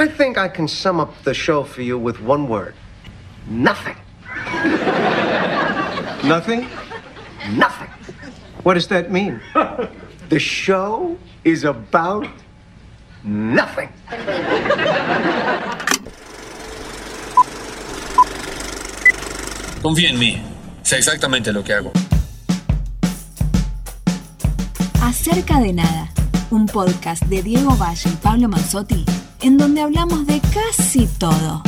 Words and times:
I 0.00 0.08
think 0.08 0.38
I 0.38 0.48
can 0.48 0.66
sum 0.66 0.98
up 0.98 1.12
the 1.24 1.34
show 1.34 1.62
for 1.62 1.82
you 1.82 1.98
with 1.98 2.22
one 2.22 2.48
word 2.48 2.74
nothing. 3.46 3.96
Nothing? 6.24 6.66
Nothing. 7.52 7.88
What 8.62 8.74
does 8.74 8.86
that 8.88 9.10
mean? 9.10 9.40
The 10.30 10.38
show 10.38 11.18
is 11.44 11.64
about 11.64 12.26
nothing. 13.24 13.90
Confía 19.82 20.10
en 20.10 20.18
mí. 20.18 20.42
Sé 20.82 20.96
exactamente 20.96 21.52
lo 21.52 21.62
que 21.62 21.74
hago. 21.74 21.92
Acerca 25.02 25.60
de 25.60 25.74
nada, 25.74 26.08
un 26.50 26.66
podcast 26.66 27.24
de 27.24 27.42
Diego 27.42 27.76
Valle 27.76 28.08
y 28.08 28.16
Pablo 28.22 28.48
Manzotti, 28.48 29.04
en 29.42 29.56
donde 29.56 29.80
hablamos 29.80 30.26
de 30.26 30.40
casi 30.52 31.06
todo. 31.18 31.62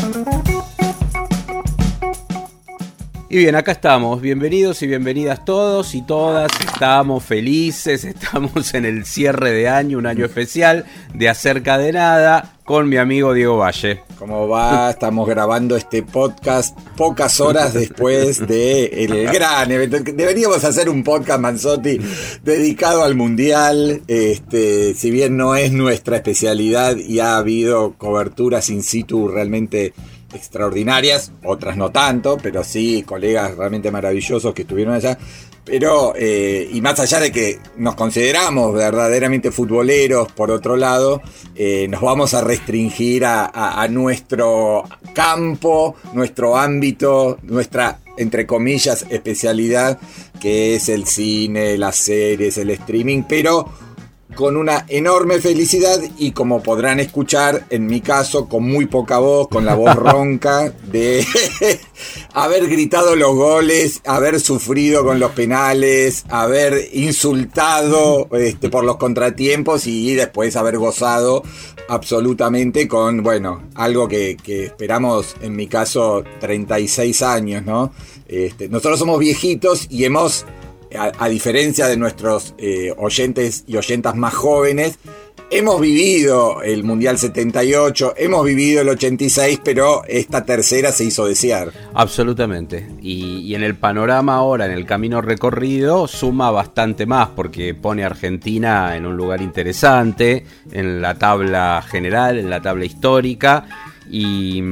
Y 3.29 3.39
bien, 3.39 3.55
acá 3.55 3.73
estamos. 3.73 4.21
Bienvenidos 4.21 4.83
y 4.83 4.87
bienvenidas 4.87 5.45
todos 5.45 5.95
y 5.95 6.03
todas. 6.03 6.53
Estamos 6.61 7.25
felices, 7.25 8.05
estamos 8.05 8.75
en 8.75 8.85
el 8.85 9.07
cierre 9.07 9.53
de 9.53 9.69
año, 9.69 9.99
un 9.99 10.07
año 10.07 10.25
especial 10.25 10.85
de 11.15 11.29
Acerca 11.29 11.79
de 11.79 11.93
Nada 11.93 12.57
con 12.65 12.89
mi 12.89 12.97
amigo 12.97 13.34
Diego 13.34 13.57
Valle. 13.57 14.02
¿Cómo 14.19 14.48
va? 14.48 14.91
Estamos 14.91 15.29
grabando 15.29 15.77
este 15.77 16.02
podcast 16.02 16.79
pocas 16.97 17.41
horas 17.41 17.75
después 17.75 18.47
de 18.47 19.29
gran 19.33 19.71
evento. 19.71 19.98
Deberíamos 20.01 20.62
hacer 20.65 20.88
un 20.88 21.02
podcast, 21.02 21.41
Manzotti, 21.41 21.98
dedicado 22.43 23.02
al 23.02 23.16
Mundial. 23.16 24.02
Este, 24.07 24.95
si 24.95 25.11
bien 25.11 25.37
no 25.37 25.57
es 25.57 25.73
nuestra 25.73 26.16
especialidad 26.16 26.96
y 26.96 27.18
ha 27.21 27.37
habido 27.37 27.95
coberturas 27.95 28.71
in 28.71 28.83
situ 28.83 29.29
realmente 29.29 29.93
extraordinarias, 30.33 31.33
otras 31.45 31.77
no 31.77 31.90
tanto, 31.90 32.38
pero 32.43 32.65
sí 32.65 33.02
colegas 33.02 33.57
realmente 33.57 33.90
maravillosos 33.90 34.55
que 34.55 34.63
estuvieron 34.63 34.95
allá. 34.95 35.18
Pero, 35.65 36.13
eh, 36.16 36.68
y 36.73 36.80
más 36.80 36.99
allá 36.99 37.21
de 37.21 37.30
que 37.30 37.60
nos 37.77 37.95
consideramos 37.95 38.74
verdaderamente 38.74 39.52
futboleros, 39.52 40.30
por 40.32 40.51
otro 40.51 40.77
lado, 40.77 41.23
eh, 41.55 41.87
nos 41.88 42.01
vamos 42.01 42.35
a 42.35 42.41
restringir 42.43 43.24
a, 43.24 43.45
a- 43.46 43.80
a 43.83 43.87
nuestro 43.88 44.83
campo, 45.15 45.95
nuestro 46.15 46.57
ámbito, 46.57 47.38
nuestra, 47.43 48.01
entre 48.18 48.45
comillas, 48.46 49.07
especialidad, 49.09 50.01
que 50.40 50.74
es 50.74 50.88
el 50.88 51.07
cine, 51.07 51.79
las 51.79 51.95
series, 51.96 52.59
el 52.59 52.71
streaming, 52.71 53.23
pero 53.29 53.68
con 54.35 54.57
una 54.57 54.85
enorme 54.88 55.41
felicidad 55.41 56.01
y 56.19 56.33
como 56.33 56.63
podrán 56.63 57.01
escuchar, 57.01 57.66
en 57.71 57.87
mi 57.87 58.01
caso, 58.01 58.49
con 58.49 58.65
muy 58.65 58.87
poca 58.87 59.19
voz, 59.19 59.49
con 59.49 59.65
la 59.65 59.74
voz 59.74 59.95
ronca, 59.97 60.73
de 60.91 61.27
haber 62.35 62.69
gritado 62.69 63.16
los 63.16 63.35
goles, 63.35 64.00
haber 64.06 64.41
sufrido 64.41 65.05
con 65.05 65.21
los 65.21 65.33
penales, 65.33 66.25
haber 66.28 66.89
insultado 66.93 68.28
este, 68.33 68.69
por 68.69 68.84
los 68.84 68.97
contratiempos 68.97 69.87
y 69.87 70.15
después 70.15 70.56
haber 70.56 70.78
gozado 70.78 71.43
absolutamente 71.89 72.89
con, 72.89 73.22
bueno, 73.22 73.62
algo 73.75 74.09
que, 74.09 74.37
que 74.43 74.67
esperamos, 74.67 75.37
en 75.41 75.55
mi 75.56 75.67
caso, 75.67 76.25
36 76.41 77.22
años, 77.22 77.65
¿no? 77.65 77.93
Este, 78.27 78.69
nosotros 78.69 78.99
somos 78.99 79.19
viejitos 79.19 79.87
y 79.91 80.05
hemos 80.05 80.47
a, 80.97 81.28
diferencia 81.28 81.87
de 81.87 81.97
nuestros 81.97 82.54
eh, 82.59 82.94
oyentes 82.97 83.65
y 83.66 83.76
oyentas 83.76 84.15
más 84.15 84.34
jóvenes, 84.34 84.99
hemos 85.50 85.81
vivido 85.81 86.62
el 86.62 86.82
Mundial 86.84 87.19
78, 87.19 88.15
hemos 88.16 88.44
vivido 88.44 88.81
el 88.82 88.88
86, 88.88 89.60
pero 89.62 90.03
esta 90.06 90.44
tercera 90.44 90.93
se 90.93 91.05
hizo 91.05 91.27
desear. 91.27 91.72
Absolutamente. 91.94 92.89
Y, 93.00 93.39
y 93.41 93.55
en 93.55 93.62
el 93.62 93.77
panorama 93.77 94.37
ahora, 94.37 94.67
en 94.67 94.72
el 94.72 94.87
camino 94.87 95.21
recorrido, 95.21 96.09
suma 96.09 96.50
bastante 96.50 97.06
más 97.06 97.28
porque 97.28 97.75
pone 97.75 98.03
a 98.03 98.06
Argentina 98.06 98.97
en 98.97 99.06
un 99.06 99.17
lugar 99.17 99.43
interesante, 99.43 100.44
en 100.71 101.03
la 101.03 101.19
tabla 101.19 101.84
general, 101.87 102.38
en 102.38 102.49
la 102.49 102.62
tabla 102.62 102.84
histórica. 102.84 103.67
Y, 104.11 104.62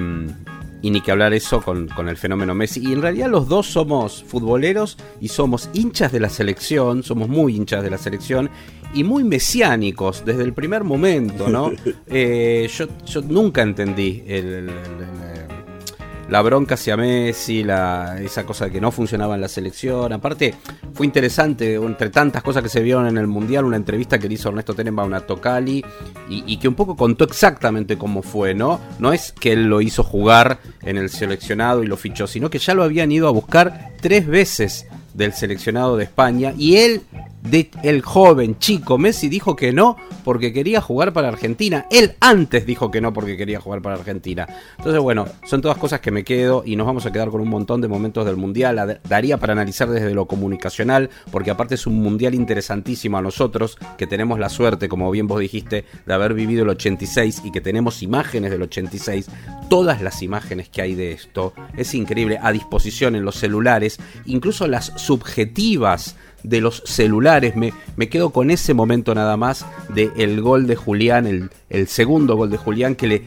y 0.82 0.90
ni 0.90 1.00
que 1.00 1.10
hablar 1.12 1.32
eso 1.34 1.60
con, 1.62 1.88
con 1.88 2.08
el 2.08 2.16
fenómeno 2.16 2.54
Messi. 2.54 2.80
Y 2.86 2.92
en 2.92 3.02
realidad 3.02 3.28
los 3.28 3.48
dos 3.48 3.66
somos 3.66 4.22
futboleros 4.24 4.96
y 5.20 5.28
somos 5.28 5.68
hinchas 5.74 6.12
de 6.12 6.20
la 6.20 6.28
selección, 6.28 7.02
somos 7.02 7.28
muy 7.28 7.56
hinchas 7.56 7.82
de 7.82 7.90
la 7.90 7.98
selección 7.98 8.48
y 8.94 9.04
muy 9.04 9.22
mesiánicos 9.24 10.24
desde 10.24 10.42
el 10.42 10.52
primer 10.52 10.84
momento, 10.84 11.48
¿no? 11.48 11.70
Eh, 12.06 12.68
yo, 12.76 12.86
yo 13.06 13.20
nunca 13.22 13.62
entendí 13.62 14.22
el- 14.26 14.46
el- 14.46 14.68
el- 14.68 14.68
el- 14.68 15.59
la 16.30 16.42
bronca 16.42 16.74
hacia 16.74 16.96
Messi, 16.96 17.60
esa 17.60 18.46
cosa 18.46 18.66
de 18.66 18.70
que 18.70 18.80
no 18.80 18.92
funcionaba 18.92 19.34
en 19.34 19.40
la 19.40 19.48
selección. 19.48 20.12
Aparte, 20.12 20.54
fue 20.94 21.04
interesante, 21.04 21.74
entre 21.74 22.10
tantas 22.10 22.42
cosas 22.42 22.62
que 22.62 22.68
se 22.68 22.80
vieron 22.80 23.06
en 23.08 23.18
el 23.18 23.26
Mundial, 23.26 23.64
una 23.64 23.76
entrevista 23.76 24.18
que 24.18 24.28
le 24.28 24.34
hizo 24.34 24.48
Ernesto 24.48 24.74
Tenenbaum 24.74 25.12
a 25.12 25.20
Tocali 25.20 25.84
y, 26.28 26.44
y 26.46 26.56
que 26.58 26.68
un 26.68 26.74
poco 26.74 26.96
contó 26.96 27.24
exactamente 27.24 27.98
cómo 27.98 28.22
fue, 28.22 28.54
¿no? 28.54 28.80
No 29.00 29.12
es 29.12 29.32
que 29.32 29.52
él 29.52 29.64
lo 29.64 29.80
hizo 29.80 30.04
jugar 30.04 30.60
en 30.82 30.96
el 30.96 31.10
seleccionado 31.10 31.82
y 31.82 31.86
lo 31.86 31.96
fichó, 31.96 32.28
sino 32.28 32.48
que 32.48 32.58
ya 32.58 32.74
lo 32.74 32.84
habían 32.84 33.10
ido 33.10 33.26
a 33.26 33.32
buscar 33.32 33.90
tres 34.00 34.26
veces 34.26 34.86
del 35.14 35.32
seleccionado 35.32 35.96
de 35.96 36.04
España 36.04 36.52
y 36.56 36.76
él, 36.76 37.02
el 37.82 38.02
joven 38.02 38.58
chico 38.58 38.98
Messi, 38.98 39.28
dijo 39.28 39.56
que 39.56 39.72
no 39.72 39.96
porque 40.24 40.52
quería 40.52 40.80
jugar 40.80 41.12
para 41.12 41.28
Argentina. 41.28 41.86
Él 41.90 42.14
antes 42.20 42.66
dijo 42.66 42.90
que 42.90 43.00
no 43.00 43.12
porque 43.12 43.36
quería 43.36 43.60
jugar 43.60 43.82
para 43.82 43.96
Argentina. 43.96 44.46
Entonces, 44.78 45.00
bueno, 45.00 45.26
son 45.44 45.60
todas 45.60 45.78
cosas 45.78 46.00
que 46.00 46.10
me 46.10 46.24
quedo 46.24 46.62
y 46.64 46.76
nos 46.76 46.86
vamos 46.86 47.06
a 47.06 47.12
quedar 47.12 47.30
con 47.30 47.40
un 47.40 47.48
montón 47.48 47.80
de 47.80 47.88
momentos 47.88 48.26
del 48.26 48.36
Mundial. 48.36 49.00
Daría 49.08 49.38
para 49.38 49.52
analizar 49.52 49.88
desde 49.88 50.14
lo 50.14 50.26
comunicacional, 50.26 51.10
porque 51.30 51.50
aparte 51.50 51.74
es 51.74 51.86
un 51.86 52.00
Mundial 52.00 52.34
interesantísimo 52.34 53.18
a 53.18 53.22
nosotros, 53.22 53.78
que 53.96 54.06
tenemos 54.06 54.38
la 54.38 54.48
suerte, 54.48 54.88
como 54.88 55.10
bien 55.10 55.26
vos 55.26 55.40
dijiste, 55.40 55.84
de 56.06 56.14
haber 56.14 56.34
vivido 56.34 56.62
el 56.62 56.70
86 56.70 57.42
y 57.44 57.52
que 57.52 57.60
tenemos 57.60 58.02
imágenes 58.02 58.50
del 58.50 58.62
86. 58.62 59.28
Todas 59.68 60.02
las 60.02 60.22
imágenes 60.22 60.68
que 60.68 60.82
hay 60.82 60.94
de 60.94 61.12
esto 61.12 61.52
es 61.76 61.94
increíble, 61.94 62.38
a 62.42 62.52
disposición 62.52 63.16
en 63.16 63.24
los 63.24 63.36
celulares, 63.36 63.98
incluso 64.26 64.66
las 64.66 64.92
subjetivas 64.96 66.16
de 66.42 66.60
los 66.60 66.82
celulares. 66.86 67.56
Me, 67.56 67.72
me 67.96 68.08
quedo 68.08 68.30
con 68.30 68.50
ese 68.50 68.74
momento 68.74 69.14
nada 69.14 69.36
más 69.36 69.66
de 69.94 70.10
el 70.16 70.40
gol 70.40 70.66
de 70.66 70.76
Julián, 70.76 71.26
el, 71.26 71.50
el 71.68 71.88
segundo 71.88 72.36
gol 72.36 72.50
de 72.50 72.56
Julián 72.56 72.94
que 72.94 73.06
le 73.06 73.22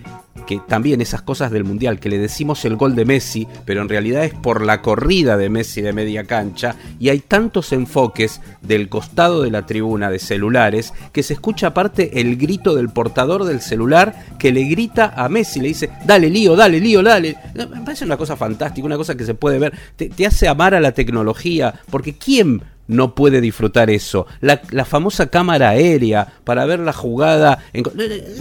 que 0.47 0.59
también 0.67 1.01
esas 1.01 1.21
cosas 1.21 1.51
del 1.51 1.63
mundial 1.63 1.99
que 1.99 2.09
le 2.09 2.17
decimos 2.17 2.65
el 2.65 2.75
gol 2.75 2.95
de 2.95 3.05
Messi, 3.05 3.47
pero 3.65 3.81
en 3.81 3.89
realidad 3.89 4.25
es 4.25 4.33
por 4.33 4.65
la 4.65 4.81
corrida 4.81 5.37
de 5.37 5.49
Messi 5.49 5.81
de 5.81 5.93
media 5.93 6.25
cancha 6.25 6.75
y 6.99 7.09
hay 7.09 7.19
tantos 7.19 7.71
enfoques 7.71 8.41
del 8.61 8.89
costado 8.89 9.41
de 9.41 9.51
la 9.51 9.65
tribuna 9.65 10.09
de 10.09 10.19
celulares 10.19 10.93
que 11.11 11.23
se 11.23 11.33
escucha 11.33 11.67
aparte 11.67 12.19
el 12.19 12.35
grito 12.37 12.75
del 12.75 12.89
portador 12.89 13.45
del 13.45 13.61
celular 13.61 14.25
que 14.37 14.51
le 14.51 14.63
grita 14.63 15.13
a 15.15 15.29
Messi, 15.29 15.59
le 15.59 15.69
dice, 15.69 15.89
"Dale 16.05 16.29
lío, 16.29 16.55
dale 16.55 16.79
lío, 16.79 17.01
dale." 17.01 17.37
Me 17.53 17.67
parece 17.81 18.05
una 18.05 18.17
cosa 18.17 18.35
fantástica, 18.35 18.85
una 18.85 18.97
cosa 18.97 19.15
que 19.15 19.25
se 19.25 19.35
puede 19.35 19.59
ver, 19.59 19.73
te 19.95 20.25
hace 20.25 20.47
amar 20.47 20.73
a 20.75 20.81
la 20.81 20.91
tecnología, 20.91 21.73
porque 21.89 22.17
quién 22.17 22.61
no 22.87 23.15
puede 23.15 23.41
disfrutar 23.41 23.89
eso. 23.89 24.25
La, 24.41 24.61
la 24.71 24.85
famosa 24.85 25.27
cámara 25.27 25.69
aérea 25.69 26.33
para 26.43 26.65
ver 26.65 26.79
la 26.79 26.93
jugada. 26.93 27.63
En, 27.73 27.83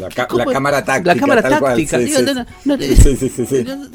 La, 0.00 0.08
ca- 0.08 0.26
¿Cómo- 0.26 0.44
la 0.44 0.53
cámara 0.53 0.84
táctica. 0.84 1.14
La 1.14 1.20
cámara 1.20 1.42
táctica. 1.42 1.98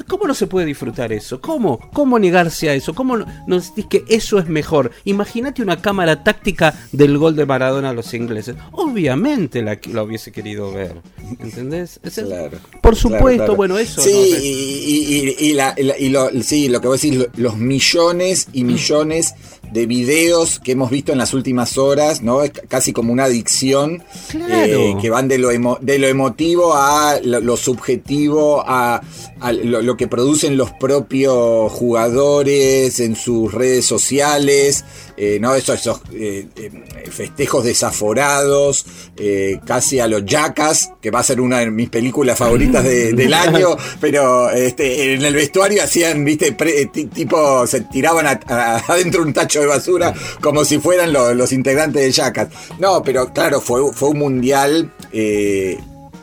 ¿Cómo 0.06 0.26
no 0.26 0.34
se 0.34 0.46
puede 0.46 0.66
disfrutar 0.66 1.12
eso? 1.12 1.40
¿Cómo? 1.40 1.78
¿Cómo 1.92 2.18
negarse 2.18 2.70
a 2.70 2.74
eso? 2.74 2.94
¿Cómo 2.94 3.16
no, 3.16 3.26
no 3.46 3.60
decís 3.60 3.86
que 3.88 4.04
eso 4.08 4.38
es 4.38 4.48
mejor? 4.48 4.90
Imagínate 5.04 5.62
una 5.62 5.80
cámara 5.80 6.22
táctica 6.24 6.74
del 6.92 7.18
gol 7.18 7.36
de 7.36 7.46
Maradona 7.46 7.90
a 7.90 7.92
los 7.92 8.12
ingleses. 8.14 8.56
Obviamente 8.72 9.62
la, 9.62 9.78
la 9.92 10.02
hubiese 10.02 10.32
querido 10.32 10.72
ver. 10.72 10.94
¿Entendés? 11.40 12.00
Es- 12.02 12.18
Claro. 12.28 12.58
Por 12.82 12.94
supuesto, 12.96 13.18
Claro, 13.26 13.36
claro. 13.36 13.56
bueno, 13.56 13.78
eso. 13.78 14.02
Sí, 14.02 14.10
¿no? 14.12 14.38
y, 14.42 14.48
y- 14.48 15.34
y- 15.40 15.50
y 15.50 15.52
la- 15.54 15.74
y 15.76 15.82
la- 15.84 15.98
y 15.98 16.08
lo, 16.10 16.28
sí, 16.42 16.68
lo 16.68 16.80
que 16.80 16.88
vos 16.88 17.00
decís, 17.00 17.18
lo- 17.18 17.28
los 17.36 17.56
millones 17.56 18.48
y 18.52 18.64
millones 18.64 19.34
de 19.72 19.86
videos 19.86 20.58
que 20.60 20.72
hemos 20.72 20.90
visto 20.90 21.12
en 21.12 21.18
las 21.18 21.34
últimas 21.34 21.78
horas, 21.78 22.22
¿no? 22.22 22.42
Es 22.42 22.52
casi 22.68 22.92
como 22.92 23.12
una 23.12 23.24
adicción 23.24 24.02
Claro. 24.30 24.54
eh, 24.54 24.96
que 25.00 25.10
van 25.10 25.28
de 25.28 25.38
lo, 25.38 25.50
emo- 25.52 25.78
de 25.80 25.98
lo 25.98 26.06
emotivo 26.08 26.74
a 26.74 27.18
lo, 27.22 27.40
lo 27.40 27.56
subjetivo, 27.56 28.62
a, 28.66 29.00
a 29.40 29.52
lo, 29.52 29.82
lo 29.82 29.96
que 29.96 30.08
producen 30.08 30.56
los 30.56 30.72
propios 30.72 31.70
jugadores 31.72 33.00
en 33.00 33.16
sus 33.16 33.52
redes 33.52 33.84
sociales, 33.84 34.84
eh, 35.20 35.38
¿no? 35.40 35.54
Esos, 35.54 35.80
esos 35.80 36.00
eh, 36.12 36.46
eh, 36.56 36.70
festejos 37.10 37.64
desaforados, 37.64 38.86
eh, 39.16 39.58
casi 39.66 39.98
a 39.98 40.06
los 40.06 40.22
Jackas, 40.24 40.92
que 41.02 41.10
va 41.10 41.18
a 41.20 41.24
ser 41.24 41.40
una 41.40 41.58
de 41.58 41.70
mis 41.70 41.88
películas 41.90 42.38
favoritas 42.38 42.84
de- 42.84 43.12
del 43.14 43.34
año, 43.34 43.76
pero 44.00 44.50
este, 44.50 45.14
en 45.14 45.24
el 45.24 45.34
vestuario 45.34 45.82
hacían, 45.82 46.24
viste, 46.24 46.52
pre- 46.52 46.86
tipo, 46.86 47.66
se 47.66 47.80
tiraban 47.82 48.26
a- 48.26 48.40
a- 48.46 48.76
adentro 48.92 49.22
un 49.22 49.32
tacho 49.32 49.60
de 49.60 49.66
basura 49.66 50.14
como 50.40 50.64
si 50.64 50.78
fueran 50.78 51.12
lo- 51.12 51.34
los 51.34 51.52
integrantes 51.52 52.02
de 52.02 52.12
Jackas. 52.12 52.48
No, 52.78 53.02
pero 53.02 53.32
claro, 53.32 53.60
fue, 53.60 53.92
fue 53.92 54.10
un 54.10 54.18
mundial. 54.18 54.92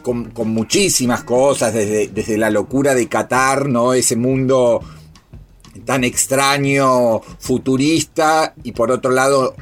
con, 0.01 0.25
con 0.31 0.50
muchísimas 0.50 1.24
cosas, 1.24 1.74
desde, 1.74 2.07
desde 2.09 2.38
la 2.38 2.51
locura 2.51 2.94
de 2.94 3.07
Qatar, 3.07 3.68
¿no? 3.68 3.94
Ese 3.95 4.15
mundo 4.15 4.80
tan 5.86 6.04
extraño, 6.04 7.22
futurista, 7.40 8.54
y 8.64 8.72
por 8.72 8.92
otro 8.92 9.12
lado, 9.12 9.56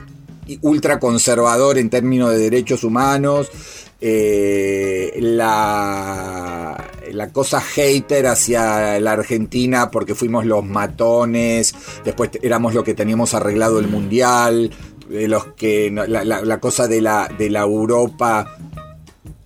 ultra 0.62 1.00
conservador 1.00 1.78
en 1.78 1.90
términos 1.90 2.31
de 2.31 2.38
derechos 2.38 2.84
humanos. 2.84 3.50
Eh, 4.06 5.18
la, 5.22 6.90
la 7.14 7.30
cosa 7.30 7.62
hater 7.62 8.28
hacia 8.28 9.00
la 9.00 9.14
Argentina 9.14 9.90
porque 9.92 10.14
fuimos 10.14 10.46
los 10.46 10.66
matones, 10.66 11.74
después 12.04 12.31
éramos 12.42 12.74
lo 12.74 12.84
que 12.84 12.94
teníamos 12.96 13.34
arreglado 13.34 13.80
el 13.80 13.88
mundial, 13.88 14.72
los 15.10 15.46
que 15.54 15.90
la, 15.90 16.26
la- 16.26 16.42
la 16.42 16.60
cosa 16.60 16.88
de 16.90 17.00
la, 17.02 17.30
de 17.38 17.50
la 17.50 17.62
Europa 17.62 18.58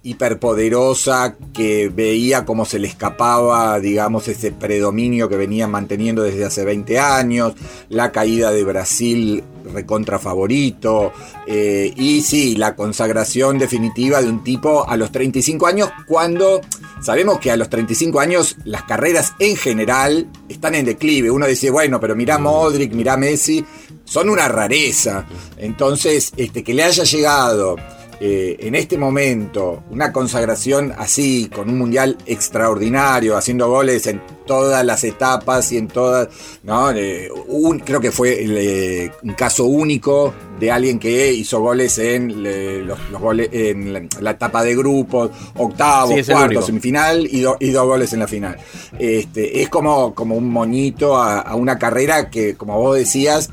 hiperpoderosa 0.08 1.36
que 1.54 1.90
veía 1.90 2.46
cómo 2.46 2.64
se 2.64 2.80
le 2.80 2.88
escapaba, 2.88 3.78
digamos, 3.82 4.30
ese 4.30 4.54
predominio 4.54 5.28
que 5.28 5.36
venían 5.36 5.70
manteniendo 5.70 6.24
desde 6.24 6.46
hace 6.46 6.64
20 6.64 6.98
años, 6.98 7.54
la 7.90 8.14
caída 8.14 8.52
de 8.52 8.64
Brasil 8.64 9.44
recontra 9.74 10.18
favorito, 10.18 11.12
eh, 11.46 11.94
y 11.98 12.22
sí, 12.22 12.56
la 12.56 12.74
consagración 12.74 13.58
definitiva 13.58 14.22
de 14.22 14.30
un 14.30 14.46
tipo 14.46 14.88
a 14.88 14.96
los 14.96 15.12
35 15.12 15.68
años, 15.68 15.90
cuando 16.08 16.62
sabemos 17.02 17.40
que 17.40 17.52
a 17.52 17.58
los 17.58 17.70
35 17.70 18.22
años 18.22 18.56
las 18.64 18.84
carreras 18.84 19.34
en 19.40 19.58
general 19.58 20.30
están 20.48 20.76
en 20.76 20.86
declive. 20.86 21.30
Uno 21.30 21.48
dice, 21.48 21.70
bueno, 21.70 22.00
pero 22.00 22.16
mirá 22.16 22.38
Modric, 22.38 22.94
mirá 22.94 23.18
Messi, 23.18 23.66
son 24.06 24.30
una 24.30 24.48
rareza. 24.48 25.26
Entonces, 25.58 26.32
este, 26.38 26.64
que 26.64 26.74
le 26.74 26.84
haya 26.84 27.04
llegado 27.04 27.76
eh, 28.20 28.58
en 28.62 28.74
este 28.76 28.98
momento 28.98 29.84
una 29.92 30.12
consagración 30.12 30.94
así, 30.98 31.50
con 31.54 31.70
un 31.70 31.78
mundial 31.78 32.18
extraordinario, 32.26 33.38
haciendo 33.38 33.70
goles 33.70 34.08
en 34.08 34.22
todas 34.46 34.84
las 34.86 35.04
etapas 35.04 35.72
y 35.72 35.78
en 35.78 35.88
todas, 35.88 36.30
¿no? 36.64 36.92
Eh, 36.92 37.30
un- 37.48 37.80
creo 37.80 38.00
que 38.00 38.12
fue 38.12 38.38
eh, 38.40 39.12
un 39.24 39.34
caso 39.34 39.66
único 39.66 40.34
de 40.60 40.72
alguien 40.72 40.98
que 41.00 41.32
hizo 41.34 41.60
goles 41.60 41.98
en 42.00 42.44
los, 42.88 42.98
los 43.12 43.22
goles 43.22 43.50
en 43.52 43.94
la, 43.94 44.02
la 44.22 44.32
etapa 44.32 44.64
de 44.64 44.76
grupos, 44.76 45.30
octavos, 45.56 46.26
Sí, 46.26 46.32
único. 46.32 46.62
semifinal 46.62 47.28
y, 47.30 47.42
do- 47.42 47.58
y 47.60 47.70
dos 47.70 47.86
goles 47.86 48.14
en 48.14 48.20
la 48.20 48.28
final. 48.28 48.58
Este, 48.98 49.62
es 49.62 49.70
como, 49.70 50.16
como 50.16 50.36
un 50.36 50.50
moñito 50.50 51.18
a, 51.18 51.40
a 51.42 51.56
una 51.56 51.78
carrera 51.78 52.30
que, 52.32 52.56
como 52.56 52.80
vos 52.80 52.96
decías, 52.98 53.50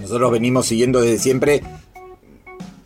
nosotros 0.00 0.30
venimos 0.30 0.66
siguiendo 0.66 1.00
desde 1.00 1.18
siempre. 1.18 1.62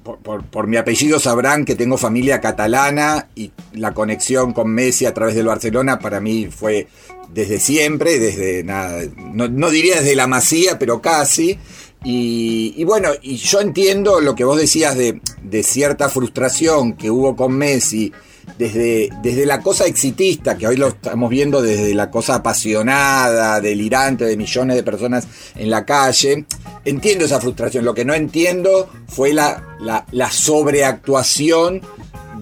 Por, 0.07 0.19
por- 0.19 0.45
por 0.45 0.69
mi 0.69 0.77
apellido 0.77 1.19
sabrán 1.19 1.65
que 1.65 1.75
tengo 1.75 1.99
familia 1.99 2.41
catalana 2.41 3.27
y 3.35 3.51
la 3.73 3.93
conexión 3.93 4.53
con 4.53 4.71
Messi 4.71 5.05
a 5.05 5.13
través 5.13 5.35
del 5.35 5.47
Barcelona 5.47 5.99
para 5.99 6.21
mí 6.21 6.47
fue 6.47 6.87
desde 7.35 7.59
siempre, 7.59 8.21
desde 8.21 8.63
nada, 8.63 9.03
no, 9.35 9.49
no 9.49 9.69
diría 9.69 9.97
desde 10.01 10.15
la 10.15 10.29
masía, 10.29 10.79
pero 10.79 11.03
casi. 11.03 11.59
Y, 12.05 12.85
bueno, 12.85 13.09
y 13.21 13.35
yo 13.35 13.61
entiendo 13.61 14.21
lo 14.21 14.37
que 14.37 14.45
vos 14.45 14.57
decías 14.61 14.97
de, 14.97 15.21
de 15.43 15.63
cierta 15.65 16.09
frustración 16.09 16.93
que 16.93 17.11
hubo 17.11 17.35
con 17.35 17.59
Messi 17.59 18.13
desde, 18.59 19.11
desde 19.23 19.45
la 19.47 19.61
cosa 19.61 19.87
exitista, 19.87 20.57
que 20.57 20.67
hoy 20.67 20.77
lo 20.77 20.89
estamos 20.89 21.29
viendo 21.31 21.61
desde 21.63 21.95
la 21.95 22.11
cosa 22.11 22.37
apasionada, 22.37 23.61
delirante 23.61 24.25
de 24.25 24.37
millones 24.37 24.77
de 24.77 24.83
personas 24.83 25.27
en 25.55 25.71
la 25.71 25.85
calle, 25.85 26.45
entiendo 26.85 27.25
esa 27.25 27.41
frustración. 27.41 27.85
Lo 27.85 27.95
que 27.95 28.05
no 28.05 28.15
entiendo 28.15 28.89
fue 29.09 29.33
la, 29.33 29.77
la, 29.81 30.07
la 30.13 30.31
sobreactuación 30.31 31.83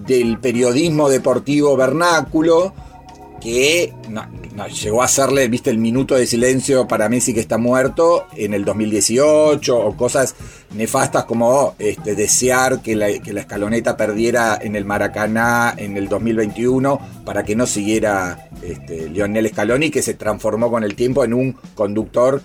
del 0.05 0.39
periodismo 0.39 1.09
deportivo 1.09 1.75
vernáculo 1.75 2.73
que 3.41 3.93
no- 4.09 4.25
no, 4.55 4.67
llegó 4.67 5.01
a 5.01 5.05
hacerle, 5.05 5.47
viste, 5.49 5.69
el 5.69 5.77
minuto 5.77 6.15
de 6.15 6.25
silencio 6.25 6.87
para 6.87 7.09
Messi 7.09 7.33
que 7.33 7.41
está 7.41 7.57
muerto 7.57 8.25
en 8.37 8.53
el 8.53 8.63
2018 8.63 9.77
o 9.77 9.97
cosas 9.97 10.33
nefastas 10.73 11.25
como 11.25 11.75
este, 11.77 12.15
desear 12.15 12.81
que 12.81 12.95
la, 12.95 13.19
que 13.19 13.33
la 13.33 13.41
escaloneta 13.41 13.97
perdiera 13.97 14.57
en 14.61 14.77
el 14.77 14.85
Maracaná 14.85 15.73
en 15.77 15.97
el 15.97 16.07
2021 16.07 16.99
para 17.25 17.43
que 17.43 17.55
no 17.55 17.67
siguiera 17.67 18.49
este, 18.61 19.09
Lionel 19.09 19.49
Scaloni 19.49 19.89
que 19.91 20.01
se 20.01 20.13
transformó 20.13 20.71
con 20.71 20.85
el 20.85 20.95
tiempo 20.95 21.25
en 21.25 21.33
un 21.33 21.53
conductor 21.73 22.41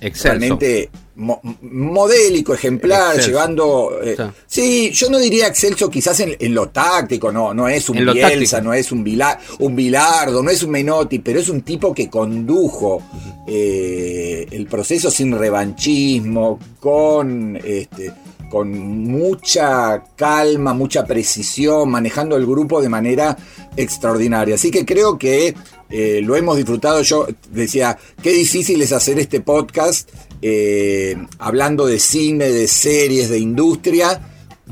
Excelso. 0.00 0.28
realmente 0.28 0.90
mo- 1.18 1.40
modélico, 1.62 2.54
ejemplar, 2.54 3.16
Excelso. 3.16 3.28
llevando... 3.30 3.98
eh, 4.02 4.16
Sí. 4.46 4.62
sí, 4.62 4.90
yo 4.92 5.10
no 5.10 5.18
diría 5.18 5.46
excelso 5.46 5.88
quizás 5.90 6.18
en, 6.20 6.34
en 6.38 6.54
lo 6.54 6.68
táctico, 6.70 7.30
no, 7.30 7.52
no 7.52 7.68
es 7.68 7.88
un 7.88 7.98
En 7.98 8.12
Bielsa, 8.12 8.60
no 8.60 8.72
es 8.72 8.90
un, 8.90 9.04
Vila- 9.04 9.38
un 9.58 9.76
Bilardo, 9.76 10.42
no 10.42 10.50
es 10.50 10.62
un 10.62 10.70
Menotti, 10.70 11.18
pero 11.18 11.38
es 11.40 11.48
un 11.48 11.60
tipo 11.62 11.92
que 11.94 12.08
condujo 12.08 13.02
eh, 13.46 14.46
el 14.50 14.66
proceso 14.66 15.10
sin 15.10 15.36
revanchismo, 15.38 16.58
con... 16.80 17.56
Este, 17.62 18.12
con 18.50 18.70
mucha 18.78 20.02
calma, 20.16 20.72
mucha 20.72 21.04
precisión, 21.04 21.90
manejando 21.90 22.34
el 22.34 22.46
grupo 22.46 22.80
de 22.80 22.88
manera 22.88 23.36
extraordinaria. 23.76 24.54
Así 24.54 24.70
que 24.70 24.86
creo 24.86 25.18
que 25.18 25.54
eh, 25.90 26.20
lo 26.24 26.34
hemos 26.34 26.56
disfrutado. 26.56 27.02
Yo 27.02 27.26
decía, 27.50 27.98
qué 28.22 28.30
difícil 28.32 28.80
es 28.80 28.92
hacer 28.92 29.18
este 29.18 29.40
podcast 29.42 30.08
eh, 30.42 31.16
hablando 31.38 31.86
de 31.86 31.98
cine, 31.98 32.46
de 32.46 32.68
series, 32.68 33.28
de 33.30 33.38
industria, 33.38 34.20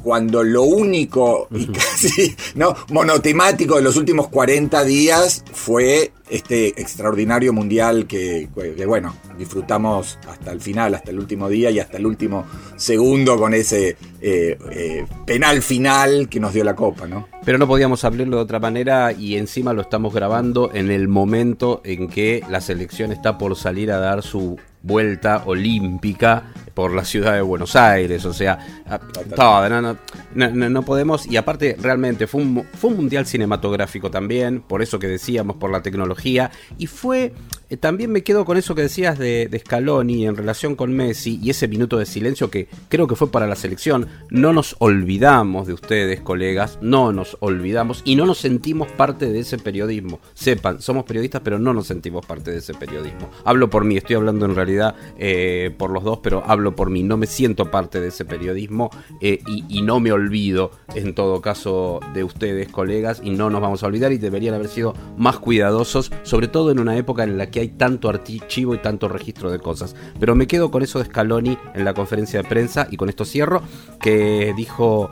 cuando 0.02 0.44
lo 0.44 0.62
único 0.62 1.48
y 1.50 1.66
casi 1.66 2.36
no 2.54 2.76
monotemático 2.90 3.76
de 3.76 3.82
los 3.82 3.96
últimos 3.96 4.28
40 4.28 4.84
días 4.84 5.44
fue 5.52 6.12
este 6.28 6.80
extraordinario 6.80 7.52
mundial 7.52 8.06
que, 8.06 8.48
que, 8.76 8.86
bueno, 8.86 9.16
disfrutamos 9.38 10.18
hasta 10.28 10.52
el 10.52 10.60
final, 10.60 10.94
hasta 10.94 11.10
el 11.10 11.18
último 11.18 11.48
día 11.48 11.70
y 11.70 11.78
hasta 11.78 11.98
el 11.98 12.06
último 12.06 12.46
segundo 12.76 13.36
con 13.36 13.54
ese 13.54 13.96
eh, 14.20 14.58
eh, 14.70 15.06
penal 15.24 15.62
final 15.62 16.28
que 16.28 16.40
nos 16.40 16.52
dio 16.52 16.64
la 16.64 16.74
copa, 16.74 17.06
¿no? 17.06 17.28
Pero 17.44 17.58
no 17.58 17.66
podíamos 17.66 18.04
hablarlo 18.04 18.36
de 18.36 18.42
otra 18.42 18.58
manera 18.58 19.12
y 19.12 19.36
encima 19.36 19.72
lo 19.72 19.82
estamos 19.82 20.12
grabando 20.12 20.70
en 20.74 20.90
el 20.90 21.06
momento 21.06 21.80
en 21.84 22.08
que 22.08 22.42
la 22.48 22.60
selección 22.60 23.12
está 23.12 23.38
por 23.38 23.56
salir 23.56 23.92
a 23.92 23.98
dar 23.98 24.22
su 24.22 24.56
vuelta 24.86 25.42
olímpica 25.46 26.44
por 26.76 26.92
la 26.92 27.06
ciudad 27.06 27.32
de 27.32 27.40
Buenos 27.40 27.74
Aires, 27.74 28.22
o 28.26 28.34
sea, 28.34 28.82
a- 28.86 28.98
todo, 29.34 29.96
no, 30.34 30.82
podemos, 30.82 31.26
y 31.26 31.38
aparte 31.38 31.74
realmente 31.80 32.26
fue 32.26 32.42
un, 32.42 32.52
mu- 32.52 32.64
fue 32.78 32.90
un 32.90 32.96
mundial 32.96 33.24
cinematográfico 33.26 34.10
también, 34.10 34.60
por 34.60 34.82
eso 34.82 34.98
que 34.98 35.06
decíamos, 35.08 35.56
por 35.56 35.70
la 35.70 35.80
tecnología, 35.82 36.50
y 36.76 36.86
fue, 36.86 37.32
eh, 37.70 37.78
también 37.78 38.12
me 38.12 38.22
quedo 38.22 38.44
con 38.44 38.58
eso 38.58 38.74
que 38.74 38.82
decías 38.82 39.18
de, 39.18 39.48
de 39.50 39.58
Scaloni 39.58 40.26
en 40.26 40.36
relación 40.36 40.76
con 40.76 40.92
Messi 40.92 41.40
y 41.42 41.48
ese 41.48 41.66
minuto 41.66 41.96
de 41.96 42.04
silencio 42.04 42.50
que 42.50 42.68
creo 42.90 43.06
que 43.06 43.16
fue 43.16 43.30
para 43.30 43.46
la 43.46 43.56
selección, 43.56 44.08
no 44.28 44.52
nos 44.52 44.76
olvidamos 44.78 45.66
de 45.66 45.72
ustedes, 45.72 46.20
colegas, 46.20 46.78
no 46.82 47.10
nos 47.10 47.38
olvidamos 47.40 48.02
y 48.04 48.16
no 48.16 48.26
nos 48.26 48.36
sentimos 48.36 48.88
parte 48.92 49.32
de 49.32 49.38
ese 49.40 49.56
periodismo, 49.56 50.20
sepan, 50.34 50.82
somos 50.82 51.04
periodistas 51.04 51.40
pero 51.42 51.58
no 51.58 51.72
nos 51.72 51.86
sentimos 51.86 52.26
parte 52.26 52.50
de 52.50 52.58
ese 52.58 52.74
periodismo, 52.74 53.30
hablo 53.46 53.70
por 53.70 53.84
mí, 53.84 53.96
estoy 53.96 54.16
hablando 54.16 54.44
en 54.44 54.54
realidad 54.54 54.94
eh, 55.18 55.74
por 55.78 55.90
los 55.90 56.04
dos, 56.04 56.18
pero 56.22 56.42
hablo 56.46 56.65
por 56.74 56.90
mí, 56.90 57.02
no 57.02 57.16
me 57.16 57.26
siento 57.26 57.70
parte 57.70 58.00
de 58.00 58.08
ese 58.08 58.24
periodismo 58.24 58.90
eh, 59.20 59.40
y, 59.46 59.64
y 59.68 59.82
no 59.82 60.00
me 60.00 60.12
olvido 60.12 60.70
en 60.94 61.14
todo 61.14 61.40
caso 61.40 62.00
de 62.14 62.24
ustedes, 62.24 62.68
colegas, 62.68 63.20
y 63.22 63.30
no 63.30 63.50
nos 63.50 63.60
vamos 63.60 63.82
a 63.82 63.86
olvidar 63.86 64.12
y 64.12 64.18
deberían 64.18 64.54
haber 64.54 64.68
sido 64.68 64.94
más 65.16 65.38
cuidadosos, 65.38 66.10
sobre 66.22 66.48
todo 66.48 66.70
en 66.70 66.78
una 66.78 66.96
época 66.96 67.24
en 67.24 67.38
la 67.38 67.50
que 67.50 67.60
hay 67.60 67.68
tanto 67.68 68.08
archivo 68.08 68.74
y 68.74 68.78
tanto 68.78 69.08
registro 69.08 69.50
de 69.50 69.58
cosas. 69.58 69.94
Pero 70.18 70.34
me 70.34 70.46
quedo 70.46 70.70
con 70.70 70.82
eso 70.82 70.98
de 70.98 71.04
Scaloni 71.04 71.58
en 71.74 71.84
la 71.84 71.94
conferencia 71.94 72.42
de 72.42 72.48
prensa 72.48 72.88
y 72.90 72.96
con 72.96 73.08
esto 73.08 73.24
cierro, 73.24 73.62
que 74.00 74.54
dijo, 74.56 75.10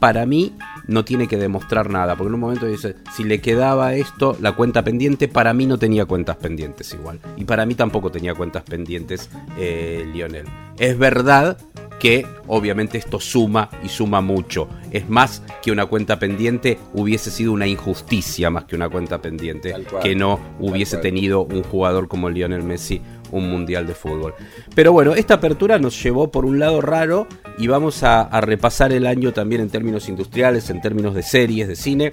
para 0.00 0.26
mí 0.26 0.54
no 0.88 1.04
tiene 1.04 1.28
que 1.28 1.36
demostrar 1.36 1.90
nada, 1.90 2.16
porque 2.16 2.28
en 2.28 2.34
un 2.34 2.40
momento 2.40 2.66
dice, 2.66 2.96
si 3.14 3.22
le 3.22 3.40
quedaba 3.40 3.94
esto, 3.94 4.36
la 4.40 4.52
cuenta 4.52 4.82
pendiente, 4.82 5.28
para 5.28 5.54
mí 5.54 5.66
no 5.66 5.78
tenía 5.78 6.06
cuentas 6.06 6.36
pendientes 6.36 6.92
igual. 6.94 7.20
Y 7.36 7.44
para 7.44 7.64
mí 7.66 7.74
tampoco 7.74 8.10
tenía 8.10 8.34
cuentas 8.34 8.64
pendientes 8.64 9.30
eh, 9.56 10.08
Lionel. 10.12 10.46
Es 10.78 10.98
verdad 10.98 11.58
que 11.98 12.26
obviamente 12.46 12.96
esto 12.98 13.20
suma 13.20 13.68
y 13.82 13.88
suma 13.88 14.20
mucho. 14.20 14.68
Es 14.90 15.08
más 15.08 15.42
que 15.62 15.72
una 15.72 15.86
cuenta 15.86 16.18
pendiente 16.18 16.78
hubiese 16.94 17.30
sido 17.30 17.52
una 17.52 17.66
injusticia 17.66 18.50
más 18.50 18.64
que 18.64 18.76
una 18.76 18.88
cuenta 18.88 19.20
pendiente 19.20 19.74
cual, 19.90 20.02
que 20.02 20.14
no 20.14 20.40
hubiese 20.60 20.96
tenido 20.98 21.42
un 21.42 21.62
jugador 21.62 22.08
como 22.08 22.30
Lionel 22.30 22.62
Messi 22.62 23.02
un 23.32 23.50
mundial 23.50 23.86
de 23.86 23.94
fútbol. 23.94 24.34
Pero 24.74 24.92
bueno, 24.92 25.14
esta 25.14 25.34
apertura 25.34 25.78
nos 25.78 26.02
llevó 26.02 26.30
por 26.30 26.44
un 26.44 26.58
lado 26.58 26.80
raro 26.80 27.26
y 27.58 27.66
vamos 27.66 28.02
a, 28.02 28.22
a 28.22 28.40
repasar 28.40 28.92
el 28.92 29.06
año 29.06 29.32
también 29.32 29.60
en 29.62 29.70
términos 29.70 30.08
industriales, 30.08 30.70
en 30.70 30.80
términos 30.80 31.14
de 31.14 31.22
series, 31.22 31.68
de 31.68 31.76
cine. 31.76 32.10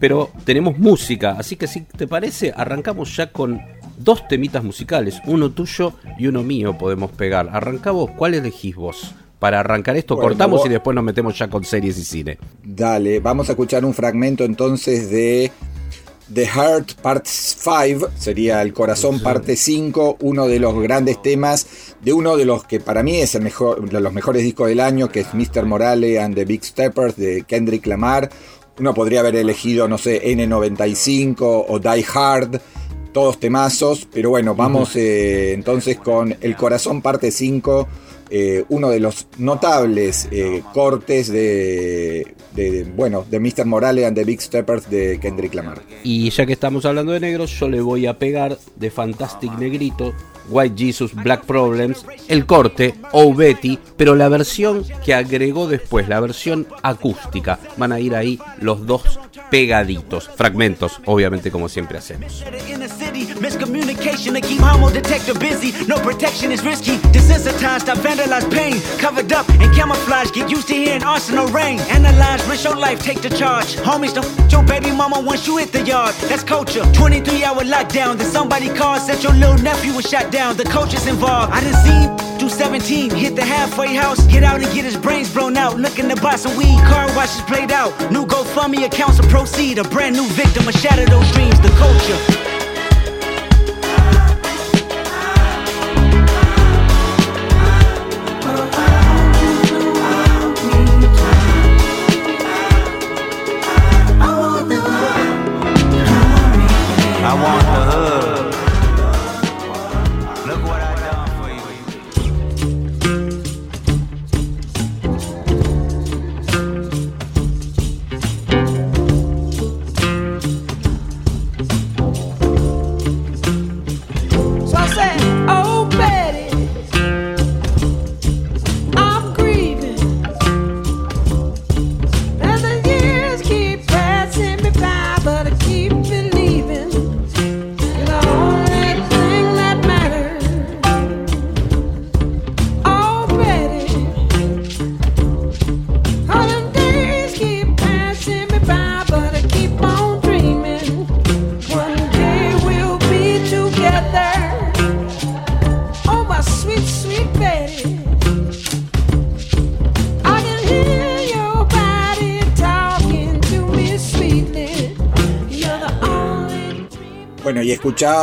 Pero 0.00 0.30
tenemos 0.44 0.78
música, 0.78 1.34
así 1.38 1.56
que 1.56 1.66
si 1.66 1.80
te 1.82 2.06
parece, 2.06 2.52
arrancamos 2.56 3.16
ya 3.16 3.32
con 3.32 3.60
dos 3.98 4.28
temitas 4.28 4.62
musicales, 4.62 5.20
uno 5.26 5.50
tuyo 5.50 5.94
y 6.18 6.28
uno 6.28 6.44
mío 6.44 6.78
podemos 6.78 7.10
pegar. 7.10 7.48
Arrancamos, 7.52 8.10
¿cuál 8.12 8.34
elegís 8.34 8.76
vos 8.76 9.12
para 9.40 9.58
arrancar 9.58 9.96
esto? 9.96 10.14
Bueno, 10.14 10.28
Cortamos 10.30 10.58
vos- 10.60 10.66
y 10.66 10.70
después 10.70 10.94
nos 10.94 11.02
metemos 11.02 11.36
ya 11.36 11.48
con 11.48 11.64
series 11.64 11.98
y 11.98 12.04
cine. 12.04 12.38
Dale, 12.62 13.18
vamos 13.18 13.48
a 13.48 13.52
escuchar 13.52 13.84
un 13.84 13.92
fragmento 13.92 14.44
entonces 14.44 15.10
de 15.10 15.50
The 16.32 16.46
Heart 16.46 17.00
Part 17.00 17.26
5, 17.26 18.10
sería 18.18 18.60
El 18.60 18.74
Corazón 18.74 19.20
Parte 19.20 19.56
5, 19.56 20.18
uno 20.20 20.46
de 20.46 20.58
los 20.58 20.78
grandes 20.80 21.22
temas 21.22 21.94
de 22.02 22.12
uno 22.12 22.36
de 22.36 22.44
los 22.44 22.64
que 22.64 22.80
para 22.80 23.02
mí 23.02 23.16
es 23.16 23.34
el 23.34 23.42
mejor, 23.42 23.88
de 23.88 24.00
los 24.00 24.12
mejores 24.12 24.42
discos 24.42 24.68
del 24.68 24.80
año, 24.80 25.08
que 25.08 25.20
es 25.20 25.32
Mr. 25.32 25.64
Morale 25.64 26.20
and 26.20 26.34
the 26.34 26.44
Big 26.44 26.64
Steppers 26.64 27.16
de 27.16 27.44
Kendrick 27.46 27.86
Lamar. 27.86 28.28
Uno 28.78 28.92
podría 28.92 29.20
haber 29.20 29.36
elegido, 29.36 29.88
no 29.88 29.96
sé, 29.96 30.22
N95 30.22 31.64
o 31.66 31.78
Die 31.78 32.06
Hard, 32.14 32.60
todos 33.12 33.40
temazos, 33.40 34.06
pero 34.12 34.30
bueno, 34.30 34.54
vamos 34.54 34.94
eh, 34.96 35.54
entonces 35.54 35.96
con 35.96 36.36
El 36.40 36.56
Corazón 36.56 37.00
Parte 37.00 37.30
5 37.30 37.88
eh, 38.30 38.64
uno 38.68 38.88
de 38.90 39.00
los 39.00 39.26
notables 39.38 40.28
eh, 40.30 40.62
cortes 40.74 41.28
de, 41.28 42.34
de- 42.54 42.84
bueno, 42.96 43.24
de 43.30 43.40
Mr. 43.40 43.64
Morale 43.64 44.06
and 44.06 44.16
the 44.16 44.24
Big 44.24 44.40
Steppers 44.40 44.88
de 44.90 45.18
Kendrick 45.20 45.54
Lamar. 45.54 45.82
Y 46.04 46.30
ya 46.30 46.46
que 46.46 46.52
estamos 46.52 46.84
hablando 46.84 47.12
de 47.12 47.20
negros, 47.20 47.50
yo 47.58 47.68
le 47.68 47.80
voy 47.80 48.06
a 48.06 48.18
pegar 48.18 48.58
de 48.76 48.90
Fantastic 48.90 49.52
Negrito, 49.58 50.12
White 50.48 50.74
Jesus, 50.76 51.14
Black 51.14 51.44
Problems, 51.44 52.04
el 52.28 52.46
corte, 52.46 52.94
Oh 53.12 53.32
Betty, 53.34 53.78
pero 53.96 54.14
la 54.14 54.28
versión 54.28 54.84
que 55.04 55.14
agregó 55.14 55.66
después, 55.66 56.08
la 56.08 56.20
versión 56.20 56.66
acústica. 56.82 57.58
Van 57.76 57.92
a 57.92 58.00
ir 58.00 58.14
ahí 58.14 58.38
los 58.60 58.86
dos 58.86 59.18
pegaditos, 59.50 60.28
fragmentos, 60.28 61.00
obviamente 61.06 61.50
como 61.50 61.68
siempre 61.68 61.98
hacemos. 61.98 62.44
Miscommunication 63.40 64.34
to 64.34 64.40
keep 64.40 64.60
homo 64.60 64.90
detector 64.90 65.34
busy. 65.38 65.72
No 65.86 65.96
protection 66.02 66.50
is 66.52 66.62
risky. 66.64 66.98
Desensitized, 67.12 67.88
I 67.88 67.94
vandalize 67.94 68.48
pain. 68.50 68.80
Covered 68.98 69.32
up 69.32 69.48
in 69.50 69.70
camouflage. 69.74 70.32
Get 70.32 70.50
used 70.50 70.66
to 70.68 70.74
hearing 70.74 71.02
arsenal 71.04 71.46
rain. 71.48 71.78
Analyze, 71.90 72.44
risk 72.48 72.64
your 72.64 72.76
life, 72.76 72.98
take 73.00 73.20
the 73.20 73.30
charge. 73.30 73.76
Homies, 73.84 74.12
don't 74.14 74.24
f- 74.26 74.52
your 74.52 74.62
baby 74.64 74.90
mama 74.90 75.20
once 75.20 75.46
you 75.46 75.56
hit 75.58 75.72
the 75.72 75.82
yard. 75.82 76.14
That's 76.28 76.42
culture. 76.42 76.84
23 76.94 77.44
hour 77.44 77.62
lockdown. 77.62 78.16
Then 78.18 78.30
somebody 78.30 78.68
called, 78.70 79.02
said 79.02 79.22
your 79.22 79.32
little 79.34 79.58
nephew 79.58 79.94
was 79.94 80.06
shot 80.08 80.30
down. 80.32 80.37
The 80.38 80.64
culture's 80.70 81.06
involved. 81.08 81.52
I 81.52 81.60
done 81.60 81.74
seen 81.84 82.38
do 82.38 82.48
17, 82.48 83.10
hit 83.10 83.34
the 83.34 83.44
halfway 83.44 83.92
house, 83.92 84.24
get 84.28 84.44
out 84.44 84.62
and 84.62 84.72
get 84.72 84.84
his 84.84 84.96
brains 84.96 85.34
blown 85.34 85.56
out. 85.56 85.78
Looking 85.78 86.08
to 86.08 86.16
buy 86.16 86.36
some 86.36 86.56
weed, 86.56 86.78
car 86.86 87.06
washes 87.16 87.42
played 87.42 87.72
out. 87.72 87.90
New 88.12 88.24
GoFundMe 88.24 88.86
accounts 88.86 89.18
to 89.18 89.26
proceed. 89.26 89.78
A 89.78 89.84
brand 89.84 90.14
new 90.14 90.28
victim, 90.28 90.68
a 90.68 90.72
shatter 90.72 91.04
those 91.06 91.30
dreams. 91.32 91.60
The 91.60 91.70
culture. 91.70 92.57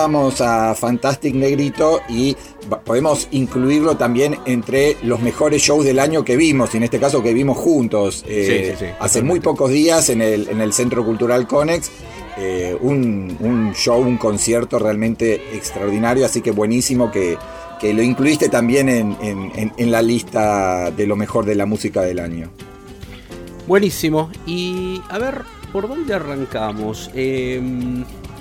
A 0.06 0.76
Fantastic 0.76 1.34
Negrito 1.36 2.02
y 2.08 2.36
podemos 2.84 3.28
incluirlo 3.32 3.98
también 3.98 4.38
entre 4.46 4.98
los 5.04 5.20
mejores 5.20 5.62
shows 5.62 5.84
del 5.86 6.00
año 6.00 6.24
que 6.24 6.36
vimos, 6.36 6.74
y 6.74 6.78
en 6.78 6.84
este 6.84 7.00
caso 7.00 7.22
que 7.24 7.34
vimos 7.34 7.58
juntos. 7.58 8.24
eh, 8.28 8.74
Sí, 8.78 8.78
sí, 8.78 8.86
sí, 8.86 8.92
hace 9.00 9.22
muy 9.24 9.40
pocos 9.40 9.72
días 9.72 10.10
en 10.10 10.22
el, 10.22 10.48
en 10.50 10.62
el 10.62 10.74
Centro 10.74 11.04
Cultural 11.04 11.48
Conex. 11.48 11.90
eh, 12.38 12.76
un, 12.82 13.38
un 13.40 13.74
show, 13.74 14.00
un 14.02 14.18
concierto 14.18 14.78
realmente 14.78 15.36
extraordinario, 15.56 16.26
así 16.26 16.42
que 16.42 16.52
buenísimo 16.52 17.10
que, 17.10 17.38
que 17.80 17.94
lo 17.94 18.02
incluiste 18.04 18.50
también 18.50 18.90
en, 18.90 19.16
en- 19.22 19.52
en- 19.56 19.74
en 19.78 19.92
la 19.92 20.02
lista 20.02 20.92
de 20.92 21.08
lo 21.08 21.16
mejor 21.16 21.46
de 21.46 21.56
la 21.56 21.66
música 21.66 22.02
del 22.02 22.20
año. 22.20 22.52
Buenísimo. 23.68 24.30
Y 24.46 25.02
a 25.10 25.18
ver, 25.18 25.42
¿por 25.72 25.88
dónde 25.88 26.14
arrancamos? 26.14 27.10
Eh, 27.16 27.62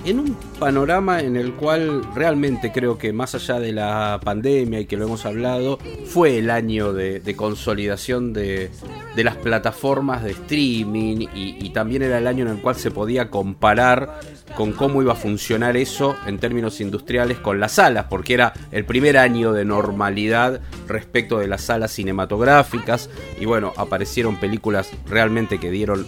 en 0.05 0.19
un 0.19 0.37
panorama 0.59 1.21
en 1.21 1.35
el 1.35 1.53
cual 1.53 2.01
realmente 2.13 2.71
creo 2.71 2.97
que 2.97 3.11
más 3.11 3.33
allá 3.35 3.59
de 3.59 3.71
la 3.71 4.19
pandemia 4.23 4.79
y 4.79 4.85
que 4.85 4.97
lo 4.97 5.05
hemos 5.05 5.25
hablado, 5.25 5.79
fue 6.05 6.37
el 6.37 6.49
año 6.49 6.93
de, 6.93 7.21
consolidación 7.35 8.31
de, 8.31 8.69
de 9.15 9.23
las 9.23 9.35
plataformas 9.37 10.23
de 10.23 10.31
streaming 10.31 11.27
y, 11.33 11.57
y 11.65 11.69
también 11.71 12.03
era 12.03 12.17
el 12.19 12.27
año 12.27 12.45
en 12.45 12.51
el 12.51 12.61
cual 12.61 12.75
se 12.75 12.91
podía 12.91 13.29
comparar 13.29 14.19
con 14.55 14.71
cómo 14.73 15.01
iba 15.01 15.13
a 15.13 15.15
funcionar 15.17 15.75
eso 15.75 16.15
en 16.27 16.37
términos 16.37 16.79
industriales 16.79 17.39
con 17.39 17.59
las 17.59 17.73
salas, 17.73 18.05
porque 18.09 18.35
era 18.35 18.53
el 18.71 18.85
primer 18.85 19.17
año 19.17 19.53
de 19.53 19.65
normalidad 19.65 20.61
respecto 20.87 21.39
de 21.39 21.47
las 21.47 21.61
salas 21.63 21.91
cinematográficas 21.91 23.09
y 23.39 23.45
bueno, 23.45 23.73
aparecieron 23.75 24.37
películas 24.39 24.91
realmente 25.07 25.59
que 25.59 25.71
dieron 25.71 26.05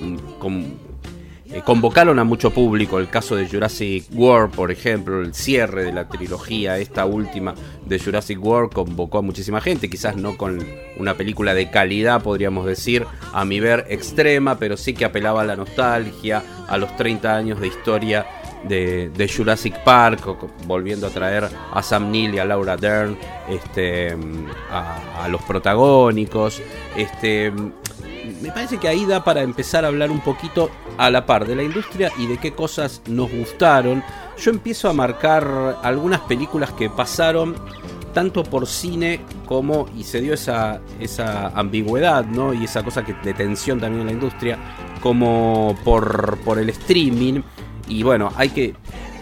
mm, 0.00 0.16
con- 0.38 0.91
eh, 1.52 1.60
convocaron 1.62 2.18
a 2.18 2.24
mucho 2.24 2.50
público, 2.50 2.98
el 2.98 3.10
caso 3.10 3.36
de 3.36 3.46
Jurassic 3.46 4.06
World, 4.14 4.54
por 4.54 4.70
ejemplo, 4.70 5.20
el 5.20 5.34
cierre 5.34 5.84
de 5.84 5.92
la 5.92 6.08
trilogía, 6.08 6.78
esta 6.78 7.04
última 7.04 7.54
de 7.84 7.98
Jurassic 7.98 8.42
World 8.42 8.72
convocó 8.72 9.18
a 9.18 9.22
muchísima 9.22 9.60
gente, 9.60 9.90
quizás 9.90 10.16
no 10.16 10.38
con 10.38 10.64
una 10.96 11.14
película 11.14 11.52
de 11.52 11.70
calidad, 11.70 12.22
podríamos 12.22 12.64
decir, 12.64 13.06
a 13.34 13.44
mi 13.44 13.60
ver 13.60 13.84
extrema, 13.90 14.58
pero 14.58 14.78
sí 14.78 14.94
que 14.94 15.04
apelaba 15.04 15.42
a 15.42 15.44
la 15.44 15.56
nostalgia, 15.56 16.42
a 16.68 16.78
los 16.78 16.96
30 16.96 17.36
años 17.36 17.60
de 17.60 17.66
historia 17.66 18.26
de, 18.64 19.10
de 19.10 19.28
Jurassic 19.28 19.78
Park, 19.84 20.24
volviendo 20.66 21.06
a 21.06 21.10
traer 21.10 21.50
a 21.72 21.82
Sam 21.82 22.10
Neill 22.10 22.34
y 22.34 22.38
a 22.38 22.46
Laura 22.46 22.78
Dern 22.78 23.18
este, 23.50 24.16
a, 24.70 25.24
a 25.24 25.28
los 25.28 25.42
protagónicos. 25.42 26.62
Este, 26.96 27.52
me 28.40 28.50
parece 28.50 28.78
que 28.78 28.88
ahí 28.88 29.04
da 29.04 29.24
para 29.24 29.42
empezar 29.42 29.84
a 29.84 29.88
hablar 29.88 30.10
un 30.10 30.20
poquito 30.20 30.70
a 30.98 31.10
la 31.10 31.26
par 31.26 31.46
de 31.46 31.56
la 31.56 31.62
industria 31.62 32.10
y 32.18 32.26
de 32.26 32.38
qué 32.38 32.52
cosas 32.52 33.02
nos 33.06 33.30
gustaron. 33.30 34.02
Yo 34.38 34.50
empiezo 34.50 34.88
a 34.88 34.92
marcar 34.92 35.78
algunas 35.82 36.20
películas 36.20 36.72
que 36.72 36.90
pasaron 36.90 37.54
tanto 38.12 38.44
por 38.44 38.66
cine 38.66 39.20
como, 39.46 39.88
y 39.96 40.04
se 40.04 40.20
dio 40.20 40.34
esa, 40.34 40.80
esa 41.00 41.48
ambigüedad, 41.48 42.24
¿no? 42.24 42.54
Y 42.54 42.64
esa 42.64 42.82
cosa 42.82 43.04
que, 43.04 43.14
de 43.14 43.34
tensión 43.34 43.80
también 43.80 44.02
en 44.02 44.06
la 44.06 44.12
industria, 44.12 44.58
como 45.00 45.76
por, 45.84 46.38
por 46.44 46.58
el 46.58 46.68
streaming. 46.70 47.42
Y 47.88 48.02
bueno, 48.02 48.32
hay 48.36 48.50
que. 48.50 48.74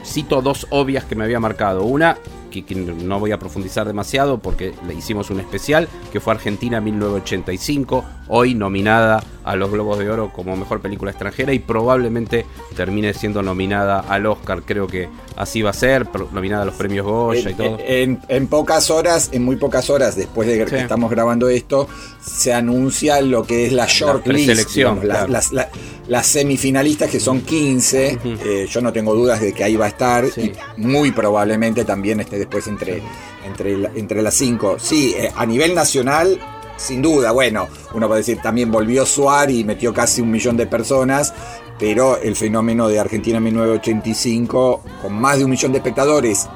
Cito 0.05 0.41
dos 0.41 0.67
obvias 0.71 1.05
que 1.05 1.15
me 1.15 1.25
había 1.25 1.41
marcado. 1.41 1.85
Una, 1.85 2.17
que, 2.51 2.65
que 2.65 2.75
no 2.75 3.21
voy 3.21 3.33
a 3.33 3.39
profundizar 3.39 3.87
demasiado 3.87 4.39
porque 4.39 4.75
le 4.87 4.95
hicimos 4.95 5.31
un 5.31 5.41
especial, 5.41 5.89
que 6.11 6.21
fue 6.21 6.33
Argentina 6.33 6.81
1985, 6.81 8.05
hoy 8.33 8.55
nominada 8.55 9.23
a 9.43 9.57
los 9.57 9.71
Globos 9.73 9.99
de 9.99 10.09
Oro 10.09 10.31
como 10.33 10.57
mejor 10.57 10.81
película 10.81 11.11
extranjera 11.11 11.53
y 11.53 11.59
probablemente 11.59 12.47
termine 12.77 13.13
siendo 13.13 13.43
nominada 13.43 14.01
al 14.01 14.25
Oscar. 14.27 14.63
Creo 14.65 14.87
que 14.87 15.09
así 15.37 15.63
va 15.63 15.71
a 15.71 15.73
ser, 15.73 16.07
nominada 16.33 16.63
a 16.63 16.67
los 16.67 16.75
premios 16.75 17.05
Goya 17.07 17.51
y 17.51 17.55
todo. 17.55 17.79
en- 17.81 18.21
en 18.29 18.47
pocas 18.47 18.91
horas, 18.91 19.31
en 19.33 19.43
muy 19.45 19.57
pocas 19.57 19.91
horas 19.91 20.15
después 20.15 20.47
de 20.47 20.59
que 20.65 20.71
Sí. 20.71 20.77
estamos 20.77 21.11
grabando 21.11 21.49
esto, 21.49 21.89
se 22.25 22.53
anuncia 22.55 23.21
lo 23.21 23.43
que 23.45 23.67
es 23.67 23.73
la 23.73 23.87
short 23.87 24.25
list, 24.27 24.47
preselección, 24.47 25.01
digamos, 25.01 25.05
la- 25.07 25.15
claro. 25.15 25.33
las, 25.33 25.53
la- 25.53 25.69
las 26.07 26.27
semifinalistas 26.27 27.11
que 27.11 27.19
son 27.19 27.41
15. 27.41 28.19
eh, 28.25 28.67
yo 28.71 28.81
no 28.81 28.93
tengo 28.93 29.15
dudas 29.15 29.41
de 29.41 29.53
que 29.53 29.65
ahí 29.65 29.75
va 29.77 29.87
a 29.87 29.89
estar 29.89 30.27
Sí. 30.31 30.53
y 30.77 30.81
muy 30.81 31.11
probablemente 31.11 31.85
también 31.85 32.21
esté 32.21 32.39
después 32.39 32.67
entre, 32.69 33.03
entre, 33.47 33.77
la- 33.77 33.91
entre 33.97 34.23
las 34.23 34.35
5. 34.35 34.77
Sí, 34.79 35.15
eh, 35.17 35.33
a 35.35 35.47
nivel 35.47 35.75
nacional 35.75 36.39
sin 36.81 37.03
duda, 37.03 37.33
bueno, 37.33 37.69
uno 37.95 38.09
puede 38.09 38.21
decir, 38.21 38.39
también 38.43 38.71
volvió 38.71 39.05
Suar 39.05 39.51
y 39.51 39.65
metió 39.65 39.93
casi 39.93 40.21
un 40.23 40.31
millón 40.31 40.57
de 40.57 40.67
personas, 40.67 41.35
pero 41.79 42.17
el 42.17 42.37
fenómeno 42.37 42.89
de 42.89 42.99
Argentina 42.99 43.39
1985, 43.41 44.83
con 45.03 45.13
más 45.15 45.39
de 45.39 45.45
un 45.45 45.51
millón 45.51 45.73
de 45.73 45.79
espectadores 45.79 46.49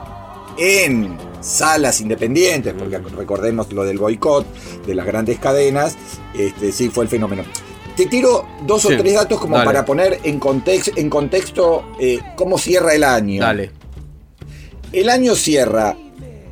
en 0.57 1.17
salas 1.41 2.01
independientes, 2.01 2.73
porque 2.75 2.99
recordemos 2.99 3.71
lo 3.73 3.85
del 3.85 3.99
boicot 3.99 4.47
de 4.87 4.95
las 4.95 5.05
grandes 5.07 5.39
cadenas, 5.39 5.97
este, 6.35 6.73
sí 6.73 6.89
fue 6.89 7.05
el 7.05 7.11
fenómeno. 7.11 7.43
Te 7.97 8.07
tiro 8.07 8.47
dos 8.67 8.83
Sí, 8.83 8.93
o 8.93 8.99
tres 8.99 9.15
datos 9.15 9.39
como 9.39 9.57
dale. 9.57 9.67
para 9.67 9.85
poner 9.85 10.21
en, 10.25 10.41
context, 10.41 10.97
en 10.97 11.09
contexto 11.11 11.85
eh, 12.01 12.19
cómo 12.35 12.59
cierra 12.59 12.95
el 12.95 13.05
año. 13.05 13.43
Dale. 13.43 13.71
El 14.93 15.09
año 15.11 15.35
cierra 15.35 15.97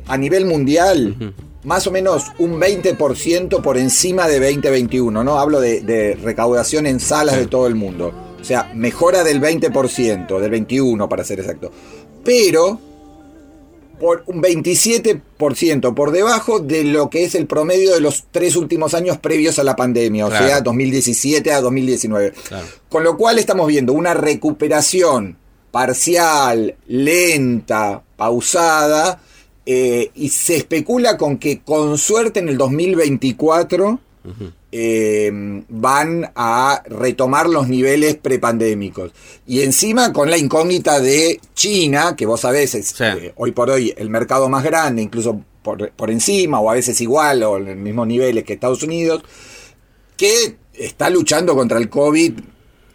a 0.07 0.17
nivel 0.17 0.45
mundial 0.45 1.33
más 1.63 1.87
o 1.87 1.91
menos 1.91 2.25
un 2.39 2.59
20% 2.59 3.61
por 3.61 3.77
encima 3.77 4.27
de 4.27 4.39
2021, 4.39 5.23
¿no? 5.23 5.39
Hablo 5.39 5.59
de, 5.61 5.81
de 5.81 6.15
recaudación 6.15 6.85
en 6.85 6.99
salas 6.99 7.37
de 7.37 7.47
todo 7.47 7.67
el 7.67 7.75
mundo. 7.75 8.13
O 8.41 8.43
sea, 8.43 8.69
mejora 8.73 9.23
del 9.23 9.39
20%, 9.41 10.39
del 10.39 10.51
21% 10.67 11.07
para 11.07 11.23
ser 11.23 11.39
exacto. 11.39 11.71
Pero 12.25 12.79
por 13.99 14.23
un 14.25 14.41
27% 14.41 15.93
por 15.93 16.11
debajo 16.11 16.59
de 16.59 16.83
lo 16.83 17.09
que 17.09 17.23
es 17.23 17.35
el 17.35 17.45
promedio 17.47 17.93
de 17.93 18.01
los 18.01 18.25
tres 18.31 18.55
últimos 18.57 18.93
años 18.93 19.17
previos 19.17 19.59
a 19.59 19.63
la 19.63 19.75
pandemia, 19.77 20.25
o 20.25 20.29
Claro. 20.29 20.45
sea, 20.47 20.61
2017 20.61 21.53
a 21.53 21.61
2019. 21.61 22.33
Claro. 22.49 22.65
Con 22.89 23.03
lo 23.05 23.15
cual 23.15 23.39
estamos 23.39 23.67
viendo 23.67 23.93
una 23.93 24.13
recuperación 24.13 25.37
parcial, 25.71 26.75
lenta, 26.87 28.01
pausada, 28.17 29.21
eh, 29.65 30.11
y 30.15 30.29
se 30.29 30.55
especula 30.57 31.17
con 31.17 31.37
que 31.37 31.61
con 31.61 31.97
suerte 31.97 32.39
en 32.39 32.49
el 32.49 32.57
2024 32.57 33.99
eh, 34.71 35.31
van 35.69 36.31
a 36.35 36.81
retomar 36.85 37.47
los 37.49 37.67
niveles 37.67 38.15
prepandémicos. 38.15 39.11
Y 39.45 39.61
encima 39.61 40.11
con 40.13 40.29
la 40.29 40.37
incógnita 40.37 40.99
de 40.99 41.39
China, 41.53 42.15
que 42.15 42.25
vos 42.25 42.39
sabés, 42.41 42.73
es 42.75 42.87
Sí. 42.87 43.03
eh, 43.03 43.33
hoy 43.35 43.51
por 43.51 43.69
hoy 43.69 43.93
el 43.97 44.09
mercado 44.09 44.49
más 44.49 44.63
grande, 44.63 45.01
incluso 45.01 45.41
por, 45.61 45.91
por 45.91 46.09
encima 46.09 46.59
o 46.59 46.69
a 46.69 46.73
veces 46.73 46.99
igual 47.01 47.43
o 47.43 47.57
en 47.57 47.65
los 47.65 47.75
mismos 47.75 48.07
niveles 48.07 48.43
que 48.43 48.53
Estados 48.53 48.83
Unidos, 48.83 49.23
que 50.17 50.55
está 50.73 51.09
luchando 51.09 51.55
contra 51.55 51.77
el 51.77 51.89
COVID 51.89 52.33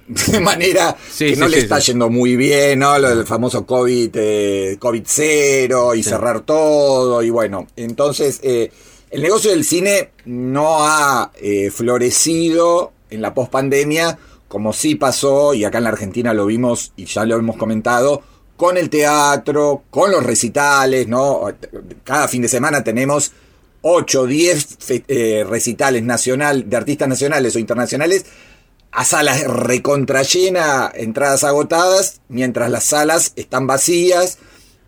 de 0.33 0.41
manera 0.41 0.97
Sí, 1.11 1.27
que 1.27 1.35
sí, 1.35 1.41
no 1.41 1.49
le 1.49 1.57
sí, 1.59 1.63
está 1.63 1.79
yendo 1.79 2.09
muy 2.11 2.37
bien, 2.37 2.79
¿no? 2.81 2.99
Lo 2.99 3.09
del 3.15 3.27
famoso 3.27 3.65
COVID, 3.67 4.11
eh, 4.15 4.77
COVID 4.79 5.03
cero 5.07 5.95
y 5.95 6.03
cerrar 6.03 6.41
todo 6.41 7.23
y 7.23 7.31
bueno, 7.31 7.67
entonces 7.77 8.41
eh, 8.43 8.71
el 9.11 9.23
negocio 9.23 9.51
del 9.51 9.65
cine 9.65 10.11
no 10.27 10.79
ha 10.87 11.33
eh, 11.41 11.71
florecido 11.71 12.93
en 13.11 13.23
la 13.23 13.35
pospandemia 13.35 14.19
como 14.49 14.73
sí 14.73 14.95
pasó 14.95 15.53
y 15.55 15.65
acá 15.65 15.79
en 15.79 15.85
la 15.85 15.91
Argentina 15.91 16.33
lo 16.33 16.47
vimos 16.47 16.93
y 16.97 17.05
ya 17.05 17.25
lo 17.27 17.37
hemos 17.37 17.57
comentado 17.57 18.23
con 18.57 18.77
el 18.77 18.91
teatro, 18.91 19.85
con 19.91 20.11
los 20.11 20.25
recitales, 20.25 21.07
¿no? 21.07 21.43
Cada 22.03 22.27
fin 22.29 22.43
de 22.43 22.49
semana 22.49 22.83
tenemos 22.83 23.31
8, 23.83 24.27
10 24.27 24.67
fe- 24.81 25.05
eh, 25.07 25.45
recitales 25.49 26.03
nacional, 26.03 26.69
de 26.69 26.77
artistas 26.77 27.09
nacionales 27.09 27.55
o 27.55 27.59
internacionales 27.61 28.25
a 28.91 29.05
salas 29.05 29.45
recontra 29.45 30.23
llena, 30.23 30.91
entradas 30.95 31.45
agotadas, 31.45 32.21
mientras 32.29 32.71
las 32.71 32.85
salas 32.85 33.33
están 33.37 33.67
vacías. 33.67 34.39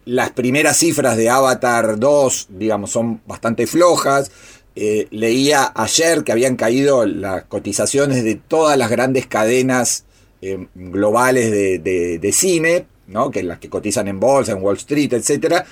Las 0.04 0.30
primeras 0.30 0.78
cifras 0.78 1.16
de 1.16 1.28
Avatar 1.30 1.98
2, 1.98 2.48
digamos, 2.50 2.90
son 2.90 3.20
bastante 3.26 3.66
flojas. 3.66 4.30
Eh, 4.74 5.06
leía 5.10 5.70
ayer 5.74 6.24
que 6.24 6.32
habían 6.32 6.56
caído 6.56 7.04
las 7.04 7.44
cotizaciones 7.44 8.24
de 8.24 8.36
todas 8.36 8.78
las 8.78 8.88
grandes 8.90 9.26
cadenas 9.26 10.04
eh, 10.42 10.66
globales 10.74 11.50
de, 11.50 11.78
de- 12.18 12.32
cine, 12.32 12.86
¿no? 13.06 13.30
que 13.30 13.42
las 13.42 13.58
que 13.58 13.68
cotizan 13.68 14.08
en 14.08 14.18
bolsa, 14.18 14.52
en 14.52 14.62
Wall 14.62 14.76
Street, 14.78 15.12
etcétera, 15.12 15.66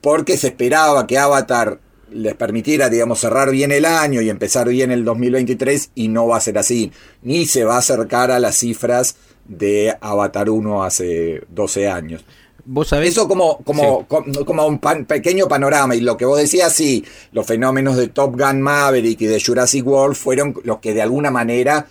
porque 0.00 0.36
se 0.36 0.48
esperaba 0.48 1.06
que 1.06 1.18
Avatar 1.18 1.80
les 2.14 2.34
permitiera, 2.34 2.88
digamos, 2.88 3.20
cerrar 3.20 3.50
bien 3.50 3.72
el 3.72 3.84
año 3.84 4.20
y 4.20 4.30
empezar 4.30 4.68
bien 4.68 4.90
el 4.90 5.04
2023 5.04 5.90
y 5.94 6.08
no 6.08 6.26
va 6.28 6.36
a 6.36 6.40
ser 6.40 6.58
así, 6.58 6.92
ni 7.22 7.46
se 7.46 7.64
va 7.64 7.76
a 7.76 7.78
acercar 7.78 8.30
a 8.30 8.38
las 8.38 8.56
cifras 8.56 9.16
de 9.46 9.96
Avatar 10.00 10.48
1 10.50 10.84
hace 10.84 11.42
12 11.50 11.88
años. 11.88 12.24
Vos 12.64 12.86
sabés. 12.88 13.08
Eso 13.10 13.26
como, 13.26 13.58
como, 13.64 14.00
Sí. 14.00 14.04
como, 14.08 14.44
como 14.44 14.66
un 14.66 14.78
pan- 14.78 15.04
pequeño 15.04 15.48
panorama. 15.48 15.96
Y 15.96 16.00
lo 16.00 16.16
que 16.16 16.24
vos 16.24 16.38
decías, 16.38 16.72
sí, 16.72 17.04
los 17.32 17.44
fenómenos 17.44 17.96
de 17.96 18.06
Top 18.08 18.38
Gun 18.40 18.60
Maverick 18.62 19.20
y 19.20 19.26
de 19.26 19.42
Jurassic 19.42 19.84
World 19.84 20.14
fueron 20.14 20.54
los 20.62 20.78
que 20.78 20.94
de 20.94 21.02
alguna 21.02 21.32
manera 21.32 21.86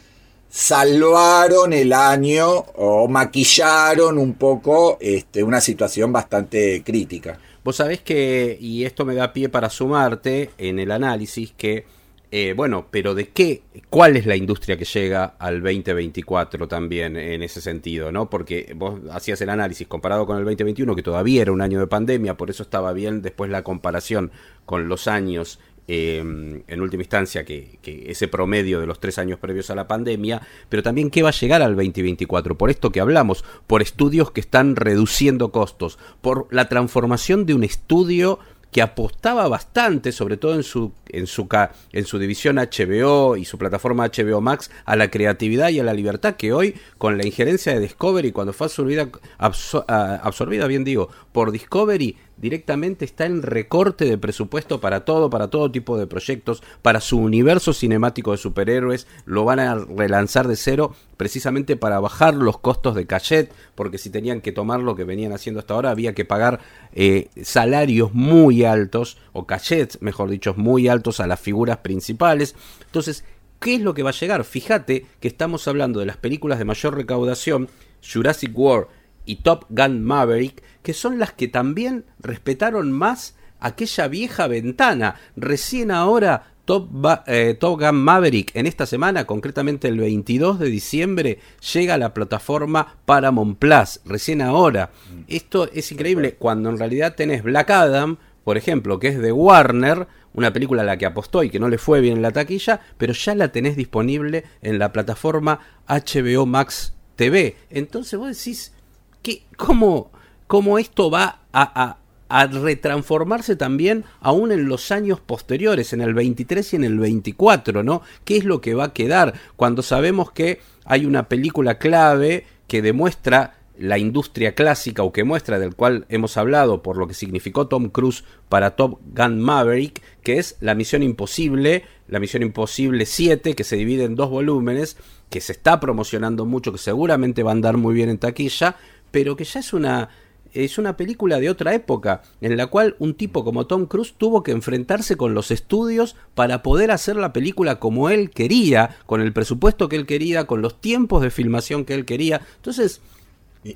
salvaron 0.50 1.74
el 1.74 1.92
año 1.92 2.50
o 2.76 3.08
maquillaron 3.08 4.18
un 4.18 4.34
poco 4.36 4.98
este, 5.02 5.44
una 5.44 5.60
situación 5.60 6.14
bastante 6.14 6.84
crítica. 6.86 7.38
Vos 7.64 7.76
sabés 7.76 8.02
que, 8.02 8.58
y 8.60 8.86
esto 8.86 9.06
me 9.06 9.14
da 9.14 9.34
pie 9.34 9.48
para 9.50 9.70
sumarte 9.70 10.50
en 10.58 10.80
el 10.80 10.92
análisis, 10.92 11.54
que, 11.56 11.86
eh, 12.32 12.54
bueno, 12.56 12.88
pero 12.90 13.14
¿de 13.14 13.30
qué? 13.30 13.62
¿Cuál 13.90 14.18
es 14.18 14.26
la 14.26 14.36
industria 14.36 14.78
que 14.78 14.86
llega 14.86 15.36
al 15.38 15.62
2024 15.62 16.68
también 16.68 17.18
en 17.18 17.44
ese 17.44 17.62
sentido? 17.62 18.12
¿no? 18.12 18.32
Porque 18.32 18.74
vos 18.76 19.00
hacías 19.12 19.42
el 19.42 19.50
análisis 19.50 19.88
comparado 19.88 20.26
con 20.26 20.38
el 20.38 20.44
2021, 20.46 20.96
que 20.96 21.04
todavía 21.04 21.44
era 21.44 21.52
un 21.52 21.62
año 21.62 21.80
de 21.80 21.88
pandemia, 21.88 22.36
por 22.36 22.50
eso 22.50 22.64
estaba 22.64 22.94
bien 22.94 23.22
después 23.22 23.52
la 23.52 23.64
comparación 23.64 24.32
con 24.66 24.88
los 24.88 25.08
años 25.08 25.60
eh, 25.88 26.18
en 26.20 26.82
última 26.82 27.04
instancia 27.04 27.44
que, 27.44 27.80
ese 27.84 28.28
promedio 28.28 28.80
de 28.80 28.88
los 28.88 29.00
tres 29.00 29.18
años 29.18 29.40
previos 29.40 29.70
a 29.70 29.76
la 29.76 29.88
pandemia, 29.88 30.42
pero 30.70 30.84
también 30.84 31.10
qué 31.10 31.24
va 31.24 31.30
a 31.30 31.34
llegar 31.34 31.62
al 31.62 31.76
2024, 31.76 32.58
por 32.58 32.70
esto 32.70 32.92
que 32.92 33.02
hablamos, 33.02 33.44
por 33.68 33.82
estudios 33.82 34.32
que 34.32 34.42
están 34.42 34.76
reduciendo 34.76 35.52
costos, 35.52 35.98
por 36.22 36.48
la 36.52 36.70
transformación 36.70 37.46
de 37.46 37.54
un 37.54 37.64
estudio 37.64 38.40
que 38.72 38.82
apostaba 38.82 39.50
bastante, 39.50 40.14
sobre 40.14 40.38
todo 40.38 40.56
en 40.56 40.64
su, 40.64 40.94
en 41.10 41.28
su, 41.28 41.50
en 41.92 42.06
su 42.06 42.18
división 42.20 42.56
HBO 42.56 43.36
y 43.36 43.44
su 43.44 43.58
plataforma 43.58 44.08
HBO 44.08 44.40
Max, 44.40 44.72
a 44.86 44.96
la 44.96 45.12
creatividad 45.12 45.70
y 45.72 45.80
a 45.82 45.84
la 45.84 45.94
libertad, 45.94 46.38
que 46.38 46.54
hoy, 46.54 46.76
con 46.98 47.18
la 47.18 47.26
injerencia 47.26 47.74
de 47.74 47.82
Discovery, 47.82 48.32
cuando 48.32 48.54
fue 48.54 48.68
absorbida, 48.68 49.10
abso- 49.38 49.84
absorbida 49.90 50.68
bien 50.68 50.86
digo, 50.86 51.10
por 51.34 51.52
Discovery, 51.52 52.16
directamente 52.42 53.06
está 53.06 53.26
en 53.26 53.44
recorte 53.44 54.06
de 54.06 54.18
presupuesto 54.18 54.82
para 54.82 55.06
todo, 55.06 55.30
para 55.30 55.50
todo 55.50 55.72
tipo 55.72 55.98
de 55.98 56.08
proyectos, 56.08 56.64
para 56.82 57.00
su 57.00 57.20
universo 57.20 57.72
cinemático 57.72 58.32
de 58.32 58.38
superhéroes, 58.38 59.08
lo 59.26 59.46
van 59.46 59.60
a 59.60 59.76
relanzar 59.76 60.48
de 60.48 60.56
cero 60.56 60.96
precisamente 61.18 61.78
para 61.78 62.00
bajar 62.00 62.34
los 62.34 62.58
costos 62.58 62.96
de 62.96 63.06
cachet, 63.06 63.54
porque 63.76 64.00
si 64.00 64.10
tenían 64.10 64.42
que 64.42 64.52
tomar 64.52 64.80
lo 64.80 64.96
que 64.96 65.04
venían 65.04 65.34
haciendo 65.34 65.60
hasta 65.60 65.76
ahora, 65.76 65.92
había 65.92 66.14
que 66.14 66.26
pagar 66.26 66.60
eh, 66.94 67.30
salarios 67.44 68.14
muy 68.14 68.66
altos, 68.66 69.18
o 69.32 69.46
cachets, 69.46 70.02
mejor 70.02 70.30
dicho, 70.32 70.56
muy 70.58 70.88
altos 70.88 71.20
a 71.20 71.28
las 71.28 71.40
figuras 71.40 71.78
principales. 71.78 72.56
Entonces, 72.88 73.24
¿qué 73.60 73.76
es 73.76 73.82
lo 73.82 73.94
que 73.94 74.02
va 74.02 74.10
a 74.10 74.14
llegar? 74.14 74.44
Fíjate 74.44 75.06
que 75.20 75.28
estamos 75.28 75.68
hablando 75.68 76.00
de 76.00 76.08
las 76.08 76.18
películas 76.18 76.58
de 76.58 76.66
mayor 76.66 76.96
recaudación, 76.96 77.70
Jurassic 78.02 78.58
World 78.58 78.88
y 79.26 79.38
Top 79.38 79.66
Gun 79.70 80.04
Maverick, 80.04 80.64
que 80.84 80.94
son 80.94 81.20
las 81.20 81.34
que 81.34 81.48
también 81.48 82.06
respetaron 82.20 82.92
más 82.92 83.36
aquella 83.60 84.08
vieja 84.08 84.48
ventana. 84.48 85.16
Recién 85.36 85.92
ahora 85.92 86.52
Top, 86.66 86.90
eh, 87.28 87.56
Top 87.60 87.82
Gun 87.82 87.96
Maverick 87.96 88.56
en 88.56 88.68
esta 88.68 88.86
semana, 88.86 89.26
concretamente 89.26 89.88
el 89.88 90.00
22 90.00 90.60
de 90.60 90.70
diciembre, 90.70 91.40
llega 91.74 91.96
a 91.96 91.98
la 91.98 92.14
plataforma 92.14 92.98
Paramount 93.06 93.58
Plus. 93.58 94.02
Recién 94.06 94.42
ahora. 94.42 94.92
Esto 95.28 95.70
es 95.72 95.92
increíble 95.92 96.36
cuando 96.36 96.70
en 96.70 96.78
realidad 96.78 97.16
tenés 97.16 97.44
Black 97.44 97.72
Adam, 97.72 98.18
por 98.44 98.58
ejemplo, 98.58 99.00
que 99.00 99.10
es 99.10 99.20
de 99.20 99.32
Warner, 99.32 100.08
una 100.34 100.54
película 100.54 100.84
a 100.84 100.86
la 100.86 100.98
que 100.98 101.06
apostó 101.06 101.44
y 101.44 101.50
que 101.50 101.60
no 101.60 101.68
le 101.68 101.78
fue 101.78 102.00
bien 102.00 102.18
en 102.18 102.22
la 102.22 102.32
taquilla, 102.32 102.82
pero 102.98 103.14
ya 103.14 103.36
la 103.36 103.52
tenés 103.52 103.76
disponible 103.76 104.46
en 104.62 104.80
la 104.80 104.94
plataforma 104.94 105.60
HBO 105.88 106.46
Max 106.46 106.94
TV. 107.16 107.56
Entonces 107.70 108.18
vos 108.18 108.36
decís, 108.36 108.74
¿qué, 109.22 109.44
cómo, 109.58 110.12
cómo 110.48 110.78
esto 110.78 111.10
va 111.10 111.42
a, 111.52 111.84
a- 111.84 111.98
a 112.34 112.48
retransformarse 112.48 113.58
también 113.58 114.06
aún 114.22 114.54
en 114.54 114.70
los 114.70 114.92
años 114.92 115.20
posteriores, 115.20 115.92
en 115.92 116.00
el 116.00 116.14
23 116.14 116.72
y 116.72 116.76
en 116.78 116.84
el 116.86 116.98
24, 116.98 117.84
¿no? 117.84 118.02
¿Qué 118.24 118.38
es 118.38 118.46
lo 118.46 118.62
que 118.62 118.74
va 118.74 118.86
a 118.86 118.94
quedar 118.94 119.34
cuando 119.58 119.82
sabemos 119.82 120.32
que 120.32 120.60
hay 120.86 121.06
una 121.06 121.28
película 121.28 121.78
clave 121.78 122.46
que 122.68 122.82
demuestra 122.82 123.56
la 123.78 123.98
industria 123.98 124.54
clásica 124.56 125.04
o 125.04 125.12
que 125.12 125.24
muestra 125.26 125.60
del 125.60 125.76
cual 125.76 126.06
hemos 126.08 126.38
hablado 126.38 126.82
por 126.84 126.98
lo 126.98 127.08
que 127.08 127.14
significó 127.16 127.68
Tom 127.68 127.90
Cruise 127.90 128.24
para 128.48 128.76
Top 128.78 129.00
Gun 129.14 129.42
Maverick, 129.42 130.02
que 130.24 130.38
es 130.38 130.56
la 130.62 130.76
Misión 130.76 131.04
Imposible, 131.04 131.84
la 132.08 132.20
Misión 132.20 132.44
Imposible 132.44 133.06
7, 133.06 133.56
que 133.56 133.64
se 133.64 133.76
divide 133.76 134.04
en 134.06 134.16
dos 134.16 134.30
volúmenes, 134.30 134.98
que 135.30 135.42
se 135.42 135.52
está 135.54 135.80
promocionando 135.80 136.46
mucho, 136.46 136.72
que 136.72 136.78
seguramente 136.78 137.44
va 137.44 137.52
a 137.52 137.54
andar 137.54 137.76
muy 137.78 137.94
bien 137.96 138.10
en 138.10 138.20
taquilla, 138.20 138.76
pero 139.12 139.36
que 139.36 139.44
ya 139.44 139.60
es 139.60 139.74
una 139.74 140.10
es 140.54 140.78
una 140.78 140.98
película 140.98 141.40
de 141.40 141.50
otra 141.50 141.74
época, 141.74 142.24
en 142.42 142.58
la 142.58 142.68
cual 142.68 142.98
un 143.00 143.14
tipo 143.14 143.46
como 143.46 143.68
Tom 143.68 143.86
Cruise 143.86 144.14
tuvo 144.18 144.44
que 144.44 144.52
enfrentarse 144.52 145.16
con 145.16 145.34
los 145.34 145.50
estudios 145.50 146.18
para 146.36 146.62
poder 146.62 146.92
hacer 146.92 147.16
la 147.16 147.32
película 147.32 147.80
como 147.80 148.10
él 148.10 148.32
quería, 148.32 148.98
con 149.06 149.22
el 149.22 149.32
presupuesto 149.32 149.88
que 149.88 149.96
él 149.96 150.06
quería, 150.06 150.48
con 150.48 150.62
los 150.62 150.82
tiempos 150.82 151.22
de 151.22 151.32
filmación 151.32 151.86
que 151.86 151.94
él 151.94 152.04
quería. 152.04 152.42
Entonces, 152.58 153.00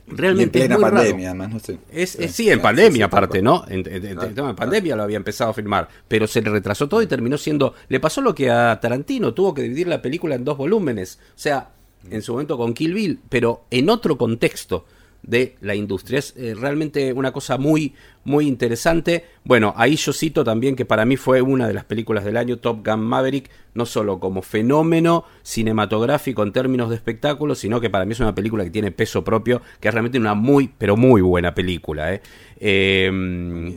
Realmente 0.08 0.58
y 0.58 0.64
en 0.64 0.68
plena 0.70 0.76
es 0.76 0.82
muy 0.82 0.90
pandemia, 0.92 1.28
raro. 1.30 1.44
además, 1.44 1.54
no 1.54 1.60
sé. 1.60 1.78
Es, 1.92 2.16
es- 2.16 2.32
Sí, 2.32 2.50
en 2.50 2.60
pandemia 2.60 3.06
aparte, 3.06 3.42
¿no? 3.44 3.64
En, 3.68 3.82
en- 3.88 4.06
en- 4.06 4.20
en 4.40 4.56
pandemia 4.56 4.96
lo 4.96 5.04
había 5.04 5.18
empezado 5.18 5.52
a 5.52 5.54
filmar, 5.54 5.88
pero 6.08 6.26
se 6.28 6.42
le 6.42 6.50
retrasó 6.50 6.90
todo 6.90 7.04
y 7.04 7.08
terminó 7.08 7.38
siendo... 7.38 7.76
Le 7.88 8.00
pasó 8.00 8.20
lo 8.22 8.34
que 8.34 8.50
a 8.50 8.80
Tarantino, 8.82 9.34
tuvo 9.36 9.54
que 9.54 9.62
dividir 9.62 9.88
la 9.88 10.02
película 10.02 10.34
en 10.36 10.44
dos 10.44 10.58
volúmenes, 10.58 11.20
o 11.30 11.40
sea, 11.40 11.70
en 12.10 12.22
su 12.24 12.32
momento 12.34 12.58
con 12.58 12.74
Kill 12.74 12.94
Bill, 12.96 13.20
pero 13.30 13.66
en 13.70 13.90
otro 13.92 14.18
contexto 14.18 14.86
de 15.28 15.56
la 15.62 15.76
industria. 15.76 16.20
Es 16.20 16.34
eh, 16.38 16.56
realmente 16.56 17.14
una 17.14 17.32
cosa 17.32 17.58
muy, 17.58 17.94
muy 18.24 18.48
interesante. 18.48 19.26
Bueno, 19.46 19.74
ahí 19.78 19.96
yo 19.96 20.12
cito 20.12 20.44
también 20.44 20.76
que 20.76 20.86
para 20.86 21.06
mí 21.06 21.18
fue 21.18 21.42
una 21.42 21.68
de 21.68 21.74
las 21.76 21.86
películas 21.86 22.26
del 22.26 22.36
año, 22.36 22.58
Top 22.58 22.84
Gun 22.86 23.02
Maverick, 23.02 23.48
no 23.76 23.86
solo 23.86 24.20
como 24.20 24.42
fenómeno 24.42 25.24
cinematográfico 25.44 26.42
en 26.42 26.52
términos 26.52 26.90
de 26.90 26.96
espectáculo, 26.96 27.54
sino 27.54 27.80
que 27.80 27.90
para 27.92 28.06
mí 28.06 28.14
es 28.14 28.20
una 28.22 28.34
película 28.34 28.64
que 28.64 28.72
tiene 28.72 28.92
peso 28.92 29.24
propio, 29.24 29.62
que 29.80 29.90
es 29.90 29.94
realmente 29.94 30.18
una 30.18 30.34
muy, 30.34 30.72
pero 30.78 30.98
muy 30.98 31.22
buena 31.22 31.54
película. 31.54 32.12
¿eh? 32.14 32.22
Eh, 32.58 33.12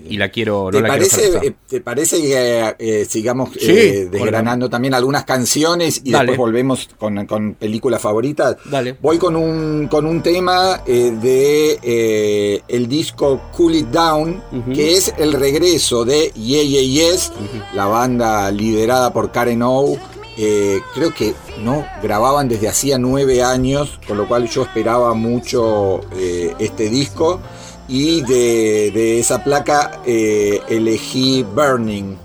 y 0.08 0.16
la 0.16 0.28
quiero, 0.30 0.66
no 0.66 0.70
¿Te 0.70 0.80
la 0.80 0.88
quiero 0.88 1.04
parece, 1.10 1.26
pasar. 1.32 1.44
eh, 1.44 1.54
¿Te 1.68 1.80
parece 1.80 2.22
que 2.22 2.74
eh, 2.78 3.04
sigamos 3.06 3.50
Sí, 3.58 3.70
eh, 3.70 4.08
desgranando 4.10 4.70
también 4.70 4.94
algunas 4.94 5.24
canciones 5.24 6.00
y 6.04 6.12
Dale. 6.12 6.28
después 6.30 6.38
volvemos 6.38 6.88
con, 6.96 7.26
con 7.26 7.54
películas 7.54 8.00
favoritas? 8.00 8.56
Dale. 8.70 8.96
Voy 9.02 9.18
con 9.18 9.34
un, 9.36 9.88
con 9.88 10.06
un 10.06 10.22
tema 10.22 10.78
de 10.86 12.62
el 12.68 12.88
disco 12.88 13.42
Cool 13.56 13.74
It 13.74 13.86
Down, 13.88 14.42
que 14.72 14.92
es 14.94 15.12
el 15.18 15.32
regreso 15.32 15.57
de 15.60 16.32
Yeah 16.36 16.62
Yeah 16.62 16.82
Yes, 16.82 17.32
la 17.74 17.86
banda 17.86 18.50
liderada 18.50 19.12
por 19.12 19.32
Karen 19.32 19.62
O. 19.62 19.96
Eh, 20.36 20.80
creo 20.94 21.12
que 21.12 21.34
no 21.58 21.84
grababan 22.00 22.48
desde 22.48 22.68
hacía 22.68 22.96
nueve 22.96 23.42
años, 23.42 23.98
con 24.06 24.16
lo 24.18 24.28
cual 24.28 24.48
yo 24.48 24.62
esperaba 24.62 25.14
mucho 25.14 26.00
eh, 26.16 26.54
este 26.60 26.88
disco. 26.88 27.40
Y 27.88 28.20
de, 28.20 29.18
esa 29.18 29.42
placa 29.42 30.00
eh, 30.06 30.60
elegí 30.68 31.42
Burning. 31.42 32.16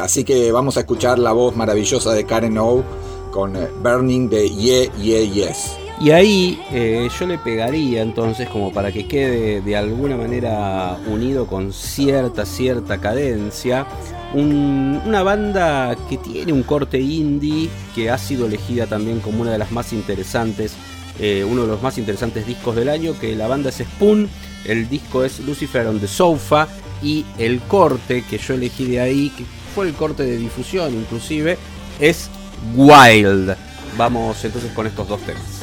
Así 0.00 0.22
que 0.22 0.52
vamos 0.52 0.76
a 0.76 0.80
escuchar 0.80 1.18
la 1.18 1.32
voz 1.32 1.56
maravillosa 1.56 2.12
de 2.12 2.24
Karen 2.24 2.56
O 2.58 2.84
con 3.32 3.54
Burning 3.82 4.28
de 4.28 4.48
Yeah 4.48 4.96
Yeah 4.96 5.20
Yes. 5.20 5.83
Y 6.00 6.10
ahí 6.10 6.60
eh, 6.72 7.08
yo 7.18 7.26
le 7.26 7.38
pegaría 7.38 8.02
entonces 8.02 8.48
como 8.48 8.72
para 8.72 8.90
que 8.92 9.06
quede 9.06 9.60
de 9.60 9.76
alguna 9.76 10.16
manera 10.16 10.98
unido 11.06 11.46
con 11.46 11.72
cierta, 11.72 12.44
cierta 12.44 12.98
cadencia, 13.00 13.86
un- 14.34 15.00
una 15.06 15.22
banda 15.22 15.96
que 16.10 16.18
tiene 16.18 16.52
un 16.52 16.64
corte 16.64 17.00
indie, 17.00 17.70
que 17.94 18.10
ha 18.10 18.18
sido 18.18 18.46
elegida 18.46 18.86
también 18.86 19.20
como 19.20 19.42
una 19.42 19.52
de 19.52 19.58
las 19.58 19.70
más 19.70 19.92
interesantes, 19.92 20.72
eh, 21.20 21.46
uno 21.48 21.62
de 21.62 21.68
los 21.68 21.80
más 21.80 21.96
interesantes 21.96 22.44
discos 22.44 22.74
del 22.74 22.88
año, 22.88 23.14
que 23.18 23.36
la 23.36 23.46
banda 23.46 23.70
es 23.70 23.76
Spoon, 23.76 24.28
el 24.66 24.88
disco 24.88 25.22
es 25.24 25.38
Lucifer 25.40 25.86
on 25.86 26.00
the 26.00 26.08
Sofa 26.08 26.66
y 27.02 27.24
el 27.38 27.60
corte 27.60 28.24
que 28.28 28.38
yo 28.38 28.54
elegí 28.54 28.84
de 28.86 29.00
ahí, 29.00 29.30
que 29.30 29.44
fue 29.74 29.86
el 29.86 29.94
corte 29.94 30.24
de 30.24 30.36
difusión 30.38 30.92
inclusive, 30.92 31.56
es 32.00 32.28
Wild. 32.74 33.54
Vamos 33.96 34.44
entonces 34.44 34.72
con 34.72 34.88
estos 34.88 35.06
dos 35.08 35.20
temas. 35.20 35.53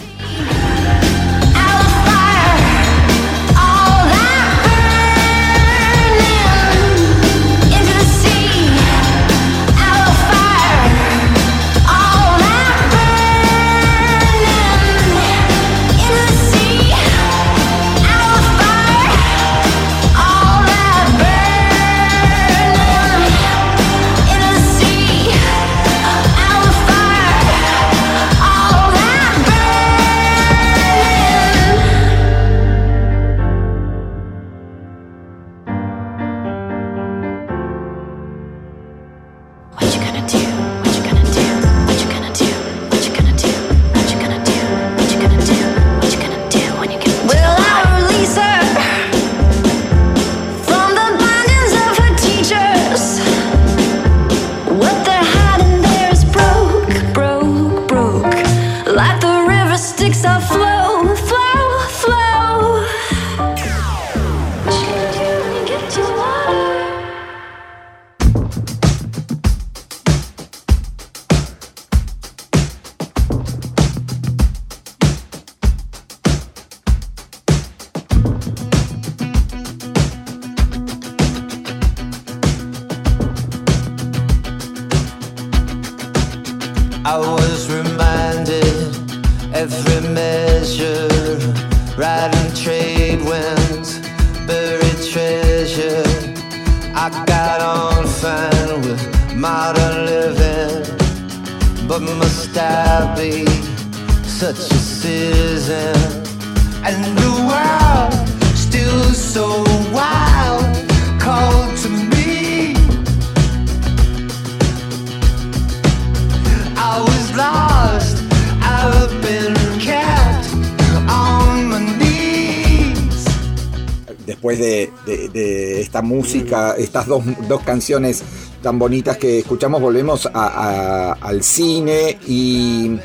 Después 124.26 124.60
de, 124.60 125.82
esta 125.82 126.02
música, 126.02 126.76
estas 126.78 127.06
dos, 127.06 127.24
dos 127.48 127.62
canciones 127.64 128.24
tan 128.62 128.80
bonitas 128.80 129.18
que 129.18 129.40
escuchamos, 129.40 129.82
volvemos 129.82 130.28
al 130.34 131.44
cine 131.44 132.18
y 132.28 132.98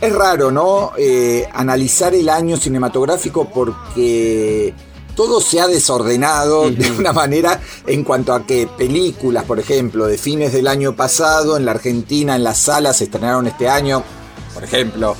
es 0.00 0.12
raro, 0.12 0.50
¿no? 0.50 0.92
Eh, 0.96 1.46
analizar 1.52 2.14
el 2.14 2.28
año 2.28 2.56
cinematográfico 2.56 3.48
porque 3.48 4.72
todo 5.14 5.40
se 5.40 5.60
ha 5.60 5.66
desordenado 5.66 6.70
de 6.70 6.90
una 6.92 7.12
manera 7.12 7.60
en 7.86 8.04
cuanto 8.04 8.32
a 8.32 8.46
que 8.46 8.68
películas, 8.68 9.44
por 9.44 9.58
ejemplo, 9.58 10.06
de 10.06 10.16
fines 10.16 10.52
del 10.52 10.68
año 10.68 10.94
pasado 10.94 11.56
en 11.56 11.64
la 11.64 11.72
Argentina, 11.72 12.36
en 12.36 12.44
las 12.44 12.58
salas 12.58 12.98
se 12.98 13.04
estrenaron 13.04 13.48
este 13.48 13.68
año, 13.68 14.04
por 14.54 14.62
ejemplo, 14.62 15.16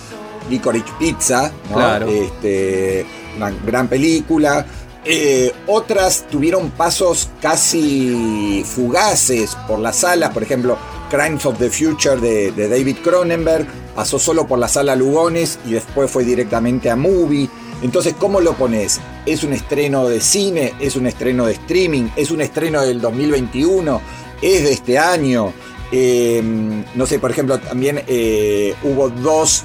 Licorice 0.48 0.92
Pizza, 0.98 1.50
¿no? 1.70 1.76
Claro. 1.76 2.06
Este, 2.06 3.04
una 3.36 3.50
gran 3.50 3.88
película. 3.88 4.64
Eh, 5.10 5.54
otras 5.66 6.26
tuvieron 6.30 6.70
pasos 6.70 7.30
casi 7.40 8.62
fugaces 8.66 9.56
por 9.66 9.78
las 9.78 10.00
salas, 10.00 10.34
por 10.34 10.42
ejemplo, 10.42 10.76
Crimes 11.08 11.46
of 11.46 11.56
the 11.56 11.70
Future 11.70 12.20
de, 12.20 12.68
David 12.68 12.98
Cronenberg 13.02 13.66
pasó 13.94 14.18
solo 14.18 14.46
por 14.46 14.58
la 14.58 14.68
sala 14.68 14.94
Lugones 14.94 15.58
y 15.64 15.72
después 15.72 16.10
fue 16.10 16.24
directamente 16.24 16.90
a 16.90 16.96
Movie. 16.96 17.48
Entonces, 17.80 18.16
¿cómo 18.18 18.42
lo 18.42 18.52
pones? 18.52 19.00
¿Es 19.24 19.44
un 19.44 19.54
estreno 19.54 20.06
de 20.06 20.20
cine? 20.20 20.74
¿Es 20.78 20.94
un 20.94 21.06
estreno 21.06 21.46
de 21.46 21.52
streaming? 21.54 22.08
¿Es 22.14 22.30
un 22.30 22.42
estreno 22.42 22.82
del 22.82 23.00
2021? 23.00 24.02
¿Es 24.42 24.62
de 24.64 24.72
este 24.72 24.98
año? 24.98 25.54
Eh, 25.90 26.42
no 26.94 27.06
sé, 27.06 27.18
por 27.18 27.30
ejemplo, 27.30 27.58
también 27.58 28.02
eh, 28.08 28.74
hubo 28.82 29.08
dos 29.08 29.64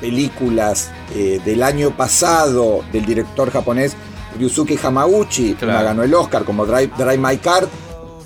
películas 0.00 0.90
del 1.14 1.62
año 1.62 1.96
pasado 1.96 2.82
del 2.90 3.04
director 3.04 3.52
japonés 3.52 3.94
Ryusuke 4.38 4.78
Hamaguchi, 4.82 5.54
Claro. 5.54 5.72
una 5.74 5.82
ganó 5.82 6.02
el 6.02 6.14
Oscar 6.14 6.44
como 6.44 6.66
Drive, 6.66 6.92
Drive 6.96 7.18
My 7.18 7.36
Car. 7.38 7.66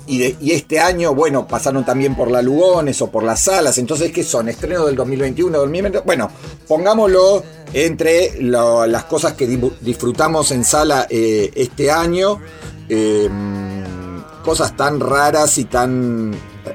Y, 0.09 0.19
de- 0.19 0.37
y 0.39 0.51
este 0.51 0.79
año, 0.79 1.13
bueno, 1.13 1.45
pasaron 1.47 1.83
también 1.83 2.15
por 2.15 2.31
la 2.31 2.41
Lugones 2.41 3.01
o 3.01 3.11
por 3.11 3.23
las 3.23 3.41
salas. 3.41 3.77
Entonces, 3.77 4.11
¿qué 4.13 4.23
son? 4.23 4.47
¿Estreno 4.47 4.85
del 4.85 4.95
2021, 4.95 5.57
2020? 5.57 5.99
Bueno, 6.05 6.31
pongámoslo 6.65 7.43
entre 7.73 8.41
lo- 8.41 8.85
las 8.87 9.03
cosas 9.03 9.33
que 9.33 9.45
di- 9.47 9.71
disfrutamos 9.81 10.51
en 10.51 10.63
sala 10.63 11.07
eh, 11.09 11.51
este 11.55 11.91
año. 11.91 12.39
Eh, 12.87 13.29
cosas 14.45 14.77
tan 14.77 15.01
raras 15.01 15.57
y 15.57 15.65
tan 15.65 16.31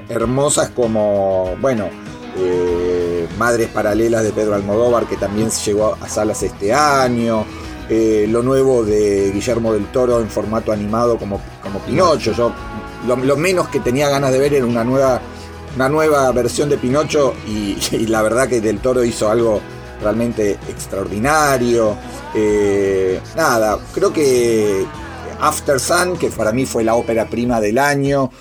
hermosas 0.09 0.69
como, 0.69 1.55
bueno, 1.59 1.89
eh, 2.37 3.27
Madres 3.39 3.69
Paralelas 3.69 4.23
de 4.23 4.31
Pedro 4.31 4.53
Almodóvar, 4.53 5.05
que 5.07 5.17
también 5.17 5.49
llegó 5.49 5.97
a 5.99 6.07
salas 6.07 6.43
este 6.43 6.71
año. 6.71 7.45
Eh, 7.89 8.25
lo 8.29 8.41
nuevo 8.41 8.83
de 8.83 9.31
Guillermo 9.31 9.73
del 9.73 9.85
Toro 9.87 10.19
en 10.21 10.29
formato 10.29 10.71
animado 10.71 11.17
como, 11.17 11.41
como 11.61 11.79
Pinocho. 11.79 12.31
Yo 12.33 12.53
lo, 13.07 13.37
menos 13.37 13.67
que 13.69 13.79
tenía 13.79 14.09
ganas 14.09 14.31
de 14.31 14.39
ver 14.39 14.53
era 14.53 14.65
una 14.65 14.83
nueva, 14.83 15.21
una 15.75 15.89
nueva 15.89 16.31
versión 16.31 16.69
de 16.69 16.77
Pinocho 16.77 17.33
y, 17.47 17.77
y 17.91 18.07
la 18.07 18.21
verdad 18.21 18.47
que 18.47 18.61
del 18.61 18.79
Toro 18.79 19.03
hizo 19.03 19.29
algo 19.29 19.61
realmente 20.01 20.51
extraordinario. 20.69 21.95
Eh, 22.35 23.19
nada, 23.35 23.77
creo 23.93 24.11
que 24.11 24.85
After 25.39 25.79
Sun, 25.79 26.17
que 26.17 26.29
para 26.29 26.51
mí 26.51 26.65
fue 26.65 26.83
la 26.83 26.95
ópera 26.95 27.27
prima 27.29 27.59
del 27.59 27.77
año, 27.77 28.31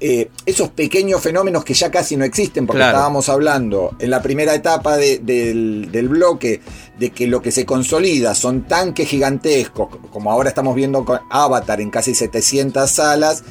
eh, 0.00 0.30
esos 0.46 0.68
pequeños 0.70 1.20
fenómenos 1.20 1.64
que 1.64 1.74
ya 1.74 1.90
casi 1.90 2.16
no 2.16 2.24
existen, 2.24 2.66
porque 2.66 2.78
Claro. 2.78 2.96
estábamos 2.96 3.28
hablando 3.28 3.90
en 3.98 4.10
la 4.10 4.22
primera 4.22 4.54
etapa 4.54 4.96
de- 4.96 5.18
del, 5.18 5.88
del 5.90 6.08
bloque 6.08 6.60
de 6.98 7.10
que 7.10 7.26
lo 7.26 7.42
que 7.42 7.50
se 7.50 7.66
consolida 7.66 8.34
son 8.34 8.62
tanques 8.68 9.08
gigantescos, 9.08 9.88
como 10.12 10.30
ahora 10.30 10.48
estamos 10.50 10.74
viendo 10.74 11.04
con 11.04 11.20
Avatar 11.30 11.80
en 11.80 11.90
casi 11.90 12.14
700 12.14 12.90
salas, 12.90 13.42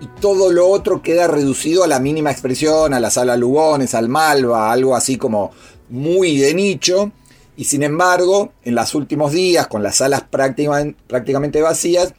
y 0.00 0.06
todo 0.20 0.50
lo 0.52 0.68
otro 0.68 1.02
queda 1.02 1.26
reducido 1.26 1.84
a 1.84 1.86
la 1.86 1.98
mínima 2.00 2.30
expresión, 2.30 2.94
a 2.94 3.00
la 3.00 3.10
sala 3.10 3.36
Lugones, 3.36 3.94
al 3.94 4.08
Malva, 4.08 4.72
algo 4.72 4.96
así 4.96 5.16
como 5.16 5.50
muy 5.90 6.38
de 6.38 6.54
nicho. 6.54 7.12
Y 7.56 7.64
sin 7.64 7.82
embargo, 7.82 8.52
en 8.64 8.74
los 8.76 8.94
últimos 8.94 9.32
días, 9.32 9.66
con 9.66 9.82
las 9.82 9.96
salas 9.96 10.22
prácticamente 11.06 11.60
vacías, 11.60 12.14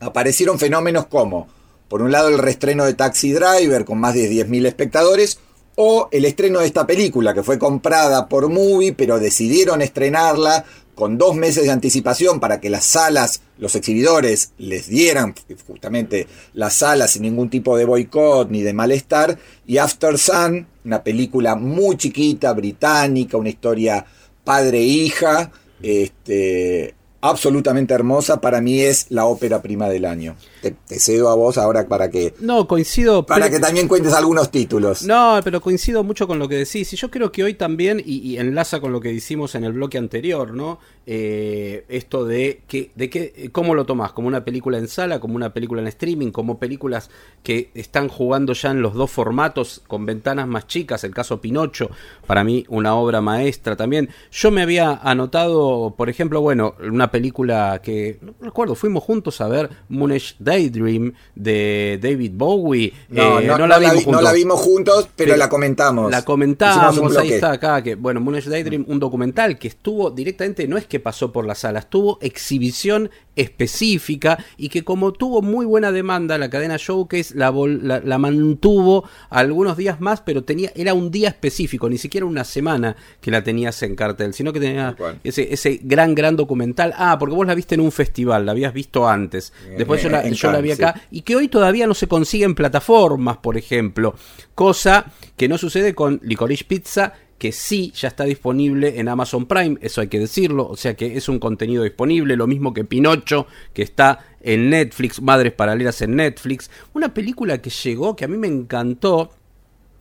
aparecieron 0.00 0.58
fenómenos 0.58 1.06
como, 1.06 1.48
por 1.88 2.02
un 2.02 2.12
lado, 2.12 2.28
el 2.28 2.38
reestreno 2.38 2.84
de 2.84 2.94
Taxi 2.94 3.32
Driver 3.32 3.84
con 3.84 3.98
más 3.98 4.14
de 4.14 4.30
10.000 4.30 4.66
espectadores, 4.66 5.38
o 5.80 6.08
el 6.10 6.24
estreno 6.24 6.58
de 6.58 6.66
esta 6.66 6.86
película 6.86 7.32
que 7.34 7.44
fue 7.44 7.56
comprada 7.56 8.28
por 8.28 8.48
Movie, 8.48 8.94
pero 8.94 9.20
decidieron 9.20 9.80
estrenarla 9.80 10.64
con 10.96 11.16
dos 11.16 11.36
meses 11.36 11.62
de 11.62 11.70
anticipación 11.70 12.40
para 12.40 12.60
que 12.60 12.68
las 12.68 12.84
salas, 12.84 13.42
los 13.58 13.76
exhibidores, 13.76 14.50
les 14.58 14.88
dieran 14.88 15.36
justamente 15.68 16.26
las 16.54 16.74
salas 16.74 17.12
sin 17.12 17.22
ningún 17.22 17.48
tipo 17.48 17.76
de 17.76 17.84
boicot 17.84 18.50
ni 18.50 18.62
de 18.62 18.72
malestar. 18.72 19.38
Y 19.64 19.78
After 19.78 20.18
Sun, 20.18 20.66
una 20.84 21.04
película 21.04 21.54
muy 21.54 21.96
chiquita, 21.96 22.52
británica, 22.52 23.36
una 23.36 23.50
historia 23.50 24.04
padre-hija, 24.42 25.52
este, 25.80 26.96
absolutamente 27.20 27.94
hermosa, 27.94 28.40
para 28.40 28.60
mí 28.60 28.80
es 28.80 29.06
la 29.10 29.26
ópera 29.26 29.62
prima 29.62 29.88
del 29.88 30.04
año. 30.04 30.36
Te, 30.60 30.72
te 30.72 30.98
cedo 30.98 31.28
a 31.28 31.34
vos 31.34 31.58
ahora 31.58 31.86
para 31.86 32.10
que, 32.10 32.34
No, 32.40 32.66
coincido. 32.66 33.24
para 33.26 33.50
que 33.50 33.60
también 33.60 33.88
cuentes 33.88 34.12
algunos 34.12 34.50
títulos. 34.50 35.02
No, 35.04 35.40
pero 35.44 35.60
coincido 35.60 36.04
mucho 36.04 36.26
con 36.26 36.38
lo 36.38 36.48
que 36.48 36.56
decís. 36.56 36.92
Y 36.92 36.96
yo 36.96 37.10
creo 37.10 37.30
que 37.32 37.44
hoy 37.44 37.54
también, 37.54 38.02
y, 38.04 38.18
y 38.18 38.38
enlaza 38.38 38.80
con 38.80 38.92
lo 38.92 39.00
que 39.00 39.12
hicimos 39.12 39.54
en 39.54 39.64
el 39.64 39.72
bloque 39.72 39.98
anterior, 39.98 40.54
¿no? 40.54 40.78
Eh, 41.10 41.86
esto 41.88 42.26
de 42.26 42.62
que, 42.68 42.90
de 42.94 43.08
que, 43.08 43.48
cómo 43.50 43.74
lo 43.74 43.86
tomás, 43.86 44.12
como 44.12 44.28
una 44.28 44.44
película 44.44 44.76
en 44.76 44.88
sala, 44.88 45.20
como 45.20 45.36
una 45.36 45.54
película 45.54 45.80
en 45.80 45.88
streaming, 45.88 46.30
como 46.32 46.58
películas 46.58 47.08
que 47.42 47.70
están 47.74 48.08
jugando 48.08 48.52
ya 48.52 48.72
en 48.72 48.82
los 48.82 48.92
dos 48.92 49.10
formatos, 49.10 49.82
con 49.86 50.04
ventanas 50.04 50.46
más 50.46 50.66
chicas, 50.66 51.04
el 51.04 51.14
caso 51.14 51.40
Pinocho, 51.40 51.90
para 52.26 52.44
mí 52.44 52.66
una 52.68 52.94
obra 52.94 53.22
maestra 53.22 53.74
también. 53.74 54.10
Yo 54.30 54.50
me 54.50 54.60
había 54.60 54.96
anotado, 55.02 55.94
por 55.96 56.10
ejemplo, 56.10 56.42
bueno, 56.42 56.74
una 56.86 57.10
película 57.10 57.80
que, 57.82 58.18
no 58.20 58.34
recuerdo, 58.40 58.74
fuimos 58.74 59.02
juntos 59.02 59.40
a 59.40 59.48
ver 59.48 59.70
Moonish 59.88 60.36
Daydream 60.48 61.12
de 61.34 61.98
David 62.02 62.32
Bowie. 62.34 62.92
No, 63.10 63.40
Eh, 63.40 63.46
no, 63.46 63.52
la 63.52 63.58
no 63.58 63.66
la 63.66 63.78
vimos 63.78 63.94
vi- 63.94 63.98
no 64.00 64.04
juntos. 64.04 64.22
la 64.22 64.32
vimos 64.32 64.60
juntos, 64.60 65.08
pero 65.16 65.32
Sí. 65.34 65.38
la 65.38 65.48
comentamos. 65.48 66.10
La 66.10 66.24
comentamos, 66.24 67.16
ahí 67.16 67.32
está 67.32 67.52
acá, 67.52 67.82
que 67.82 67.94
bueno, 67.96 68.20
Moonage 68.20 68.48
Daydream, 68.50 68.84
un 68.88 68.98
documental 68.98 69.58
que 69.58 69.68
estuvo 69.68 70.10
directamente, 70.10 70.66
no 70.66 70.76
es 70.78 70.86
que 70.86 71.00
pasó 71.00 71.32
por 71.32 71.44
la 71.46 71.54
sala, 71.54 71.80
estuvo 71.80 72.18
exhibición 72.22 73.10
específica 73.36 74.38
y 74.56 74.68
que 74.68 74.82
como 74.84 75.12
tuvo 75.12 75.42
muy 75.42 75.66
buena 75.66 75.92
demanda, 75.92 76.38
la 76.38 76.48
cadena 76.50 76.76
Showcase 76.78 77.34
la, 77.36 77.52
vol- 77.52 77.80
la, 77.82 78.00
la 78.00 78.18
mantuvo 78.18 79.04
algunos 79.30 79.76
días 79.76 80.00
más, 80.00 80.20
pero 80.20 80.42
tenía 80.44 80.72
era 80.74 80.94
un 80.94 81.10
día 81.10 81.28
específico, 81.28 81.88
ni 81.88 81.98
siquiera 81.98 82.26
una 82.26 82.44
semana 82.44 82.96
que 83.20 83.30
la 83.30 83.42
tenías 83.44 83.82
en 83.82 83.94
cartel, 83.94 84.32
sino 84.34 84.52
que 84.52 84.60
tenía 84.60 84.96
ese, 85.24 85.52
ese 85.52 85.80
gran, 85.82 86.14
gran 86.14 86.36
documental. 86.36 86.94
Ah, 86.96 87.16
porque 87.18 87.34
vos 87.34 87.46
la 87.46 87.54
viste 87.54 87.74
en 87.74 87.80
un 87.80 87.92
festival, 87.92 88.46
la 88.46 88.52
habías 88.52 88.72
visto 88.72 89.08
antes. 89.08 89.52
Después 89.76 90.02
yo 90.02 90.08
la, 90.08 90.22
en 90.22 90.32
yo 90.34 90.37
la 90.42 90.60
vi 90.60 90.72
acá 90.72 91.02
y 91.10 91.22
que 91.22 91.36
hoy 91.36 91.48
todavía 91.48 91.86
no 91.86 91.94
se 91.94 92.06
consigue 92.06 92.44
en 92.44 92.54
plataformas, 92.54 93.38
por 93.38 93.56
ejemplo. 93.56 94.14
Cosa 94.54 95.06
que 95.36 95.48
no 95.48 95.58
sucede 95.58 95.94
con 95.94 96.20
Licorice 96.22 96.64
Pizza, 96.64 97.14
que 97.38 97.52
sí 97.52 97.92
ya 97.94 98.08
está 98.08 98.24
disponible 98.24 98.98
en 98.98 99.08
Amazon 99.08 99.46
Prime, 99.46 99.78
eso 99.80 100.00
hay 100.00 100.08
que 100.08 100.18
decirlo, 100.18 100.66
o 100.68 100.76
sea 100.76 100.94
que 100.96 101.16
es 101.16 101.28
un 101.28 101.38
contenido 101.38 101.84
disponible, 101.84 102.36
lo 102.36 102.46
mismo 102.48 102.74
que 102.74 102.84
Pinocho, 102.84 103.46
que 103.72 103.82
está 103.82 104.18
en 104.40 104.70
Netflix, 104.70 105.22
Madres 105.22 105.52
Paralelas 105.52 106.02
en 106.02 106.16
Netflix. 106.16 106.70
Una 106.94 107.14
película 107.14 107.58
que 107.62 107.70
llegó, 107.70 108.16
que 108.16 108.24
a 108.24 108.28
mí 108.28 108.36
me 108.36 108.48
encantó, 108.48 109.30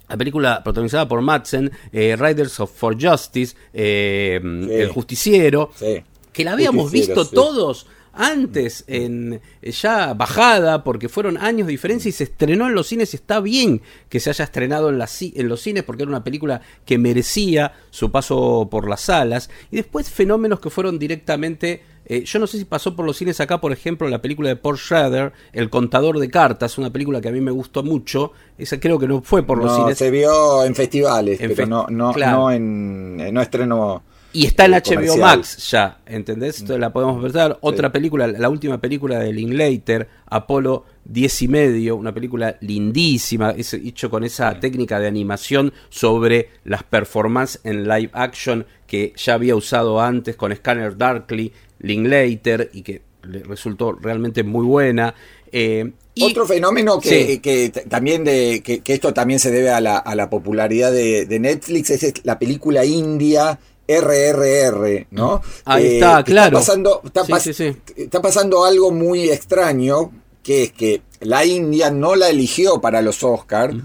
la 0.09 0.17
película 0.17 0.63
protagonizada 0.63 1.07
por 1.07 1.21
Madsen, 1.21 1.71
eh, 1.91 2.15
Riders 2.17 2.59
of 2.59 2.71
for 2.71 2.97
Justice, 2.99 3.55
eh, 3.73 4.39
El 4.43 4.89
Justiciero, 4.89 5.69
Sí. 5.75 6.01
que 6.31 6.43
la 6.43 6.53
habíamos 6.53 6.91
visto 6.91 7.25
sí. 7.25 7.35
todos 7.35 7.87
antes 8.17 8.83
en 8.87 9.39
ya 9.61 10.13
bajada 10.13 10.83
porque 10.83 11.09
fueron 11.09 11.37
años 11.37 11.67
de 11.67 11.71
diferencia 11.71 12.09
y 12.09 12.11
se 12.11 12.23
estrenó 12.25 12.67
en 12.67 12.73
los 12.75 12.87
cines 12.87 13.13
y 13.13 13.17
está 13.17 13.39
bien 13.39 13.81
que 14.09 14.19
se 14.19 14.29
haya 14.29 14.45
estrenado 14.45 14.89
en, 14.89 14.97
ci- 14.99 15.33
en 15.35 15.47
los 15.47 15.61
cines 15.61 15.83
porque 15.83 16.03
era 16.03 16.09
una 16.09 16.23
película 16.23 16.61
que 16.85 16.97
merecía 16.97 17.73
su 17.89 18.11
paso 18.11 18.67
por 18.69 18.87
las 18.89 19.01
salas 19.01 19.49
y 19.71 19.75
después 19.77 20.09
fenómenos 20.09 20.59
que 20.59 20.69
fueron 20.69 20.99
directamente 20.99 21.81
eh, 22.09 22.23
yo 22.23 22.39
no 22.39 22.47
sé 22.47 22.57
si 22.57 22.63
pasó 22.65 22.95
por 22.95 23.05
los 23.05 23.17
cines 23.17 23.39
acá 23.41 23.59
por 23.59 23.71
ejemplo 23.73 24.07
la 24.07 24.21
película 24.21 24.47
de 24.49 24.55
Paul 24.55 24.77
Schrader 24.77 25.33
El 25.51 25.69
contador 25.69 26.19
de 26.19 26.29
cartas 26.29 26.77
una 26.77 26.89
película 26.91 27.19
que 27.19 27.27
a 27.27 27.31
mí 27.33 27.41
me 27.41 27.51
gustó 27.51 27.83
mucho 27.83 28.31
esa 28.57 28.79
creo 28.79 28.97
que 28.97 29.07
no 29.07 29.21
fue 29.21 29.43
por 29.43 29.57
los 29.57 29.67
No, 29.67 29.75
cines 29.83 29.97
se 29.97 30.09
vio 30.09 30.63
en 30.63 30.73
festivales, 30.73 31.39
En 31.41 31.49
pero 31.53 31.67
no, 31.67 31.85
no, 31.89 32.13
claro. 32.13 32.37
no 32.37 32.51
en 32.51 33.17
eh, 33.19 33.31
no 33.31 33.41
estreno. 33.41 34.03
Y 34.33 34.45
está 34.45 34.65
en 34.65 34.71
HBO 34.73 34.83
comercial. 34.95 35.19
Max 35.19 35.69
ya, 35.71 35.99
¿entendés? 36.05 36.59
Entonces 36.59 36.79
la 36.79 36.91
podemos 36.93 37.21
ver. 37.33 37.57
Otra 37.61 37.91
película, 37.91 38.27
la 38.27 38.49
última 38.49 38.79
película 38.79 39.19
de 39.19 39.33
Linklater, 39.33 40.07
Apolo 40.27 40.85
10 41.05 41.41
y 41.43 41.47
medio, 41.47 41.95
una 41.95 42.13
película 42.13 42.57
lindísima, 42.61 43.51
es 43.51 43.73
hecho 43.73 44.09
con 44.09 44.23
esa 44.23 44.59
técnica 44.59 44.99
de 44.99 45.07
animación 45.07 45.73
sobre 45.89 46.49
las 46.65 46.83
performances 46.83 47.61
en 47.63 47.87
live 47.87 48.09
action 48.13 48.65
que 48.85 49.13
ya 49.15 49.33
había 49.35 49.55
usado 49.55 49.99
antes 50.01 50.35
con 50.35 50.53
Scanner 50.55 50.97
Darkly, 50.97 51.51
Linklater, 51.79 52.69
y 52.73 52.81
que 52.81 53.01
le 53.23 53.39
resultó 53.43 53.93
realmente 53.93 54.43
muy 54.43 54.65
buena. 54.65 55.13
Eh, 55.51 55.91
y- 56.13 56.23
Otro 56.23 56.45
fenómeno 56.45 56.99
que, 56.99 57.25
Sí. 57.27 57.39
que 57.39 57.69
también 57.89 58.23
de 58.23 58.61
que, 58.63 58.79
que 58.81 58.93
esto 58.93 59.13
también 59.13 59.39
se 59.39 59.51
debe 59.51 59.69
a 59.71 59.81
la, 59.81 59.97
a 59.97 60.15
la 60.15 60.29
popularidad 60.29 60.91
de, 60.91 61.25
de 61.25 61.39
Netflix 61.39 61.89
es 61.91 62.13
la 62.25 62.37
película 62.39 62.83
india 62.85 63.57
RRR, 63.87 65.07
¿no? 65.11 65.41
Ahí 65.65 65.85
Eh, 65.85 65.93
está, 65.95 66.23
claro. 66.23 66.57
pasando, 66.59 67.01
está, 67.05 67.25
Sí, 67.25 67.31
pas- 67.31 67.39
sí, 67.39 67.53
sí. 67.53 67.75
está 67.95 68.21
pasando 68.21 68.65
algo 68.65 68.91
muy 68.91 69.29
extraño, 69.29 70.11
que 70.43 70.63
es 70.63 70.71
que 70.73 71.01
la 71.21 71.45
India 71.45 71.89
no 71.91 72.15
la 72.15 72.29
eligió 72.29 72.79
para 72.81 73.01
los 73.01 73.23
Oscars, 73.23 73.75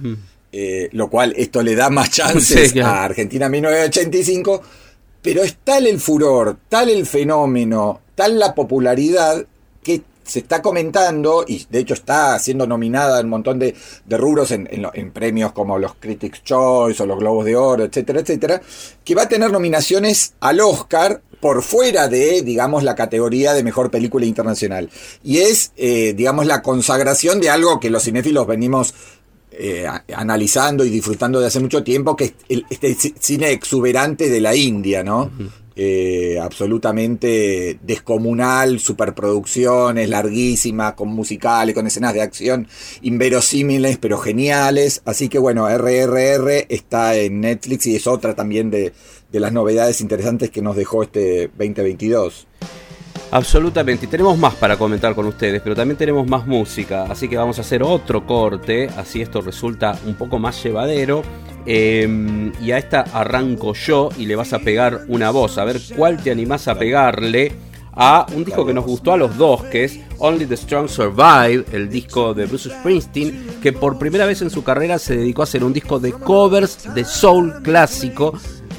eh, 0.53 0.89
lo 0.93 1.09
cual 1.09 1.35
esto 1.37 1.63
le 1.63 1.75
da 1.75 1.89
más 1.91 2.11
chances 2.13 2.73
claro. 2.73 2.89
a 2.89 3.05
Argentina 3.05 3.49
1985, 3.49 4.63
pero 5.23 5.43
es 5.43 5.57
tal 5.65 5.87
el 5.87 6.01
furor, 6.01 6.57
tal 6.69 6.91
el 6.91 7.07
fenómeno, 7.07 8.01
tal 8.15 8.39
la 8.39 8.55
popularidad 8.55 9.45
que 9.83 10.03
se 10.25 10.39
está 10.41 10.63
comentando, 10.63 11.45
y 11.47 11.67
de 11.69 11.79
hecho 11.81 11.95
está 11.95 12.39
siendo 12.39 12.67
nominada 12.67 13.19
en 13.21 13.27
un 13.27 13.31
montón 13.31 13.59
de, 13.59 13.75
de 14.05 14.17
rubros 14.17 14.51
en, 14.53 14.69
en 14.71 14.87
en 14.95 15.11
premios 15.13 15.53
como 15.53 15.79
los 15.79 15.95
Critics' 15.97 16.43
Choice 16.45 17.03
o 17.03 17.07
los 17.07 17.19
Globos 17.19 17.45
de 17.45 17.57
Oro, 17.57 17.85
etcétera, 17.85 18.21
etcétera, 18.21 18.61
que 19.05 19.15
va 19.15 19.23
a 19.23 19.29
tener 19.29 19.51
nominaciones 19.51 20.35
al 20.41 20.61
Oscar 20.61 21.23
por 21.41 21.63
fuera 21.63 22.07
de, 22.07 22.43
digamos, 22.43 22.85
la 22.85 22.95
categoría 22.95 23.53
de 23.53 23.65
mejor 23.65 23.91
película 23.91 24.25
internacional. 24.25 24.89
Y 25.25 25.39
es, 25.39 25.73
eh, 25.77 26.15
digamos, 26.17 26.47
la 26.47 26.63
consagración 26.63 27.41
de 27.41 27.51
algo 27.51 27.81
que 27.81 27.91
los 27.91 28.05
cinéfilos 28.05 28.47
venimos 28.47 28.95
eh, 29.51 29.87
analizando 30.15 30.85
y 30.85 30.89
disfrutando 30.91 31.39
de 31.41 31.49
hace 31.49 31.61
mucho 31.61 31.83
tiempo, 31.83 32.17
que 32.17 32.25
es 32.25 32.33
el- 32.49 32.65
este 32.71 32.97
ci- 32.97 33.15
cine 33.19 33.51
exuberante 33.51 34.31
de 34.31 34.41
la 34.41 34.55
India, 34.55 35.03
¿no? 35.03 35.31
Eh, 35.77 36.39
absolutamente 36.41 37.79
descomunal, 37.83 38.81
superproducciones 38.81 40.09
larguísimas, 40.09 40.95
con 40.95 41.09
musicales, 41.09 41.75
con 41.75 41.87
escenas 41.87 42.15
de 42.15 42.23
acción 42.23 42.69
inverosímiles, 43.03 43.99
pero 43.99 44.19
geniales. 44.19 45.03
Así 45.05 45.29
que 45.29 45.39
bueno, 45.39 45.69
RRR 45.69 46.67
está 46.69 47.17
en 47.17 47.41
Netflix 47.41 47.87
y 47.87 47.97
es 47.97 48.07
otra 48.07 48.35
también 48.35 48.71
de, 48.71 48.93
de 49.31 49.41
las 49.41 49.53
novedades 49.53 50.01
interesantes 50.01 50.51
que 50.51 50.63
nos 50.63 50.77
dejó 50.77 51.03
este 51.03 51.49
2022. 51.57 52.47
Absolutamente, 53.33 54.05
y 54.05 54.09
tenemos 54.09 54.37
más 54.37 54.55
para 54.57 54.77
comentar 54.77 55.15
con 55.15 55.25
ustedes, 55.25 55.63
pero 55.63 55.75
también 55.75 55.97
tenemos 55.97 56.27
más 56.27 56.47
música, 56.47 57.05
así 57.05 57.29
que 57.29 57.39
vamos 57.39 57.57
a 57.57 57.63
hacer 57.63 57.83
otro 57.83 58.27
corte, 58.27 58.91
así 58.99 59.23
esto 59.23 59.41
resulta 59.41 59.99
un 60.05 60.17
poco 60.17 60.39
más 60.39 60.63
llevadero. 60.63 61.23
Eh, 61.65 62.53
y 62.61 62.71
a 62.73 62.79
esta 62.79 63.03
arranco 63.13 63.75
yo 63.75 64.09
y 64.19 64.27
le 64.27 64.37
vas 64.37 64.53
a 64.53 64.59
pegar 64.59 65.05
una 65.09 65.31
voz, 65.31 65.59
a 65.59 65.65
ver 65.65 65.81
cuál 65.97 66.23
te 66.23 66.31
animás 66.31 66.69
a 66.69 66.77
pegarle 66.77 67.53
a 67.95 68.27
un 68.35 68.45
disco 68.45 68.65
que 68.65 68.73
nos 68.73 68.87
gustó 68.87 69.13
a 69.13 69.17
los 69.17 69.37
dos, 69.37 69.65
que 69.65 69.85
es 69.85 70.01
Only 70.19 70.47
the 70.47 70.57
Strong 70.57 70.89
Survive, 70.89 71.65
el 71.73 71.89
disco 71.89 72.33
de 72.35 72.47
Bruce 72.47 72.71
Springsteen, 72.71 73.59
que 73.63 73.73
por 73.73 73.99
primera 73.99 74.25
vez 74.27 74.41
en 74.43 74.51
su 74.51 74.65
carrera 74.65 74.99
se 74.99 75.17
dedicó 75.17 75.43
a 75.43 75.45
hacer 75.45 75.63
un 75.63 75.73
disco 75.73 75.99
de 75.99 76.13
covers 76.13 76.95
de 76.95 77.05
soul 77.05 77.63
clásico 77.63 78.33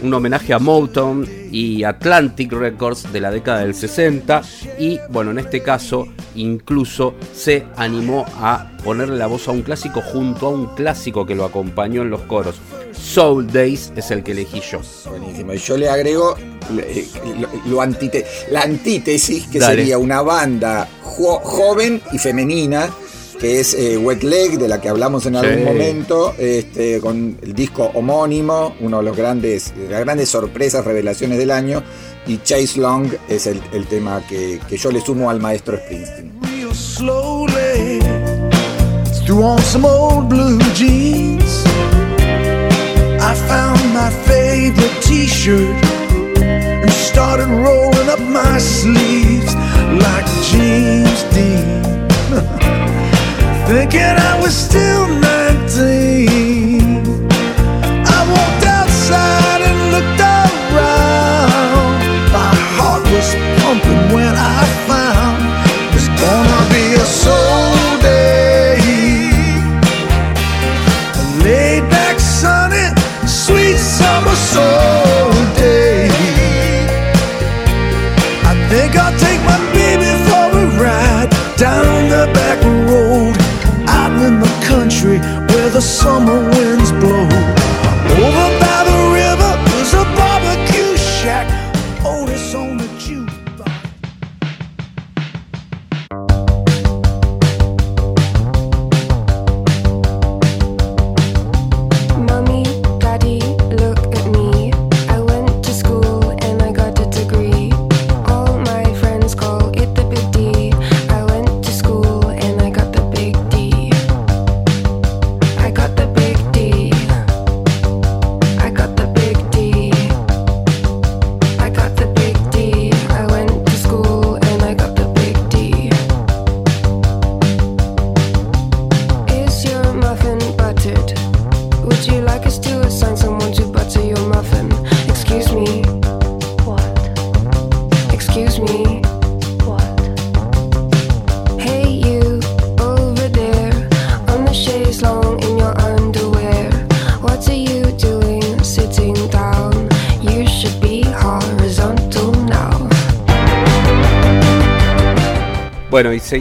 un 0.04 0.14
homenaje 0.14 0.54
a 0.54 0.60
Motown 0.60 1.28
y 1.52 1.84
Atlantic 1.84 2.52
Records 2.52 3.12
de 3.14 3.22
la 3.22 3.32
década 3.32 3.60
del 3.62 3.74
60 3.74 4.42
y 4.80 5.00
bueno, 5.10 5.32
en 5.32 5.40
este 5.40 5.62
caso 5.64 6.08
incluso 6.36 7.14
se 7.34 7.66
animó 7.78 8.26
a 8.40 8.70
ponerle 8.84 9.18
la 9.18 9.28
voz 9.28 9.48
a 9.48 9.52
un 9.52 9.62
clásico 9.62 10.02
junto 10.02 10.48
a 10.48 10.50
un 10.50 10.76
clásico 10.76 11.26
que 11.26 11.36
lo 11.36 11.46
acompañó 11.46 12.02
en 12.02 12.10
los 12.10 12.22
coros. 12.22 12.56
Soul 12.92 13.48
Days 13.52 13.92
es 13.96 14.12
el 14.12 14.24
que 14.24 14.34
elegí 14.34 14.62
yo. 14.62 14.80
Buenísimo. 15.10 15.54
Y 15.54 15.58
yo 15.58 15.78
le 15.78 15.90
agrego 15.90 16.36
eh, 16.78 17.08
lo, 17.40 17.72
lo 17.72 17.82
antite- 17.82 18.26
la 18.52 18.62
antítesis, 18.62 19.48
que 19.48 19.60
Dale. 19.60 19.78
sería 19.78 19.98
una 19.98 20.22
banda 20.22 20.88
jo- 21.02 21.40
joven 21.44 22.02
y 22.12 22.18
femenina, 22.20 22.90
que 23.44 23.60
es 23.60 23.74
eh, 23.74 23.98
Wet 23.98 24.24
Leg, 24.24 24.58
de 24.58 24.70
la 24.70 24.80
que 24.80 24.88
hablamos 24.88 25.26
en 25.26 25.36
algún 25.36 25.58
Sí. 25.60 25.64
momento, 25.66 26.34
este, 26.38 27.02
con 27.02 27.38
el 27.42 27.54
disco 27.54 27.92
homónimo, 27.94 28.74
uno 28.80 29.00
de 29.00 29.04
los 29.04 29.18
grandes, 29.18 29.74
de 29.76 29.90
las 29.90 30.00
grandes 30.00 30.30
sorpresas, 30.30 30.86
revelaciones 30.86 31.38
del 31.38 31.52
año. 31.52 31.84
Y 32.26 32.38
Chase 32.42 32.80
Long 32.80 33.12
es 33.28 33.46
el, 33.48 33.62
el 33.74 33.86
tema 33.88 34.24
que, 34.30 34.62
que 34.70 34.78
yo 34.78 34.92
le 34.94 35.02
sumo 35.02 35.30
al 35.30 35.42
maestro 35.42 35.76
Springsteen. 35.78 36.32
Thinking 53.66 54.02
I 54.02 54.40
was 54.42 54.56
still 54.56 55.03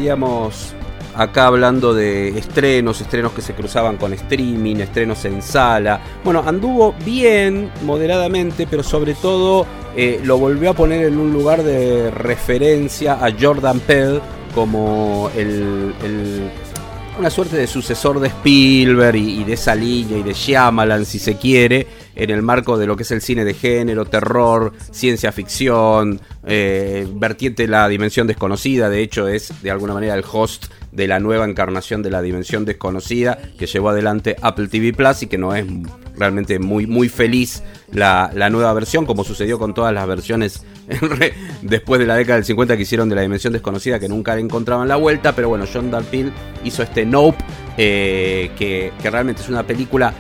Seguíamos 0.06 0.74
acá 1.14 1.46
hablando 1.46 1.94
de 1.94 2.36
estrenos, 2.36 3.00
estrenos 3.00 3.30
que 3.30 3.40
se 3.40 3.54
cruzaban 3.54 3.98
con 3.98 4.12
streaming, 4.12 4.78
estrenos 4.78 5.24
en 5.26 5.40
sala. 5.42 6.00
Bueno, 6.24 6.42
anduvo 6.44 6.92
bien, 7.04 7.70
moderadamente, 7.84 8.66
pero 8.68 8.82
sobre 8.82 9.14
todo 9.14 9.64
eh, 9.96 10.20
lo 10.24 10.38
volvió 10.38 10.70
a 10.70 10.74
poner 10.74 11.04
en 11.06 11.20
un 11.20 11.32
lugar 11.32 11.62
de 11.62 12.10
referencia 12.10 13.12
a 13.24 13.30
Jordan 13.40 13.78
Peele 13.78 14.20
como 14.56 15.30
el, 15.36 15.94
el- 16.02 16.50
una 17.18 17.30
suerte 17.30 17.56
de 17.56 17.66
sucesor 17.66 18.20
de 18.20 18.28
Spielberg 18.28 19.16
y, 19.16 19.44
de 19.44 19.52
esa 19.52 19.74
línea 19.74 20.18
y 20.18 20.22
de 20.22 20.32
Shyamalan, 20.32 21.04
si 21.04 21.18
se 21.18 21.36
quiere, 21.36 21.86
en 22.14 22.30
el 22.30 22.42
marco 22.42 22.78
de 22.78 22.86
lo 22.86 22.96
que 22.96 23.02
es 23.02 23.10
el 23.10 23.20
cine 23.20 23.44
de 23.44 23.54
género, 23.54 24.04
terror, 24.06 24.72
ciencia 24.90 25.32
ficción, 25.32 26.20
eh, 26.46 27.06
vertiente 27.14 27.68
la 27.68 27.88
dimensión 27.88 28.26
desconocida. 28.26 28.88
De 28.88 29.02
hecho, 29.02 29.28
es 29.28 29.62
de 29.62 29.70
alguna 29.70 29.94
manera 29.94 30.14
el 30.14 30.24
host 30.30 30.66
de 30.92 31.08
la 31.08 31.18
nueva 31.18 31.46
encarnación 31.46 32.02
de 32.02 32.10
la 32.10 32.22
dimensión 32.22 32.64
desconocida 32.64 33.38
que 33.58 33.66
llevó 33.66 33.88
adelante 33.88 34.36
Apple 34.40 34.68
TV 34.68 34.92
Plus 34.92 35.22
y 35.22 35.26
que 35.26 35.38
no 35.38 35.54
es 35.54 35.66
realmente 36.16 36.58
muy, 36.58 36.86
muy 36.86 37.08
feliz 37.08 37.62
la, 37.90 38.30
la 38.34 38.50
nueva 38.50 38.72
versión, 38.74 39.06
como 39.06 39.24
sucedió 39.24 39.58
con 39.58 39.74
todas 39.74 39.92
las 39.92 40.06
versiones 40.06 40.64
después 41.62 41.98
de 41.98 42.06
la 42.06 42.16
década 42.16 42.36
del 42.36 42.44
50 42.44 42.76
que 42.76 42.82
hicieron 42.82 43.08
de 43.08 43.14
la 43.14 43.22
dimensión 43.22 43.52
desconocida, 43.52 43.98
que 43.98 44.08
nunca 44.08 44.38
encontraban 44.38 44.88
la 44.88 44.96
vuelta. 44.96 45.34
Pero 45.34 45.48
bueno, 45.48 45.64
John 45.72 45.90
Dalpil 45.90 46.32
hizo 46.64 46.82
este 46.82 47.06
Nope, 47.06 47.42
eh, 47.76 48.50
que, 48.56 48.92
que 49.00 49.10
realmente 49.10 49.42
es 49.42 49.48
una 49.48 49.66
película 49.66 50.12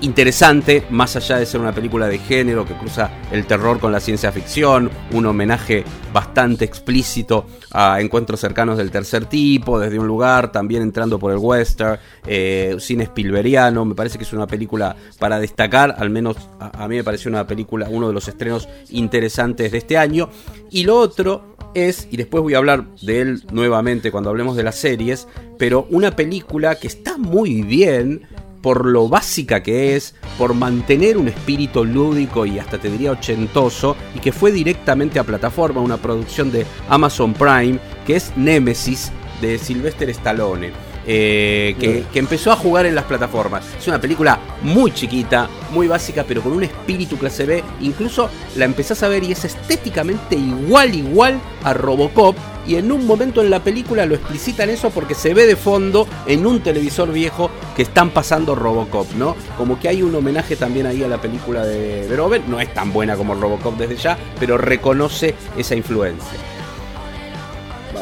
interesante, 0.00 0.84
más 0.90 1.16
allá 1.16 1.38
de 1.38 1.46
ser 1.46 1.60
una 1.60 1.72
película 1.72 2.06
de 2.06 2.18
género 2.18 2.64
que 2.64 2.74
cruza 2.74 3.10
el 3.32 3.46
terror 3.46 3.80
con 3.80 3.92
la 3.92 4.00
ciencia 4.00 4.32
ficción, 4.32 4.90
un 5.12 5.26
homenaje 5.26 5.84
bastante 6.12 6.64
explícito 6.64 7.46
a 7.72 8.00
encuentros 8.00 8.40
cercanos 8.40 8.78
del 8.78 8.90
tercer 8.90 9.26
tipo, 9.26 9.78
desde 9.78 9.98
un 9.98 10.06
lugar, 10.06 10.52
también 10.52 10.82
entrando 10.82 11.18
por 11.18 11.32
el 11.32 11.38
western, 11.38 11.98
eh, 12.26 12.76
cine 12.78 13.04
Spielbergiano, 13.04 13.84
me 13.84 13.94
parece 13.94 14.18
que 14.18 14.24
es 14.24 14.32
una 14.32 14.46
película 14.46 14.96
para 15.18 15.38
destacar, 15.38 15.94
al 15.98 16.10
menos 16.10 16.36
a, 16.60 16.84
a 16.84 16.88
mí 16.88 16.96
me 16.96 17.04
pareció 17.04 17.30
una 17.30 17.46
película, 17.46 17.88
uno 17.90 18.08
de 18.08 18.14
los 18.14 18.28
estrenos 18.28 18.68
interesantes 18.90 19.72
de 19.72 19.78
este 19.78 19.98
año, 19.98 20.30
y 20.70 20.84
lo 20.84 20.98
otro 20.98 21.56
es, 21.74 22.08
y 22.10 22.16
después 22.16 22.42
voy 22.42 22.54
a 22.54 22.58
hablar 22.58 22.86
de 23.02 23.20
él 23.20 23.42
nuevamente 23.52 24.10
cuando 24.10 24.30
hablemos 24.30 24.56
de 24.56 24.62
las 24.62 24.76
series, 24.76 25.28
pero 25.58 25.86
una 25.90 26.14
película 26.14 26.76
que 26.76 26.86
está 26.86 27.18
muy 27.18 27.62
bien, 27.62 28.22
por 28.68 28.84
lo 28.84 29.08
básica 29.08 29.62
que 29.62 29.96
es, 29.96 30.14
por 30.36 30.52
mantener 30.52 31.16
un 31.16 31.28
espíritu 31.28 31.86
lúdico 31.86 32.44
y 32.44 32.58
hasta 32.58 32.76
te 32.76 32.90
diría 32.90 33.12
ochentoso, 33.12 33.96
y 34.14 34.18
que 34.18 34.30
fue 34.30 34.52
directamente 34.52 35.18
a 35.18 35.24
plataforma, 35.24 35.80
una 35.80 35.96
producción 35.96 36.52
de 36.52 36.66
Amazon 36.90 37.32
Prime, 37.32 37.78
que 38.06 38.16
es 38.16 38.30
Nemesis 38.36 39.10
de 39.40 39.56
Sylvester 39.56 40.10
Stallone. 40.10 40.87
Eh, 41.10 41.74
que, 41.80 42.04
que 42.12 42.18
empezó 42.18 42.52
a 42.52 42.56
jugar 42.56 42.84
en 42.84 42.94
las 42.94 43.04
plataformas. 43.04 43.64
Es 43.78 43.88
una 43.88 43.98
película 43.98 44.38
muy 44.62 44.92
chiquita, 44.92 45.48
muy 45.72 45.88
básica, 45.88 46.22
pero 46.28 46.42
con 46.42 46.52
un 46.52 46.64
espíritu 46.64 47.16
clase 47.16 47.46
B. 47.46 47.64
Incluso 47.80 48.28
la 48.56 48.66
empezás 48.66 49.02
a 49.02 49.08
ver 49.08 49.24
y 49.24 49.32
es 49.32 49.42
estéticamente 49.44 50.36
igual, 50.36 50.94
igual 50.94 51.40
a 51.64 51.72
Robocop. 51.72 52.36
Y 52.66 52.76
en 52.76 52.92
un 52.92 53.06
momento 53.06 53.40
en 53.40 53.48
la 53.48 53.64
película 53.64 54.04
lo 54.04 54.14
explicitan 54.14 54.68
eso 54.68 54.90
porque 54.90 55.14
se 55.14 55.32
ve 55.32 55.46
de 55.46 55.56
fondo 55.56 56.06
en 56.26 56.46
un 56.46 56.60
televisor 56.60 57.10
viejo 57.10 57.50
que 57.74 57.80
están 57.80 58.10
pasando 58.10 58.54
Robocop, 58.54 59.10
¿no? 59.14 59.34
Como 59.56 59.80
que 59.80 59.88
hay 59.88 60.02
un 60.02 60.14
homenaje 60.14 60.56
también 60.56 60.84
ahí 60.84 61.02
a 61.02 61.08
la 61.08 61.18
película 61.18 61.64
de 61.64 62.06
Verhoeven. 62.06 62.42
No 62.50 62.60
es 62.60 62.74
tan 62.74 62.92
buena 62.92 63.16
como 63.16 63.34
Robocop 63.34 63.78
desde 63.78 63.96
ya, 63.96 64.18
pero 64.38 64.58
reconoce 64.58 65.34
esa 65.56 65.74
influencia. 65.74 66.38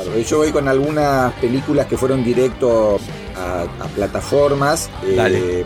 Claro, 0.07 0.21
yo 0.21 0.37
voy 0.39 0.53
con 0.53 0.69
algunas 0.69 1.33
películas 1.35 1.87
que 1.87 1.97
fueron 1.97 2.25
directo 2.25 2.99
a, 3.37 3.63
a 3.63 3.89
plataformas. 3.95 4.89
Eh, 5.05 5.15
Dale. 5.17 5.65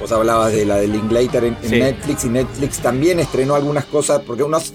vos 0.00 0.10
hablabas 0.12 0.52
de 0.52 0.64
la 0.64 0.76
de 0.76 0.88
Linklater 0.88 1.44
en. 1.44 1.56
Netflix 1.70 2.24
y 2.24 2.28
Netflix 2.28 2.78
también 2.78 3.20
estrenó 3.20 3.54
algunas 3.54 3.84
cosas, 3.86 4.22
porque 4.26 4.42
unos 4.42 4.72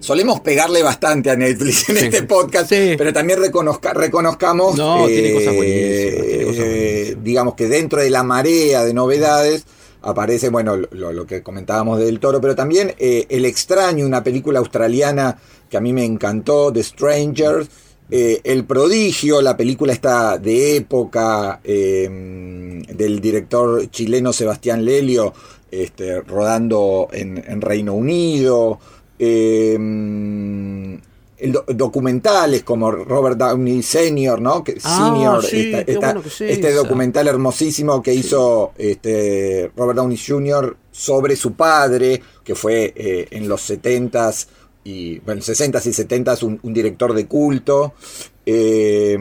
solemos 0.00 0.40
pegarle 0.40 0.82
bastante 0.82 1.30
a 1.30 1.36
Netflix 1.36 1.88
en 1.90 1.96
Sí. 1.96 2.04
este 2.06 2.22
podcast, 2.24 2.68
Sí. 2.70 2.94
pero 2.96 3.12
también 3.12 3.38
reconozca, 3.40 3.92
reconozcamos, 3.92 4.76
No, 4.76 5.06
tiene 5.06 5.28
eh, 5.30 5.34
cosas 5.34 5.54
buenísimas, 5.54 6.26
tiene 6.26 6.44
cosas 6.44 6.64
eh, 6.64 6.90
buenísimas. 6.94 7.24
digamos 7.24 7.54
que 7.54 7.68
dentro 7.68 8.00
de 8.00 8.10
la 8.10 8.22
marea 8.22 8.84
de 8.84 8.94
novedades 8.94 9.64
aparece, 10.02 10.48
bueno, 10.48 10.76
lo, 10.76 11.26
que 11.26 11.42
comentábamos 11.42 11.98
del 11.98 12.20
toro, 12.20 12.40
pero 12.40 12.54
también 12.54 12.94
eh, 12.98 13.26
El 13.28 13.44
extraño, 13.44 14.06
una 14.06 14.22
película 14.22 14.58
australiana 14.58 15.38
que 15.68 15.76
a 15.76 15.80
mí 15.80 15.92
me 15.92 16.04
encantó, 16.04 16.72
The 16.72 16.82
Strangers, 16.82 17.68
eh, 18.10 18.40
El 18.42 18.64
prodigio, 18.64 19.40
la 19.40 19.56
película 19.56 19.92
está 19.92 20.38
de 20.38 20.76
época 20.76 21.60
eh, 21.62 22.08
del 22.88 23.20
director 23.20 23.88
chileno 23.90 24.32
Sebastián 24.32 24.84
Lelio, 24.84 25.32
este, 25.70 26.20
rodando 26.22 27.08
en, 27.12 27.60
Reino 27.60 27.94
Unido. 27.94 28.80
do- 29.18 31.09
documentales 31.68 32.62
como 32.62 32.90
Robert 32.90 33.36
Downey 33.38 33.82
Senior, 33.82 34.40
¿no? 34.40 34.62
Que, 34.64 34.78
Ah, 34.82 35.10
senior, 35.12 35.44
sí, 35.44 35.70
esta- 35.72 35.84
qué 35.84 35.92
esta- 35.92 36.06
bueno 36.06 36.22
que 36.22 36.28
es 36.28 36.40
este 36.40 36.72
documental 36.72 37.28
hermosísimo 37.28 38.02
que 38.02 38.14
hizo 38.14 38.72
este, 38.78 39.70
Robert 39.76 39.96
Downey 39.96 40.18
Jr. 40.18 40.76
sobre 40.90 41.36
su 41.36 41.52
padre, 41.54 42.20
que 42.44 42.54
fue 42.54 42.92
eh, 42.96 43.28
en 43.30 43.48
los 43.48 43.60
70s 43.68 44.48
y 44.84 45.18
bueno, 45.20 45.40
60s 45.42 45.86
y 45.86 45.92
70s 45.92 46.42
un, 46.42 46.58
un 46.62 46.72
director 46.72 47.12
de 47.14 47.26
culto. 47.26 47.94
Eh, 48.46 49.18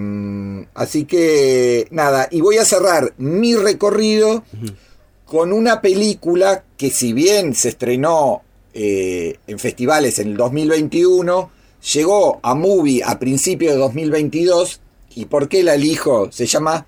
así 0.73 1.05
que 1.05 1.87
nada, 1.91 2.27
y 2.31 2.41
voy 2.41 2.57
a 2.57 2.65
cerrar 2.65 3.13
mi 3.17 3.55
recorrido 3.55 4.43
con 5.25 5.53
una 5.53 5.81
película 5.81 6.63
que 6.77 6.89
si 6.89 7.13
bien 7.13 7.53
se 7.53 7.69
estrenó 7.69 8.41
eh, 8.73 9.37
en 9.47 9.59
festivales 9.59 10.19
en 10.19 10.29
el 10.29 10.37
2021, 10.37 11.51
llegó 11.93 12.39
a 12.43 12.55
Movie 12.55 13.01
a 13.03 13.19
principios 13.19 13.73
de 13.73 13.79
2022. 13.79 14.81
¿Y 15.15 15.25
por 15.25 15.47
qué 15.49 15.63
la 15.63 15.75
elijo? 15.75 16.31
Se 16.31 16.45
llama, 16.45 16.85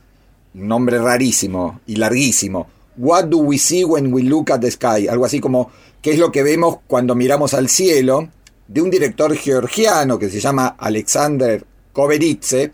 un 0.53 0.67
nombre 0.67 0.99
rarísimo 0.99 1.81
y 1.87 1.95
larguísimo, 1.95 2.67
What 2.97 3.25
do 3.25 3.37
we 3.37 3.57
see 3.57 3.85
when 3.85 4.13
we 4.13 4.23
look 4.23 4.51
at 4.51 4.59
the 4.59 4.69
sky? 4.69 5.07
Algo 5.07 5.25
así 5.25 5.39
como, 5.39 5.71
¿qué 6.01 6.11
es 6.11 6.19
lo 6.19 6.31
que 6.31 6.43
vemos 6.43 6.79
cuando 6.87 7.15
miramos 7.15 7.53
al 7.53 7.69
cielo? 7.69 8.27
De 8.67 8.81
un 8.81 8.89
director 8.89 9.35
georgiano 9.35 10.19
que 10.19 10.29
se 10.29 10.39
llama 10.39 10.75
Alexander 10.77 11.63
Koberitze, 11.93 12.71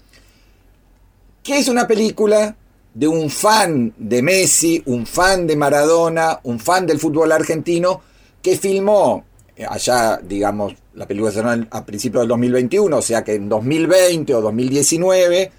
que 1.43 1.59
es 1.59 1.67
una 1.67 1.87
película 1.87 2.55
de 2.93 3.07
un 3.07 3.29
fan 3.29 3.93
de 3.97 4.21
Messi, 4.23 4.81
un 4.87 5.05
fan 5.05 5.45
de 5.45 5.55
Maradona, 5.55 6.39
un 6.43 6.59
fan 6.59 6.85
del 6.87 6.99
fútbol 6.99 7.31
argentino, 7.31 8.01
que 8.41 8.57
filmó 8.57 9.23
allá, 9.69 10.17
digamos, 10.17 10.73
la 10.97 11.07
película 11.07 11.31
se 11.31 11.39
estrenó 11.39 11.67
a 11.69 11.85
principios 11.85 12.23
del 12.23 12.29
2021, 12.29 12.97
o 12.97 13.01
sea 13.03 13.23
que 13.23 13.35
en 13.35 13.47
2020 13.47 14.33
o 14.33 14.41
2019, 14.41 15.51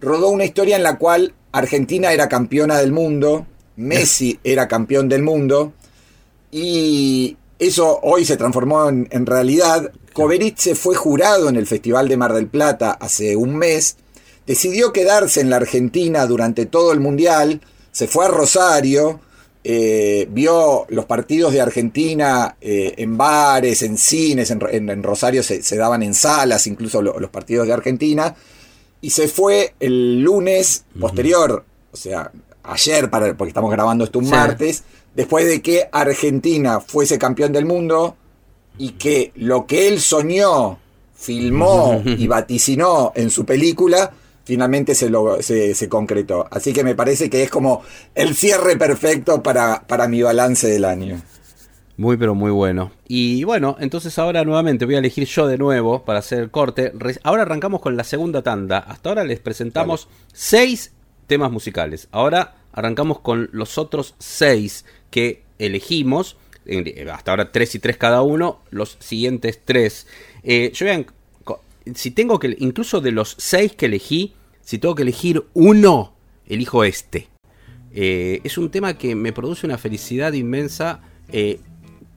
rodó 0.00 0.30
una 0.30 0.46
historia 0.46 0.76
en 0.76 0.82
la 0.82 0.96
cual 0.96 1.34
Argentina 1.52 2.10
era 2.10 2.26
campeona 2.28 2.78
del 2.78 2.90
mundo, 2.90 3.46
Messi 3.76 4.40
era 4.42 4.66
campeón 4.66 5.08
del 5.10 5.22
mundo, 5.22 5.74
y 6.50 7.36
eso 7.58 8.00
hoy 8.02 8.24
se 8.24 8.38
transformó 8.38 8.88
en, 8.88 9.06
en 9.10 9.26
realidad. 9.26 9.92
Coveritze 10.14 10.74
fue 10.74 10.96
jurado 10.96 11.50
en 11.50 11.56
el 11.56 11.66
Festival 11.66 12.08
de 12.08 12.16
Mar 12.16 12.32
del 12.32 12.46
Plata 12.46 12.92
hace 12.92 13.36
un 13.36 13.56
mes, 13.56 13.98
decidió 14.46 14.94
quedarse 14.94 15.42
en 15.42 15.50
la 15.50 15.56
Argentina 15.56 16.24
durante 16.24 16.64
todo 16.64 16.92
el 16.92 17.00
Mundial, 17.00 17.60
se 17.92 18.08
fue 18.08 18.24
a 18.24 18.28
Rosario, 18.28 19.20
eh, 19.70 20.26
vio 20.30 20.86
los 20.88 21.04
partidos 21.04 21.52
de 21.52 21.60
Argentina 21.60 22.56
eh, 22.58 22.94
en 22.96 23.18
bares, 23.18 23.82
en 23.82 23.98
cines, 23.98 24.50
en, 24.50 24.60
en- 24.70 24.88
en 24.88 25.02
Rosario 25.02 25.42
se, 25.42 25.62
se 25.62 25.76
daban 25.76 26.02
en 26.02 26.14
salas, 26.14 26.66
incluso 26.66 27.02
lo- 27.02 27.20
los 27.20 27.28
partidos 27.28 27.66
de 27.66 27.74
Argentina, 27.74 28.34
y 29.02 29.10
se 29.10 29.28
fue 29.28 29.74
el 29.78 30.22
lunes 30.22 30.84
posterior, 30.98 31.66
o 31.92 31.96
sea, 31.98 32.32
ayer, 32.62 33.10
para, 33.10 33.36
porque 33.36 33.50
estamos 33.50 33.70
grabando 33.70 34.04
esto 34.04 34.18
un 34.20 34.24
Sí. 34.24 34.30
martes, 34.30 34.84
después 35.14 35.44
de 35.46 35.60
que 35.60 35.86
Argentina 35.92 36.80
fuese 36.80 37.18
campeón 37.18 37.52
del 37.52 37.66
mundo 37.66 38.16
y 38.78 38.92
que 38.92 39.32
lo 39.34 39.66
que 39.66 39.88
él 39.88 40.00
soñó, 40.00 40.78
filmó 41.14 42.02
y 42.06 42.26
vaticinó 42.26 43.12
en 43.14 43.28
su 43.28 43.44
película, 43.44 44.12
finalmente 44.48 44.94
se, 44.94 45.10
lo, 45.10 45.42
se, 45.42 45.74
se 45.74 45.88
concretó. 45.90 46.48
Así 46.50 46.72
que 46.72 46.82
me 46.82 46.94
parece 46.94 47.28
que 47.28 47.42
es 47.42 47.50
como 47.50 47.82
el 48.14 48.34
cierre 48.34 48.78
perfecto 48.78 49.42
para, 49.42 49.86
para 49.86 50.08
mi 50.08 50.22
balance 50.22 50.66
del 50.66 50.86
año. 50.86 51.20
Muy 51.98 52.16
pero 52.16 52.34
muy 52.34 52.50
bueno. 52.50 52.92
Y 53.08 53.44
bueno, 53.44 53.76
entonces 53.78 54.18
ahora 54.18 54.42
nuevamente 54.44 54.86
voy 54.86 54.94
a 54.94 55.00
elegir 55.00 55.26
yo 55.26 55.46
de 55.46 55.58
nuevo 55.58 56.02
para 56.04 56.20
hacer 56.20 56.38
el 56.40 56.50
corte. 56.50 56.92
Ahora 57.24 57.42
arrancamos 57.42 57.82
con 57.82 57.94
la 57.96 58.04
segunda 58.04 58.40
tanda. 58.40 58.78
Hasta 58.78 59.10
ahora 59.10 59.24
les 59.24 59.38
presentamos 59.40 60.08
seis 60.32 60.92
temas 61.26 61.50
musicales. 61.52 62.08
Ahora 62.10 62.54
arrancamos 62.72 63.20
con 63.20 63.50
los 63.52 63.76
otros 63.76 64.14
seis 64.18 64.86
que 65.10 65.42
elegimos. 65.58 66.36
Eh, 66.64 67.06
Hasta 67.12 67.32
ahora 67.32 67.52
tres 67.52 67.74
y 67.74 67.80
tres 67.80 67.98
cada 67.98 68.22
uno. 68.22 68.60
Los 68.70 68.96
siguientes 69.00 69.60
tres. 69.64 70.06
Eh, 70.42 70.70
yo 70.72 70.86
voy 70.86 70.94
a- 70.94 71.06
co- 71.44 71.62
si 71.94 72.12
tengo 72.12 72.38
que, 72.38 72.54
incluso 72.60 73.00
de 73.00 73.10
los 73.10 73.34
seis 73.38 73.72
que 73.74 73.86
elegí, 73.86 74.34
si 74.68 74.78
tengo 74.78 74.94
que 74.94 75.00
elegir 75.00 75.46
uno, 75.54 76.12
elijo 76.46 76.84
este. 76.84 77.28
Eh, 77.90 78.42
es 78.44 78.58
un 78.58 78.68
tema 78.68 78.98
que 78.98 79.14
me 79.14 79.32
produce 79.32 79.64
una 79.64 79.78
felicidad 79.78 80.34
inmensa. 80.34 81.00
eh, 81.32 81.60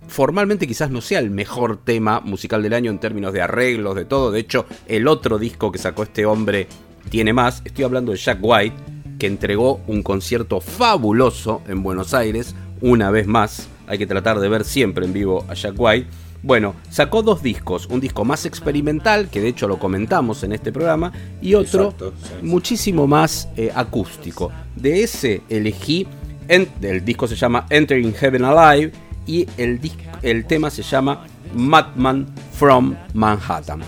formalmente 0.09 0.67
quizás 0.67 0.91
no 0.91 0.99
sea 0.99 1.19
el 1.19 1.31
mejor 1.31 1.77
tema 1.77 2.19
musical 2.19 2.61
del 2.61 2.73
año 2.73 2.91
en 2.91 2.99
términos 2.99 3.31
de 3.31 3.41
arreglos, 3.41 3.95
de 3.95 4.03
todo. 4.03 4.31
De 4.31 4.41
hecho, 4.41 4.65
el 4.89 5.07
otro 5.07 5.39
disco 5.39 5.71
que 5.71 5.79
sacó 5.79 6.03
este 6.03 6.25
hombre 6.25 6.67
tiene 7.09 7.31
más. 7.31 7.61
Estoy 7.63 7.85
hablando 7.85 8.11
de 8.11 8.17
Jack 8.17 8.39
White, 8.41 8.75
que 9.17 9.27
entregó 9.27 9.79
un 9.87 10.03
concierto 10.03 10.59
fabuloso 10.59 11.61
en 11.69 11.83
Buenos 11.83 12.13
Aires, 12.13 12.53
una 12.81 13.11
vez 13.11 13.27
más. 13.27 13.69
Hay 13.87 13.97
que 13.97 14.07
tratar 14.07 14.41
de 14.41 14.49
ver 14.49 14.65
siempre 14.65 15.05
en 15.05 15.13
vivo 15.13 15.45
a 15.47 15.53
Jack 15.53 15.75
White. 15.77 16.09
Bueno, 16.43 16.73
sacó 16.89 17.21
dos 17.21 17.43
discos, 17.43 17.85
un 17.87 17.99
disco 17.99 18.25
más 18.25 18.45
experimental, 18.47 19.29
que 19.29 19.39
de 19.41 19.49
hecho 19.49 19.67
lo 19.67 19.77
comentamos 19.77 20.43
en 20.43 20.53
este 20.53 20.71
programa, 20.71 21.11
y 21.41 21.53
otro 21.53 21.83
Exacto, 21.85 22.13
sí, 22.19 22.29
sí. 22.39 22.45
muchísimo 22.45 23.05
más 23.07 23.47
eh, 23.57 23.71
acústico. 23.75 24.51
De 24.75 25.03
ese 25.03 25.41
elegí, 25.49 26.07
en- 26.47 26.67
el 26.81 27.05
disco 27.05 27.27
se 27.27 27.35
llama 27.35 27.67
Entering 27.69 28.13
Heaven 28.15 28.43
Alive 28.45 28.91
y 29.27 29.45
el, 29.57 29.79
el 30.23 30.45
tema 30.45 30.71
se 30.71 30.81
llama 30.81 31.25
Madman 31.53 32.27
from 32.53 32.95
Manhattan. 33.13 33.81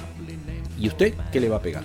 ¿Y 0.80 0.88
usted 0.90 1.14
qué 1.32 1.40
le 1.40 1.50
va 1.50 1.58
a 1.58 1.62
pegar? 1.62 1.84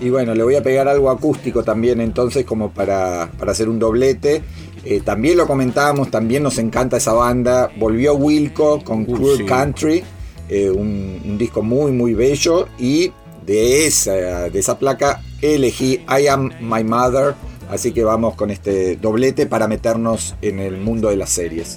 Y 0.00 0.08
bueno, 0.08 0.34
le 0.34 0.42
voy 0.42 0.54
a 0.54 0.62
pegar 0.62 0.88
algo 0.88 1.10
acústico 1.10 1.62
también 1.62 2.00
entonces 2.00 2.46
como 2.46 2.70
para, 2.70 3.30
para 3.38 3.52
hacer 3.52 3.68
un 3.68 3.78
doblete. 3.78 4.42
Eh, 4.84 5.00
también 5.04 5.36
lo 5.36 5.46
comentábamos, 5.46 6.10
también 6.10 6.42
nos 6.42 6.58
encanta 6.58 6.96
esa 6.96 7.12
banda. 7.12 7.70
Volvió 7.76 8.14
Wilco 8.14 8.82
con 8.82 9.02
Uh, 9.02 9.14
Cruel 9.14 9.38
sí. 9.38 9.44
Country, 9.44 10.02
eh, 10.48 10.70
un, 10.70 11.20
un 11.24 11.38
disco 11.38 11.62
muy 11.62 11.92
muy 11.92 12.14
bello. 12.14 12.68
Y 12.78 13.12
de 13.44 13.86
esa, 13.86 14.12
de 14.48 14.58
esa 14.58 14.78
placa 14.78 15.22
elegí 15.42 16.04
I 16.08 16.26
Am 16.28 16.50
My 16.60 16.84
Mother. 16.84 17.34
Así 17.70 17.92
que 17.92 18.02
vamos 18.02 18.34
con 18.34 18.50
este 18.50 18.96
doblete 18.96 19.46
para 19.46 19.68
meternos 19.68 20.34
en 20.42 20.58
el 20.58 20.78
mundo 20.78 21.08
de 21.08 21.16
las 21.16 21.30
series. 21.30 21.76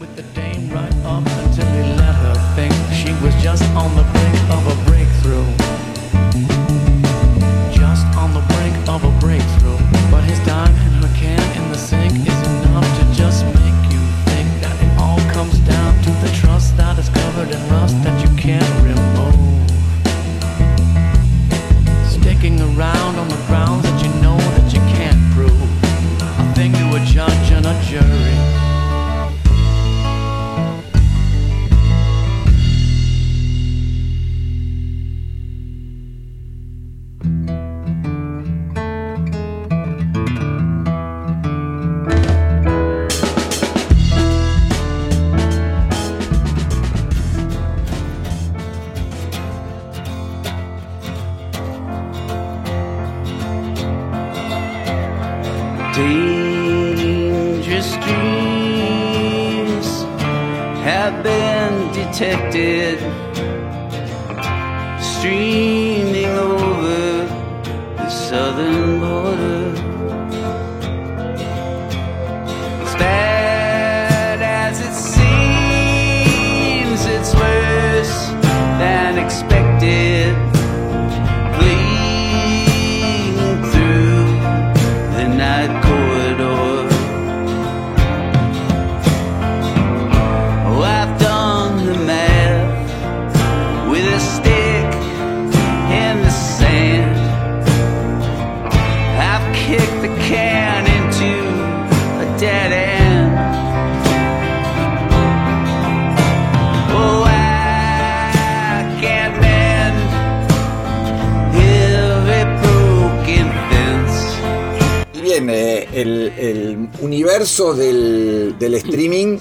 Del, 117.59 118.55
del 118.57 118.73
streaming 118.75 119.37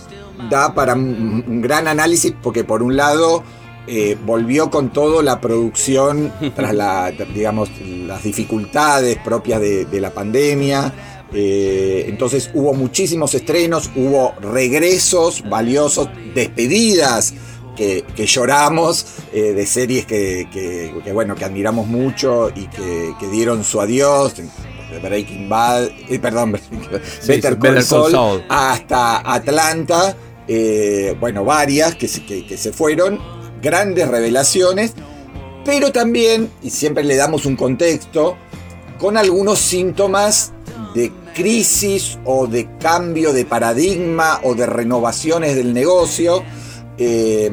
da 0.50 0.74
para 0.74 0.94
un, 0.94 1.44
un 1.46 1.62
gran 1.62 1.88
análisis 1.88 2.34
porque 2.42 2.64
por 2.64 2.82
un 2.82 2.96
lado 2.96 3.42
eh, 3.86 4.16
volvió 4.24 4.70
con 4.70 4.92
todo 4.92 5.22
la 5.22 5.40
producción 5.40 6.32
tras 6.54 6.74
la, 6.74 7.10
digamos, 7.10 7.70
las 7.80 8.22
dificultades 8.22 9.18
propias 9.18 9.60
de, 9.60 9.86
de 9.86 10.00
la 10.00 10.10
pandemia. 10.10 10.92
Eh, 11.34 12.04
entonces 12.08 12.50
hubo 12.52 12.74
muchísimos 12.74 13.34
estrenos, 13.34 13.90
hubo 13.96 14.34
regresos 14.42 15.42
valiosos, 15.48 16.10
despedidas 16.34 17.32
que, 17.76 18.04
que 18.14 18.26
lloramos 18.26 19.06
eh, 19.32 19.52
de 19.52 19.66
series 19.66 20.06
que, 20.06 20.48
que- 20.52 20.92
que, 21.04 21.12
bueno, 21.12 21.34
que 21.34 21.44
admiramos 21.44 21.86
mucho 21.86 22.50
y 22.54 22.66
que, 22.68 23.14
dieron 23.30 23.64
su 23.64 23.80
adiós. 23.80 24.34
de 24.36 24.98
Breaking 24.98 25.48
Bad, 25.48 25.84
eh, 26.10 26.18
perdón, 26.18 26.52
Better, 27.26 27.58
Call, 27.58 27.58
Better 27.58 27.58
Call 27.58 27.82
Saul, 27.82 28.10
Saul. 28.12 28.44
hasta 28.48 29.32
Atlanta, 29.32 30.14
eh, 30.46 31.16
bueno, 31.18 31.44
varias 31.46 31.94
que, 31.94 32.08
se- 32.08 32.24
que- 32.26 32.44
que 32.46 32.56
se 32.58 32.72
fueron, 32.72 33.18
grandes 33.62 34.06
revelaciones, 34.08 34.92
pero 35.64 35.92
también, 35.92 36.50
y 36.62 36.68
siempre 36.70 37.04
le 37.04 37.16
damos 37.16 37.46
un 37.46 37.56
contexto, 37.56 38.36
con 38.98 39.16
algunos 39.16 39.58
síntomas 39.60 40.52
de 40.94 41.10
crisis 41.34 42.18
o 42.26 42.46
de 42.46 42.68
cambio 42.78 43.32
de 43.32 43.44
paradigma 43.46 44.40
o 44.42 44.54
de 44.54 44.66
renovaciones 44.66 45.56
del 45.56 45.72
negocio. 45.72 46.42
Eh, 46.98 47.50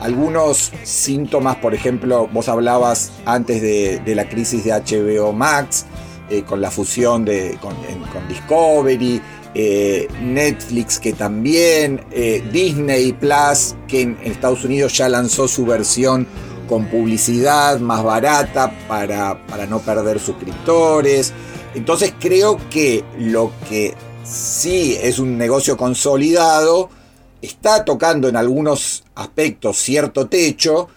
algunos 0.00 0.72
síntomas, 0.84 1.56
por 1.56 1.74
ejemplo, 1.74 2.28
vos 2.32 2.48
hablabas 2.48 3.12
antes 3.24 3.60
de, 3.60 4.14
la 4.14 4.28
crisis 4.28 4.64
de 4.64 4.72
HBO 4.72 5.32
Max, 5.32 5.86
eh, 6.30 6.42
con 6.42 6.60
la 6.60 6.70
fusión 6.70 7.24
de, 7.24 7.58
con 7.60 8.28
Discovery, 8.28 9.20
eh, 9.54 10.06
Netflix 10.22 10.98
que 10.98 11.14
también, 11.14 12.02
eh, 12.12 12.44
Disney 12.52 13.12
Plus 13.12 13.74
que 13.88 14.02
en, 14.02 14.18
en 14.22 14.32
Estados 14.32 14.64
Unidos 14.64 14.96
ya 14.96 15.08
lanzó 15.08 15.48
su 15.48 15.64
versión 15.64 16.26
con 16.68 16.86
publicidad 16.86 17.80
más 17.80 18.04
barata 18.04 18.70
para, 18.86 19.44
para 19.46 19.66
no 19.66 19.80
perder 19.80 20.20
suscriptores. 20.20 21.32
Entonces 21.74 22.14
creo 22.20 22.58
que 22.68 23.04
lo 23.18 23.52
que 23.68 23.94
sí 24.22 24.96
es 25.00 25.18
un 25.18 25.38
negocio 25.38 25.76
consolidado 25.76 26.90
está 27.42 27.84
tocando 27.84 28.28
en 28.28 28.36
algunos 28.36 29.04
aspectos 29.14 29.78
cierto 29.78 30.28
techo 30.28 30.88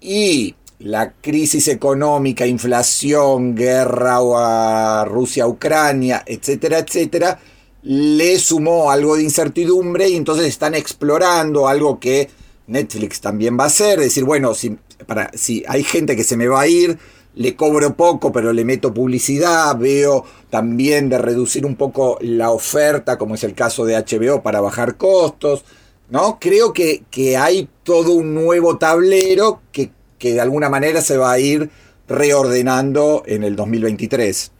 y 0.00 0.54
la 0.80 1.12
crisis 1.12 1.68
económica, 1.68 2.46
inflación, 2.46 3.54
guerra 3.54 4.18
a 4.36 5.04
Rusia-Ucrania, 5.04 6.22
etcétera, 6.24 6.78
etcétera, 6.78 7.40
le 7.82 8.38
sumó 8.38 8.90
algo 8.90 9.16
de 9.16 9.24
incertidumbre 9.24 10.08
y 10.08 10.16
entonces 10.16 10.46
están 10.46 10.74
explorando 10.74 11.66
algo 11.68 11.98
que 11.98 12.30
Netflix 12.66 13.20
también 13.20 13.58
va 13.58 13.64
a 13.64 13.68
hacer, 13.68 13.98
decir, 13.98 14.24
bueno, 14.24 14.54
si, 14.54 14.76
para, 15.06 15.30
si 15.34 15.64
hay 15.66 15.82
gente 15.82 16.14
que 16.14 16.24
se 16.24 16.36
me 16.36 16.46
va 16.46 16.60
a 16.60 16.68
ir, 16.68 16.98
le 17.38 17.54
cobro 17.54 17.94
poco, 17.94 18.32
pero 18.32 18.52
le 18.52 18.64
meto 18.64 18.92
publicidad, 18.92 19.76
veo 19.78 20.24
también 20.50 21.08
de 21.08 21.18
reducir 21.18 21.64
un 21.64 21.76
poco 21.76 22.18
la 22.20 22.50
oferta, 22.50 23.16
como 23.16 23.36
es 23.36 23.44
el 23.44 23.54
caso 23.54 23.84
de 23.84 23.96
HBO, 23.96 24.42
para 24.42 24.60
bajar 24.60 24.96
costos, 24.96 25.64
¿no? 26.10 26.38
Creo 26.40 26.72
que, 26.72 27.04
que 27.12 27.36
hay 27.36 27.68
todo 27.84 28.14
un 28.14 28.34
nuevo 28.34 28.76
tablero 28.76 29.60
que, 29.70 29.92
que 30.18 30.34
de 30.34 30.40
alguna 30.40 30.68
manera 30.68 31.00
se 31.00 31.16
va 31.16 31.30
a 31.30 31.38
ir 31.38 31.70
reordenando 32.08 33.22
en 33.24 33.44
el 33.44 33.54
2023. 33.54 34.50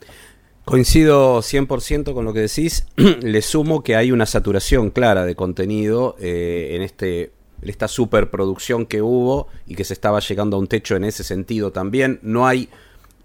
Coincido 0.65 1.39
100% 1.39 2.15
con 2.15 2.25
lo 2.25 2.33
que 2.33 2.43
decís. 2.43 2.87
Le 2.97 3.43
sumo 3.43 3.83
que 3.83 3.97
hay 3.97 4.13
una 4.13 4.27
saturación 4.27 4.91
clara 4.91 5.25
de 5.25 5.35
contenido 5.35 6.15
eh, 6.21 6.77
en 6.77 6.83
este 6.83 7.33
esta 7.63 7.89
superproducción 7.89 8.87
que 8.87 9.03
hubo 9.03 9.49
y 9.67 9.75
que 9.75 9.85
se 9.85 9.93
estaba 9.93 10.21
llegando 10.21 10.57
a 10.57 10.61
un 10.61 10.67
techo 10.67 10.97
en 10.97 11.05
ese 11.05 11.25
sentido 11.25 11.73
también. 11.73 12.21
No 12.23 12.47
hay, 12.47 12.69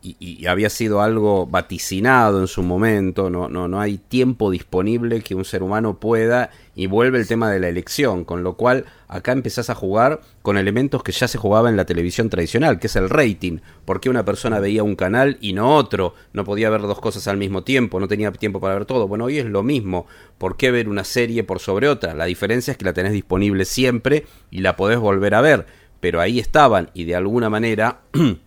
y, 0.04 0.18
y 0.20 0.46
había 0.48 0.70
sido 0.70 1.02
algo 1.02 1.48
vaticinado 1.48 2.42
en 2.42 2.48
su 2.48 2.62
momento, 2.62 3.30
no, 3.30 3.48
no, 3.48 3.68
no 3.68 3.80
hay 3.80 3.98
tiempo 3.98 4.52
disponible 4.52 5.22
que 5.22 5.34
un 5.34 5.46
ser 5.46 5.64
humano 5.64 5.98
pueda 6.00 6.52
y 6.76 6.88
vuelve 6.88 7.20
el 7.20 7.28
tema 7.28 7.50
de 7.52 7.60
la 7.60 7.70
elección, 7.70 8.26
con 8.26 8.44
lo 8.44 8.56
cual 8.56 8.86
acá 9.08 9.32
empezás 9.32 9.70
a 9.70 9.76
jugar 9.76 10.22
con 10.42 10.58
elementos 10.58 11.04
que 11.04 11.12
ya 11.12 11.28
se 11.28 11.38
jugaba 11.38 11.70
en 11.70 11.78
la 11.78 11.86
televisión 11.86 12.30
tradicional, 12.30 12.80
que 12.80 12.88
es 12.88 12.96
el 12.96 13.10
rating. 13.10 13.60
Porque 13.86 14.10
una 14.10 14.26
persona 14.26 14.60
veía 14.60 14.84
un 14.84 14.96
canal 14.96 15.38
y 15.40 15.54
no 15.54 15.76
otro? 15.76 16.16
No 16.34 16.44
podía 16.44 16.70
ver 16.70 16.82
dos 16.82 17.00
cosas 17.00 17.28
al 17.28 17.38
mismo 17.38 17.64
tiempo, 17.64 18.00
no 18.00 18.08
tenía 18.08 18.32
tiempo 18.32 18.60
para 18.60 18.74
ver 18.74 18.86
todo. 18.86 19.08
Bueno, 19.08 19.26
hoy 19.26 19.38
es 19.38 19.46
lo 19.46 19.64
mismo. 19.64 20.08
¿Por 20.38 20.58
qué 20.58 20.72
ver 20.72 20.90
una 20.90 21.04
serie 21.04 21.44
por 21.44 21.60
sobre 21.60 21.88
otra? 21.88 22.14
La 22.14 22.26
diferencia 22.26 22.72
es 22.72 22.78
que 22.78 22.86
la 22.86 22.94
tenés 22.94 23.14
disponible 23.14 23.66
siempre 23.66 24.26
y 24.50 24.60
la 24.62 24.76
podés 24.76 25.00
volver 25.00 25.36
a 25.36 25.42
ver. 25.42 25.68
Pero 26.00 26.20
ahí 26.20 26.40
estaban 26.40 26.90
y 26.94 27.06
de 27.06 27.16
alguna 27.16 27.50
manera 27.50 28.02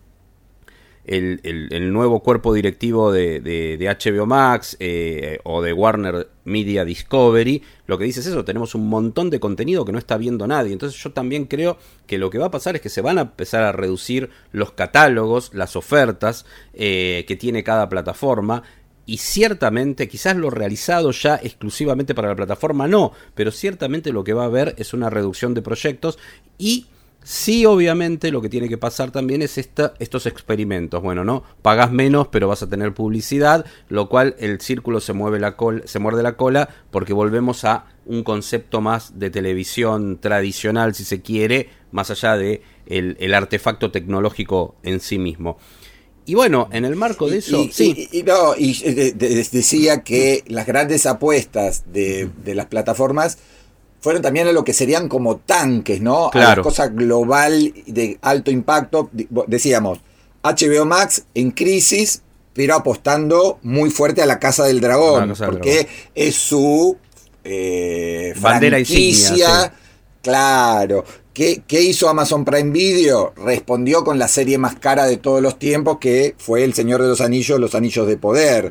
el, 1.07 1.41
el- 1.73 1.93
nuevo 1.93 2.21
cuerpo 2.21 2.53
directivo 2.53 3.13
de, 3.13 3.41
de- 3.41 3.97
HBO 3.99 4.27
Max 4.27 4.77
eh, 4.81 5.39
o 5.45 5.63
de 5.63 5.73
Warner 5.73 6.29
Media 6.45 6.85
Discovery, 6.85 7.63
lo 7.87 7.97
que 7.97 8.05
dice 8.05 8.21
es 8.21 8.27
eso, 8.27 8.45
tenemos 8.45 8.75
un 8.75 8.89
montón 8.89 9.31
de 9.31 9.39
contenido 9.41 9.85
que 9.85 9.93
no 9.93 9.99
está 9.99 10.17
viendo 10.17 10.47
nadie. 10.47 10.73
Entonces 10.73 11.01
yo 11.03 11.13
también 11.13 11.45
creo 11.47 11.79
que 12.07 12.19
lo 12.19 12.29
que 12.31 12.39
va 12.39 12.47
a 12.47 12.51
pasar 12.51 12.75
es 12.77 12.83
que 12.83 12.89
se 12.89 13.01
van 13.01 13.19
a 13.19 13.23
empezar 13.23 13.63
a 13.63 13.73
reducir 13.73 14.31
los 14.53 14.73
catálogos, 14.73 15.51
las 15.55 15.77
ofertas 15.77 16.45
eh, 16.75 17.25
que 17.29 17.37
tiene 17.37 17.63
cada 17.63 17.89
plataforma. 17.89 18.63
Y 19.09 19.19
ciertamente, 19.19 20.09
quizás 20.09 20.37
lo 20.37 20.51
realizado 20.51 21.13
ya 21.13 21.37
exclusivamente 21.37 22.13
para 22.13 22.27
la 22.29 22.35
plataforma 22.35 22.89
no, 22.89 23.13
pero 23.37 23.53
ciertamente 23.53 24.13
lo 24.13 24.25
que 24.25 24.33
va 24.33 24.43
a 24.43 24.47
haber 24.47 24.75
es 24.79 24.93
una 24.95 25.11
reducción 25.11 25.55
de 25.55 25.63
proyectos 25.63 26.19
y 26.59 26.87
Sí, 27.23 27.67
obviamente, 27.67 28.31
lo 28.31 28.41
que 28.41 28.49
tiene 28.49 28.69
que 28.69 28.79
pasar 28.79 29.11
también 29.11 29.43
es 29.43 29.59
esta, 29.59 29.95
estos 29.99 30.27
experimentos. 30.27 31.03
Bueno, 31.03 31.25
¿no? 31.25 31.43
Pagas 31.61 31.91
menos, 31.91 32.29
pero 32.29 32.47
vas 32.47 32.63
a 32.63 32.69
tener 32.69 32.95
publicidad, 32.95 33.67
lo 33.89 34.09
cual 34.09 34.37
el 34.39 34.61
círculo 34.61 35.01
se 35.01 35.13
mueve 35.13 35.41
la 35.41 35.57
cola, 35.57 35.83
se 35.87 35.99
muerde 35.99 36.23
la 36.23 36.37
cola, 36.37 36.69
porque 36.93 37.13
volvemos 37.13 37.65
a 37.65 37.87
un 38.05 38.23
concepto 38.23 38.81
más 38.81 39.19
de 39.19 39.31
televisión 39.31 40.19
tradicional, 40.21 40.95
si 40.95 41.03
se 41.05 41.21
quiere, 41.21 41.69
más 41.91 42.13
allá 42.13 42.37
de 42.37 42.63
el, 42.87 43.17
el 43.19 43.35
artefacto 43.35 43.91
tecnológico 43.91 44.77
en 44.85 45.01
sí 45.01 45.19
mismo. 45.19 45.59
Y 46.27 46.35
bueno, 46.35 46.69
en 46.73 46.85
el 46.85 46.95
marco 46.95 47.29
de 47.29 47.39
eso, 47.39 47.63
y, 47.63 47.73
sí. 47.73 48.09
y- 48.13 48.19
y 48.21 48.23
no, 48.23 48.57
y 48.57 48.81
eh, 48.85 48.95
de- 48.95 49.13
de- 49.13 49.29
decía 49.51 50.03
que 50.03 50.45
las 50.47 50.67
grandes 50.67 51.07
apuestas 51.07 51.85
de, 51.93 52.31
de 52.45 52.55
las 52.55 52.67
plataformas 52.67 53.39
fueron 54.07 54.23
también 54.23 54.47
a 54.47 54.53
lo 54.53 54.63
que 54.63 54.73
serían 54.73 55.09
como 55.09 55.39
tanques, 55.39 56.01
¿no? 56.01 56.29
A 56.29 56.31
Claro. 56.31 56.61
la 56.61 56.63
cosa 56.63 56.87
global 56.87 57.75
de 57.89 58.17
alto 58.23 58.53
impacto. 58.53 59.11
Decíamos, 59.49 59.99
HBO 60.45 60.85
Max 60.85 61.25
en 61.35 61.51
crisis, 61.51 62.23
pero 62.53 62.77
apostando 62.77 63.59
muy 63.65 63.91
fuerte 63.91 64.23
a 64.23 64.27
la 64.27 64.39
Casa 64.39 64.63
del 64.63 64.81
Dragón, 64.81 65.31
Casa 65.31 65.47
del 65.47 65.55
porque 65.55 65.89
es 66.15 66.37
su 66.37 66.97
eh, 67.43 68.33
Bandera 68.41 68.77
franquicia. 68.77 69.31
insignia, 69.31 69.63
sí. 69.65 69.71
Claro. 70.23 71.05
¿Qué, 71.35 71.63
qué 71.67 71.83
hizo 71.83 72.09
Amazon 72.09 72.45
Prime 72.45 72.71
Video? 72.71 73.35
Respondió 73.37 74.05
con 74.05 74.21
la 74.21 74.29
serie 74.29 74.57
más 74.57 74.77
cara 74.77 75.07
de 75.07 75.17
todos 75.17 75.43
los 75.43 75.59
tiempos, 75.59 75.99
que 75.99 76.37
fue 76.39 76.63
El 76.63 76.75
Señor 76.75 77.03
de 77.03 77.09
los 77.09 77.21
Anillos, 77.21 77.59
Los 77.59 77.75
Anillos 77.75 78.07
de 78.07 78.17
Poder. 78.17 78.71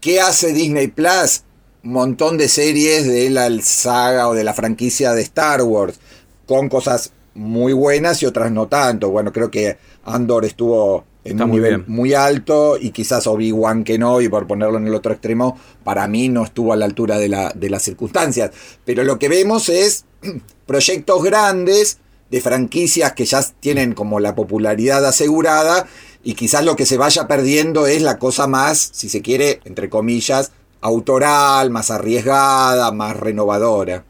¿Qué 0.00 0.18
hace 0.22 0.54
Disney 0.54 0.88
Plus? 0.88 1.42
Montón 1.82 2.38
de 2.38 2.48
series 2.48 3.06
de 3.06 3.30
la 3.30 3.50
saga 3.60 4.28
o 4.28 4.34
de 4.34 4.44
la 4.44 4.54
franquicia 4.54 5.12
de 5.12 5.22
Star 5.22 5.62
Wars, 5.62 5.98
con 6.46 6.68
cosas 6.68 7.12
muy 7.34 7.72
buenas 7.72 8.22
y 8.22 8.26
otras 8.26 8.52
no 8.52 8.68
tanto. 8.68 9.10
Bueno, 9.10 9.32
creo 9.32 9.50
que 9.50 9.78
Andor 10.04 10.44
estuvo 10.44 11.04
en 11.24 11.32
Está 11.32 11.44
un 11.44 11.50
muy 11.50 11.58
nivel 11.58 11.76
bien. 11.78 11.84
muy 11.88 12.14
alto 12.14 12.76
y 12.78 12.90
quizás 12.90 13.26
Obi-Wan 13.26 13.84
que 13.84 13.98
no, 13.98 14.20
y 14.20 14.28
por 14.28 14.46
ponerlo 14.46 14.78
en 14.78 14.86
el 14.86 14.94
otro 14.94 15.12
extremo, 15.12 15.58
para 15.84 16.06
mí 16.08 16.28
no 16.28 16.44
estuvo 16.44 16.72
a 16.72 16.76
la 16.76 16.84
altura 16.84 17.18
de, 17.18 17.28
la, 17.28 17.52
de 17.54 17.70
las 17.70 17.82
circunstancias. 17.82 18.50
Pero 18.84 19.04
lo 19.04 19.18
que 19.18 19.28
vemos 19.28 19.68
es 19.68 20.04
proyectos 20.66 21.22
grandes 21.22 21.98
de 22.30 22.40
franquicias 22.40 23.12
que 23.12 23.24
ya 23.24 23.42
tienen 23.60 23.92
como 23.92 24.18
la 24.18 24.34
popularidad 24.34 25.04
asegurada 25.04 25.86
y 26.24 26.34
quizás 26.34 26.64
lo 26.64 26.76
que 26.76 26.86
se 26.86 26.96
vaya 26.96 27.26
perdiendo 27.28 27.86
es 27.86 28.02
la 28.02 28.18
cosa 28.18 28.46
más, 28.46 28.90
si 28.92 29.08
se 29.08 29.22
quiere, 29.22 29.60
entre 29.64 29.90
comillas, 29.90 30.52
autoral, 30.82 31.70
más 31.70 31.90
arriesgada, 31.90 32.92
más 32.92 33.16
renovadora. 33.16 34.04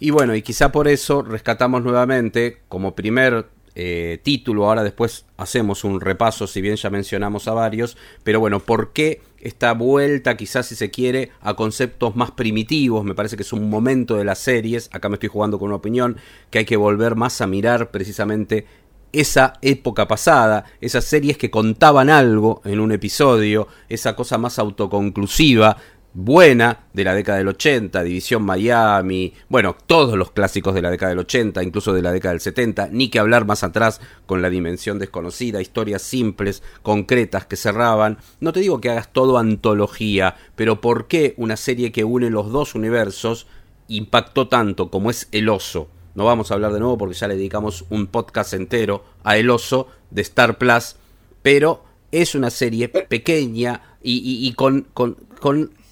Y 0.00 0.10
bueno, 0.10 0.34
y 0.34 0.42
quizá 0.42 0.72
por 0.72 0.88
eso 0.88 1.22
rescatamos 1.22 1.82
nuevamente 1.82 2.62
como 2.68 2.94
primer 2.94 3.46
eh, 3.74 4.20
título, 4.22 4.66
ahora 4.66 4.82
después 4.82 5.26
hacemos 5.36 5.84
un 5.84 6.00
repaso, 6.00 6.46
si 6.46 6.60
bien 6.60 6.76
ya 6.76 6.90
mencionamos 6.90 7.48
a 7.48 7.54
varios, 7.54 7.96
pero 8.22 8.40
bueno, 8.40 8.60
¿por 8.60 8.92
qué 8.92 9.22
esta 9.40 9.72
vuelta, 9.72 10.36
quizás 10.36 10.66
si 10.66 10.74
se 10.74 10.90
quiere, 10.90 11.30
a 11.40 11.54
conceptos 11.54 12.16
más 12.16 12.32
primitivos? 12.32 13.04
Me 13.04 13.14
parece 13.14 13.36
que 13.36 13.42
es 13.42 13.52
un 13.52 13.70
momento 13.70 14.16
de 14.16 14.24
las 14.24 14.40
series, 14.40 14.90
acá 14.92 15.08
me 15.08 15.14
estoy 15.14 15.28
jugando 15.28 15.58
con 15.58 15.68
una 15.68 15.76
opinión, 15.76 16.16
que 16.50 16.58
hay 16.58 16.64
que 16.64 16.76
volver 16.76 17.14
más 17.16 17.40
a 17.40 17.46
mirar 17.46 17.90
precisamente 17.90 18.66
esa 19.12 19.54
época 19.62 20.08
pasada, 20.08 20.64
esas 20.80 21.04
series 21.04 21.38
que 21.38 21.50
contaban 21.50 22.10
algo 22.10 22.60
en 22.64 22.80
un 22.80 22.92
episodio, 22.92 23.68
esa 23.88 24.16
cosa 24.16 24.36
más 24.36 24.58
autoconclusiva, 24.58 25.76
buena 26.14 26.84
de 26.92 27.04
la 27.04 27.14
década 27.14 27.38
del 27.38 27.48
80, 27.48 28.02
División 28.02 28.42
Miami, 28.42 29.32
bueno, 29.48 29.76
todos 29.86 30.16
los 30.16 30.30
clásicos 30.30 30.74
de 30.74 30.82
la 30.82 30.90
década 30.90 31.10
del 31.10 31.20
80, 31.20 31.62
incluso 31.62 31.92
de 31.92 32.02
la 32.02 32.12
década 32.12 32.32
del 32.32 32.40
70, 32.40 32.88
ni 32.92 33.08
que 33.08 33.18
hablar 33.18 33.46
más 33.46 33.62
atrás 33.62 34.00
con 34.26 34.42
la 34.42 34.50
dimensión 34.50 34.98
desconocida, 34.98 35.62
historias 35.62 36.02
simples, 36.02 36.62
concretas 36.82 37.46
que 37.46 37.56
cerraban. 37.56 38.18
No 38.40 38.52
te 38.52 38.60
digo 38.60 38.80
que 38.80 38.90
hagas 38.90 39.12
todo 39.12 39.38
antología, 39.38 40.36
pero 40.54 40.80
¿por 40.80 41.06
qué 41.06 41.34
una 41.36 41.56
serie 41.56 41.92
que 41.92 42.04
une 42.04 42.30
los 42.30 42.50
dos 42.50 42.74
universos 42.74 43.46
impactó 43.88 44.48
tanto 44.48 44.90
como 44.90 45.10
es 45.10 45.28
El 45.32 45.48
Oso? 45.48 45.88
No 46.14 46.26
vamos 46.26 46.50
a 46.50 46.54
hablar 46.54 46.74
de 46.74 46.80
nuevo 46.80 46.98
porque 46.98 47.14
ya 47.14 47.28
le 47.28 47.36
dedicamos 47.36 47.86
un 47.88 48.06
podcast 48.06 48.52
entero 48.52 49.04
a 49.24 49.38
El 49.38 49.48
Oso 49.48 49.88
de 50.10 50.20
Star 50.20 50.58
Plus, 50.58 50.96
pero 51.40 51.84
es 52.10 52.34
una 52.34 52.50
serie 52.50 52.90
pequeña 52.90 53.96
y, 54.02 54.52
con, 54.52 54.86
con 54.92 55.16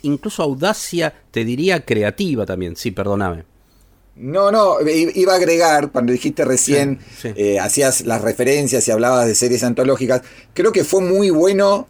incluso 0.02 0.42
audacia, 0.42 1.12
te 1.30 1.44
diría 1.44 1.84
creativa 1.84 2.46
también. 2.46 2.76
Sí, 2.76 2.90
perdóname. 2.90 3.44
No, 4.16 4.50
no, 4.50 4.76
iba 4.86 5.32
a 5.32 5.36
agregar, 5.36 5.92
cuando 5.92 6.12
dijiste 6.12 6.44
recién, 6.44 6.98
eh, 7.24 7.58
hacías 7.58 8.02
las 8.02 8.20
referencias 8.20 8.86
y 8.86 8.90
hablabas 8.90 9.26
de 9.26 9.34
series 9.34 9.64
antológicas, 9.64 10.22
creo 10.52 10.72
que 10.72 10.84
fue 10.84 11.00
muy 11.00 11.30
bueno 11.30 11.88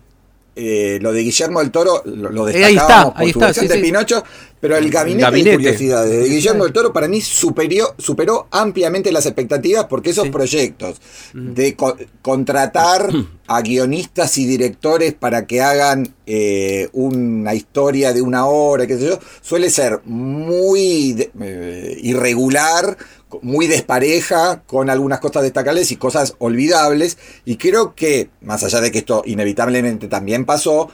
eh, 0.63 0.99
lo 1.01 1.13
de 1.13 1.23
Guillermo 1.23 1.61
del 1.61 1.71
Toro, 1.71 2.03
lo, 2.05 2.31
lo 2.31 2.49
Eh, 2.49 2.65
ahí 2.65 2.75
está, 2.77 3.05
destacábamos 3.07 3.13
por 3.15 3.23
ahí 3.23 3.33
su 3.33 3.39
está, 3.39 3.47
versión 3.47 3.65
sí, 3.65 3.69
de 3.69 3.75
sí. 3.77 3.83
Pinocho, 3.83 4.25
pero 4.61 4.77
el 4.77 4.91
gabinete, 4.91 5.23
Gabinete. 5.23 5.51
de 5.51 5.57
curiosidades 5.57 6.23
de 6.23 6.29
Guillermo 6.29 6.65
del 6.65 6.73
Toro 6.75 6.93
para 6.93 7.09
mí 7.09 7.21
superió, 7.23 7.95
superó 7.97 8.47
ampliamente 8.51 9.11
las 9.11 9.25
expectativas 9.25 9.87
porque 9.87 10.11
esos 10.11 10.29
proyectos 10.29 11.01
de 11.33 11.75
co- 11.77 11.97
contratar 12.21 13.09
a 13.47 13.63
guionistas 13.63 14.37
y 14.39 14.47
directores 14.47 15.15
para 15.15 15.47
que 15.47 15.61
hagan 15.63 16.15
eh, 16.27 16.89
una 16.93 17.55
historia 17.55 18.13
de 18.13 18.21
una 18.23 18.47
hora, 18.47 18.87
qué 18.87 18.99
sé 18.99 19.07
yo, 19.09 19.19
suele 19.41 19.71
ser 19.71 20.01
muy 20.05 21.15
de- 21.15 21.31
eh, 21.41 21.97
irregular, 22.03 22.97
muy 23.43 23.67
despareja, 23.67 24.63
con 24.67 24.91
algunas 24.91 25.21
cosas 25.21 25.43
destacables 25.43 25.91
y 25.93 25.97
cosas 25.97 26.35
olvidables. 26.39 27.19
Y 27.45 27.57
creo 27.57 27.95
que, 27.95 28.31
más 28.41 28.63
allá 28.65 28.81
de 28.81 28.91
que 28.91 28.99
esto 28.99 29.23
inevitablemente 29.27 30.09
también 30.09 30.45
pasó, 30.45 30.91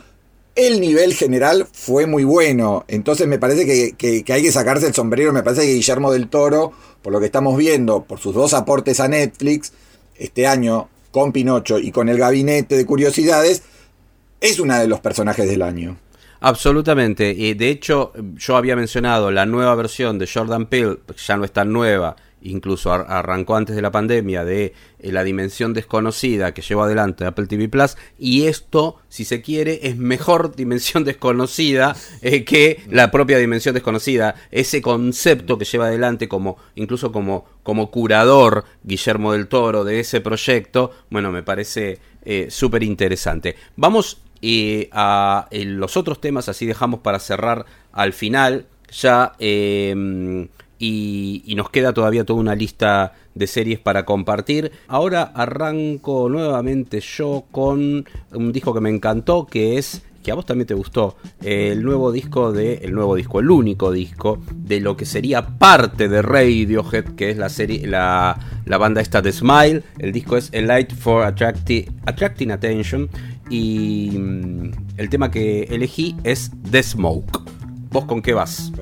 el 0.55 0.81
nivel 0.81 1.15
general 1.15 1.67
fue 1.73 2.07
muy 2.07 2.25
bueno. 2.25 2.85
Entonces 2.89 3.27
me 3.27 3.39
parece 3.39 3.67
que, 3.67 3.93
que- 4.23 4.33
hay 4.33 4.43
que 4.43 4.53
sacarse 4.53 4.87
el 4.87 4.95
sombrero. 4.95 5.33
Me 5.33 5.43
parece 5.43 5.63
que 5.63 5.75
Guillermo 5.75 6.11
del 6.13 6.29
Toro, 6.29 6.73
por 7.03 7.13
lo 7.13 7.21
que 7.21 7.27
estamos 7.27 7.57
viendo, 7.57 8.05
por 8.05 8.19
sus 8.19 8.35
dos 8.35 8.55
aportes 8.55 9.01
a 9.01 9.09
Netflix, 9.09 9.73
este 10.17 10.47
año 10.47 10.89
con 11.11 11.33
Pinocho 11.33 11.79
y 11.79 11.91
con 11.91 12.09
el 12.09 12.19
Gabinete 12.19 12.77
de 12.77 12.87
Curiosidades, 12.87 13.63
es 14.41 14.59
uno 14.61 14.79
de 14.79 14.87
los 14.87 15.01
personajes 15.01 15.47
del 15.49 15.63
año. 15.63 15.99
Absolutamente. 16.41 17.31
Y 17.31 17.55
de 17.55 17.71
hecho, 17.71 18.13
yo 18.37 18.57
había 18.57 18.77
mencionado 18.77 19.31
la 19.31 19.47
nueva 19.47 19.75
versión 19.75 20.19
de 20.19 20.27
Jordan 20.33 20.67
Peele, 20.67 20.99
ya 21.27 21.37
no 21.37 21.45
es 21.45 21.53
tan 21.53 21.73
nueva, 21.73 22.17
incluso 22.51 22.93
ar- 22.93 23.07
arrancó 23.09 23.57
antes 23.57 23.77
de 23.77 23.83
la 23.83 23.91
pandemia, 23.91 24.45
de 24.45 24.75
eh, 24.99 25.13
La 25.13 25.25
Dimensión 25.25 25.73
Desconocida 25.75 26.53
que 26.55 26.63
lleva 26.63 26.85
adelante 26.85 27.25
Apple 27.25 27.47
TV 27.47 27.69
Plus. 27.69 27.97
Y 28.19 28.47
esto, 28.47 28.97
si 29.09 29.25
se 29.25 29.43
quiere, 29.43 29.81
es 29.89 29.97
mejor 29.97 30.55
Dimensión 30.57 31.05
Desconocida 31.05 31.97
eh, 32.23 32.45
que 32.45 32.83
la 32.91 33.11
propia 33.11 33.39
Dimensión 33.39 33.75
Desconocida. 33.75 34.35
Ese 34.51 34.83
concepto 34.83 35.59
que 35.59 35.65
lleva 35.65 35.87
adelante 35.87 36.29
como, 36.29 36.57
incluso 36.75 37.13
como, 37.13 37.45
como 37.63 37.91
curador 37.91 38.65
Guillermo 38.83 39.33
del 39.33 39.49
Toro 39.49 39.85
de 39.85 40.01
ese 40.01 40.21
proyecto, 40.21 40.93
bueno, 41.11 41.31
me 41.33 41.43
parece 41.43 41.99
eh, 42.25 42.47
súper 42.51 42.83
interesante. 42.83 43.57
Vamos 43.77 44.21
eh, 44.43 44.89
a 44.93 45.49
los 45.53 45.97
otros 45.97 46.21
temas, 46.21 46.49
así 46.49 46.67
dejamos 46.67 47.01
para 47.01 47.19
cerrar 47.19 47.65
al 47.93 48.13
final 48.13 48.67
ya. 48.91 49.33
eh, 49.39 50.47
y, 50.79 51.43
y 51.47 51.55
nos 51.55 51.71
queda 51.71 51.93
todavía 51.93 52.25
toda 52.25 52.41
una 52.41 52.55
lista 52.55 53.15
de 53.35 53.47
series 53.47 53.79
para 53.79 54.05
compartir. 54.05 54.73
Ahora 54.89 55.23
arranco 55.23 56.29
nuevamente 56.29 57.01
yo 57.01 57.45
con 57.51 58.05
un 58.33 58.53
disco 58.53 58.75
que 58.75 58.81
me 58.81 58.91
encantó, 58.91 59.47
que 59.47 59.79
es 59.79 60.03
que 60.23 60.33
a 60.33 60.35
vos 60.35 60.45
también 60.45 60.67
te 60.67 60.75
gustó, 60.75 61.17
el 61.45 61.85
nuevo 61.85 62.11
disco 62.11 62.51
de, 62.53 62.79
el 62.83 62.93
nuevo 62.93 63.15
disco, 63.15 63.39
el 63.39 63.49
único 63.49 63.93
disco 63.93 64.41
de 64.57 64.81
lo 64.81 64.97
que 64.97 65.05
sería 65.05 65.47
parte 65.47 66.09
de 66.09 66.21
Radiohead, 66.21 67.15
que 67.15 67.31
es 67.31 67.37
la 67.37 67.49
serie, 67.49 67.87
la, 67.87 68.37
la 68.65 68.77
banda 68.77 69.01
esta 69.01 69.23
de 69.23 69.31
Smile. 69.31 69.85
El 70.01 70.11
disco 70.11 70.37
es 70.37 70.51
A 70.53 70.61
Light 70.63 70.93
for 70.93 71.23
Attracti- 71.25 71.89
Attracting 72.07 72.51
Attention 72.51 73.09
y 73.49 74.11
mm, 74.19 74.71
el 74.97 75.09
tema 75.09 75.31
que 75.31 75.63
elegí 75.71 76.17
es 76.25 76.51
The 76.73 76.83
Smoke. 76.83 77.43
¿Vos 77.93 78.05
con 78.07 78.21
qué 78.21 78.35
vas? 78.35 78.73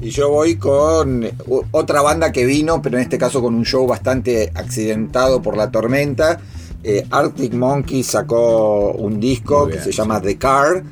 Y 0.00 0.10
yo 0.10 0.30
voy 0.30 0.56
con 0.56 1.26
otra 1.70 2.02
banda 2.02 2.30
que 2.32 2.44
vino, 2.44 2.82
pero 2.82 2.98
en 2.98 3.02
este 3.02 3.16
caso 3.18 3.40
con 3.40 3.54
un 3.54 3.64
show 3.64 3.86
bastante 3.86 4.52
accidentado 4.54 5.40
por 5.40 5.56
la 5.56 5.70
tormenta. 5.70 6.38
Eh, 6.84 7.04
Arctic 7.10 7.54
Monkey 7.54 8.02
sacó 8.02 8.92
un 8.92 9.18
disco 9.18 9.66
que 9.68 9.80
se 9.80 9.92
llama 9.92 10.20
The 10.20 10.36
Car. 10.36 10.84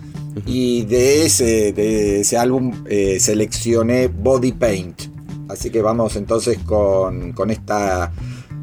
Y 0.47 0.83
de 0.87 1.27
ese, 1.27 1.73
de 1.73 2.21
ese 2.21 2.37
álbum 2.37 2.85
eh, 2.89 3.19
seleccioné 3.21 4.09
Body 4.09 4.51
Paint. 4.53 5.03
Así 5.49 5.71
que 5.71 5.81
vamos 5.81 6.17
entonces 6.17 6.59
con, 6.65 7.33
con 7.35 7.51
esta. 7.53 8.11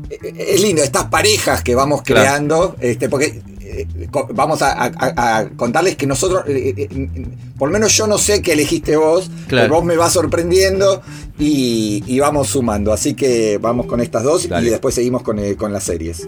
eh, 0.09 0.47
Es 0.55 0.61
lindo, 0.61 0.81
estas 0.83 1.05
parejas 1.05 1.63
que 1.63 1.73
vamos 1.75 2.01
Claro. 2.01 2.21
creando. 2.23 2.75
Este, 2.81 3.07
porque 3.07 3.41
eh, 3.79 3.87
vamos 4.33 4.61
a, 4.61 4.71
a- 4.83 5.37
a 5.39 5.49
contarles 5.49 5.95
que 5.95 6.05
nosotros, 6.07 6.43
eh, 6.47 6.73
eh, 6.77 7.27
por 7.57 7.69
lo 7.69 7.73
menos 7.73 7.95
yo 7.95 8.07
no 8.07 8.17
sé 8.17 8.41
qué 8.41 8.53
elegiste 8.53 8.95
vos, 8.97 9.29
Claro. 9.47 9.65
pero 9.67 9.75
vos 9.75 9.85
me 9.85 9.95
vas 9.97 10.13
sorprendiendo 10.13 11.01
y, 11.39 12.03
y 12.07 12.19
vamos 12.19 12.49
sumando. 12.49 12.91
Así 12.93 13.13
que 13.13 13.57
vamos 13.59 13.85
con 13.85 14.01
estas 14.01 14.23
dos 14.23 14.47
Dale. 14.49 14.67
y 14.67 14.69
después 14.71 14.95
seguimos 14.95 15.23
con, 15.23 15.39
eh, 15.39 15.55
con 15.55 15.71
las 15.73 15.83
series. 15.83 16.27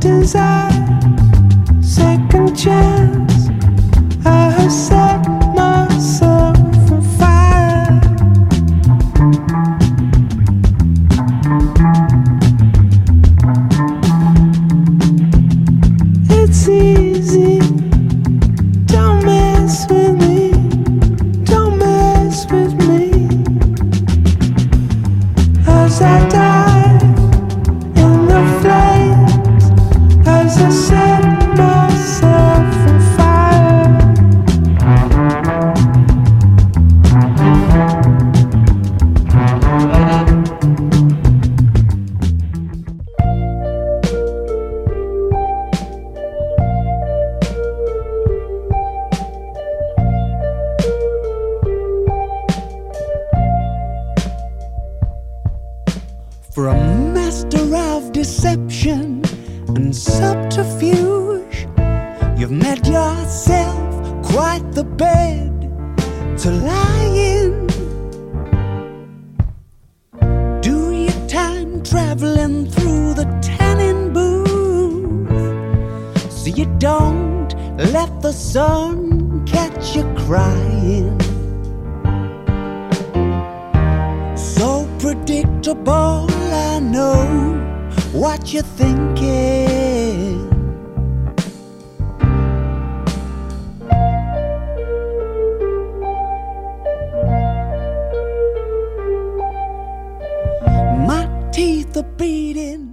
desire, 0.00 0.65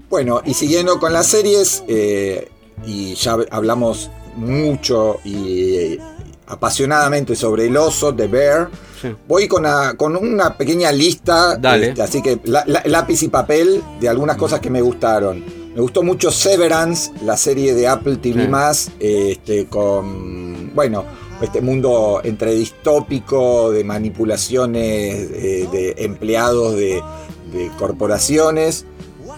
Bueno, 0.09 0.41
y 0.45 0.53
siguiendo 0.53 0.99
con 0.99 1.11
las 1.13 1.27
series, 1.27 1.83
eh, 1.87 2.49
y 2.85 3.13
ya 3.15 3.37
hablamos 3.51 4.09
mucho 4.35 5.17
y 5.23 5.75
eh, 5.75 5.99
apasionadamente 6.47 7.35
sobre 7.35 7.67
el 7.67 7.77
oso 7.77 8.11
de 8.11 8.27
Bear. 8.27 8.69
Voy 9.27 9.47
con 9.49 9.65
una, 9.65 9.95
con 9.95 10.15
una 10.15 10.55
pequeña 10.57 10.91
lista, 10.91 11.57
Dale. 11.57 11.89
este, 11.89 12.01
así 12.01 12.21
que 12.21 12.39
la- 12.45 12.63
la- 12.65 12.83
lápiz 12.85 13.21
y 13.23 13.27
papel 13.27 13.83
de 13.99 14.07
algunas 14.07 14.37
cosas 14.37 14.59
que 14.61 14.69
me 14.69 14.81
gustaron. 14.81 15.43
Me 15.75 15.81
gustó 15.81 16.03
mucho 16.03 16.31
Severance, 16.31 17.11
la 17.25 17.35
serie 17.35 17.73
de 17.73 17.87
Apple 17.87 18.17
TV+, 18.17 18.47
este, 18.99 19.65
con, 19.65 20.73
bueno, 20.73 21.03
este 21.41 21.59
mundo 21.61 22.21
entre 22.23 22.53
distópico, 22.53 23.71
de 23.71 23.83
manipulaciones 23.83 25.15
eh, 25.33 25.67
de 25.71 25.95
empleados 25.97 26.75
de, 26.75 27.01
de 27.51 27.71
corporaciones. 27.77 28.85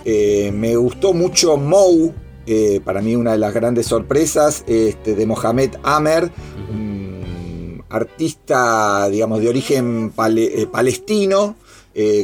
Eh, 0.05 0.51
me 0.53 0.75
gustó 0.75 1.13
mucho 1.13 1.57
Mou, 1.57 2.13
eh, 2.45 2.79
para 2.85 3.01
mí 3.01 3.15
una 3.15 3.31
de 3.31 3.39
las 3.39 3.53
grandes 3.53 3.87
sorpresas, 3.87 4.63
este, 4.67 5.15
de 5.15 5.25
Mohamed 5.25 5.71
Amer, 5.83 6.31
un 6.69 7.83
artista, 7.89 9.09
digamos, 9.09 9.41
de 9.41 9.49
origen 9.49 10.11
pale- 10.11 10.61
eh, 10.61 10.67
palestino, 10.67 11.55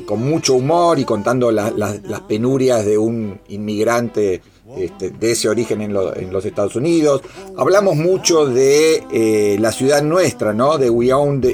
con 0.06 0.20
mucho 0.30 0.56
humor 0.56 1.00
y 1.00 1.06
contando 1.06 1.50
la- 1.50 1.72
la- 1.72 1.98
las 2.06 2.20
penurias 2.22 2.86
de 2.86 2.98
un 2.98 3.40
inmigrante 3.48 4.42
este, 4.78 5.10
de 5.12 5.32
ese 5.32 5.48
origen 5.50 5.82
en, 5.82 5.94
lo- 5.94 6.14
en 6.16 6.32
los 6.32 6.44
Estados 6.46 6.76
Unidos. 6.76 7.22
Hablamos 7.58 7.96
mucho 7.96 8.46
de 8.46 9.02
eh, 9.14 9.58
la 9.62 9.72
ciudad 9.72 10.02
nuestra, 10.04 10.54
¿no? 10.54 10.78
De 10.78 10.90
We 10.90 11.12
Own 11.14 11.40
the, 11.42 11.52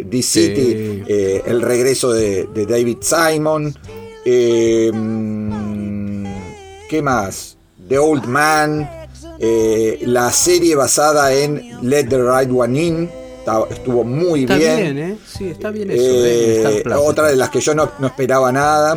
eh, 0.00 0.06
This 0.10 0.26
City, 0.26 1.02
eh, 1.08 1.42
el 1.46 1.60
regreso 1.62 2.10
de, 2.12 2.46
de 2.54 2.64
David 2.66 2.98
Simon. 3.00 3.74
Eh, 4.24 4.90
mm, 4.92 6.24
¿Qué 6.88 7.02
más? 7.02 7.56
The 7.88 7.98
Old 7.98 8.26
Man. 8.26 8.88
eh, 9.38 10.00
la 10.02 10.30
serie 10.32 10.74
basada 10.76 11.32
en 11.32 11.78
Let 11.88 12.04
the 12.08 12.18
Right 12.18 12.50
One 12.52 12.82
In. 12.82 13.10
Estuvo 13.70 14.04
muy 14.04 14.42
Está 14.42 14.56
bien. 14.56 14.76
bien, 14.76 14.98
¿eh? 14.98 15.16
Sí, 15.26 15.48
está 15.48 15.70
bien 15.70 15.90
eso. 15.90 16.00
Eh, 16.02 16.82
¿eh? 16.86 16.94
Otra 16.94 17.28
de 17.28 17.36
las 17.36 17.50
que 17.50 17.60
yo 17.60 17.74
no, 17.74 17.90
no 17.98 18.06
esperaba 18.06 18.52
nada. 18.52 18.96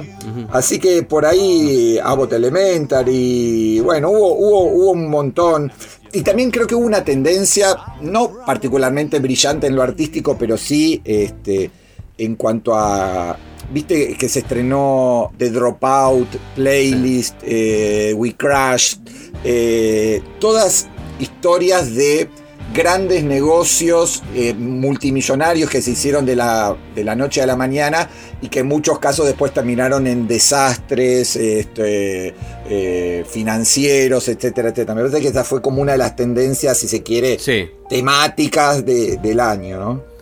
Así 0.52 0.78
que 0.80 1.02
por 1.04 1.26
ahí 1.26 1.98
Abbott 2.04 2.34
Elementary, 2.34 3.80
bueno, 3.80 4.12
hubo, 4.12 4.34
hubo, 4.36 4.64
hubo 4.66 4.92
un 4.92 5.10
montón. 5.10 5.72
Y 6.12 6.22
también 6.22 6.52
creo 6.52 6.68
que 6.68 6.76
hubo 6.76 6.86
una 6.86 7.04
tendencia, 7.04 7.76
no 8.02 8.32
particularmente 8.46 9.18
brillante 9.20 9.66
en 9.68 9.76
lo 9.76 9.82
artístico, 9.82 10.38
pero 10.38 10.56
sí 10.58 11.02
este, 11.04 11.72
en 12.18 12.36
cuanto 12.36 12.76
a... 12.76 13.36
Viste 13.74 14.16
que 14.16 14.30
se 14.30 14.40
estrenó 14.40 15.32
The 15.38 15.50
Dropout, 15.50 16.28
Playlist, 16.56 17.36
eh, 17.42 18.14
We 18.16 18.36
Crashed, 18.36 19.00
eh, 19.44 20.22
todas 20.40 20.88
historias 21.20 21.96
de 21.96 22.30
grandes 22.74 23.24
negocios 23.24 24.24
eh, 24.36 24.54
multimillonarios 24.54 25.70
que 25.70 25.82
se 25.82 25.92
hicieron 25.92 26.26
de 26.26 26.36
la, 26.36 26.76
de 26.96 27.04
la 27.04 27.16
noche 27.16 27.42
a 27.42 27.46
la 27.46 27.56
mañana 27.56 28.10
y 28.42 28.48
que 28.50 28.60
en 28.60 28.68
muchos 28.68 29.00
casos 29.00 29.26
después 29.26 29.54
terminaron 29.54 30.08
en 30.08 30.28
desastres 30.28 31.36
este, 31.36 32.34
eh, 32.70 33.26
financieros, 33.30 34.28
etcétera, 34.28 34.70
etcétera. 34.70 34.96
Me 34.96 35.02
parece 35.02 35.22
que 35.22 35.28
esa 35.30 35.44
fue 35.44 35.62
como 35.62 35.82
una 35.82 35.92
de 35.94 35.98
las 36.00 36.16
tendencias, 36.16 36.78
si 36.78 36.88
se 36.88 37.04
quiere, 37.04 37.38
temáticas 37.90 38.86
de- 38.86 39.18
del 39.18 39.40
año, 39.40 39.80
¿no? 39.80 40.13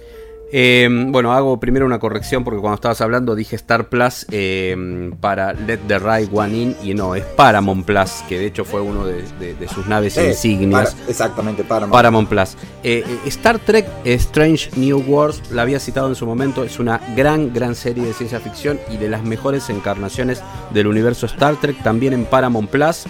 Eh, 0.54 0.90
bueno, 1.08 1.32
hago 1.32 1.60
primero 1.62 1.86
una 1.86 1.98
corrección 2.00 2.44
porque 2.44 2.60
cuando 2.60 2.76
estabas 2.76 3.00
hablando 3.00 3.36
dije 3.36 3.56
Star 3.56 3.88
Plus 3.88 4.26
eh, 4.32 5.10
para 5.22 5.54
Let 5.54 5.80
the 5.88 5.98
Right 5.98 6.30
One 6.34 6.58
In 6.58 6.76
y 6.84 6.94
no, 6.94 7.16
es 7.16 7.24
Paramount 7.24 7.86
Plus, 7.86 8.12
que 8.28 8.38
de 8.38 8.48
hecho 8.48 8.66
fue 8.66 8.82
uno 8.82 9.06
de, 9.06 9.24
de- 9.40 9.54
de 9.54 9.68
sus 9.70 9.88
naves 9.88 10.18
insignias. 10.18 10.94
para- 10.94 11.10
exactamente, 11.10 11.64
Paramount. 11.64 11.94
Paramount 11.94 12.28
Plus. 12.30 12.58
Eh, 12.84 13.04
eh, 13.08 13.20
Star 13.28 13.60
Trek 13.60 13.88
Strange 14.04 14.72
New 14.76 15.02
Worlds, 15.08 15.52
la 15.52 15.62
había 15.62 15.80
citado 15.80 16.10
en 16.10 16.16
su 16.16 16.26
momento, 16.26 16.66
es 16.66 16.80
una 16.80 17.00
gran, 17.16 17.54
gran 17.54 17.74
serie 17.74 18.04
de 18.04 18.14
ciencia 18.14 18.42
ficción 18.42 18.78
y 18.92 18.98
de 18.98 19.08
las 19.08 19.24
mejores 19.24 19.70
encarnaciones 19.70 20.42
del 20.74 20.88
universo 20.88 21.28
Star 21.28 21.56
Trek, 21.62 21.82
también 21.82 22.12
en 22.12 22.26
Paramount 22.26 22.70
Plus. 22.70 23.04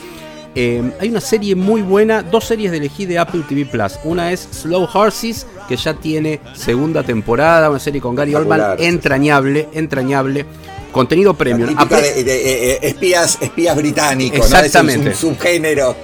Eh, 0.54 0.84
hay 1.00 1.08
una 1.10 1.22
serie 1.22 1.56
muy 1.56 1.82
buena, 1.82 2.24
dos 2.24 2.44
series 2.44 2.72
de 2.72 2.78
elegí 2.78 3.06
de 3.06 3.18
Apple 3.18 3.42
TV 3.48 3.66
Plus. 3.66 3.94
Una 4.04 4.34
es 4.34 4.50
Slow 4.52 4.86
Horses, 4.94 5.48
que 5.72 5.78
ya 5.78 5.94
tiene 5.94 6.40
segunda 6.54 7.02
temporada, 7.04 7.70
una 7.70 7.80
serie 7.80 8.02
con 8.02 8.14
Gary 8.16 8.36
Oldman, 8.36 8.62
entrañable, 8.80 9.70
entrañable. 9.74 10.46
Contenido 10.92 11.34
premium. 11.34 11.74
De, 11.88 12.22
de- 12.26 12.74
eh, 12.74 12.80
espías, 12.82 13.38
espías 13.40 13.78
británicos, 13.78 14.40
Exactamente. 14.40 15.06
¿no? 15.06 15.12
Es 15.12 15.24
un, 15.24 15.30
un 15.30 15.36
subgénero. 15.38 15.96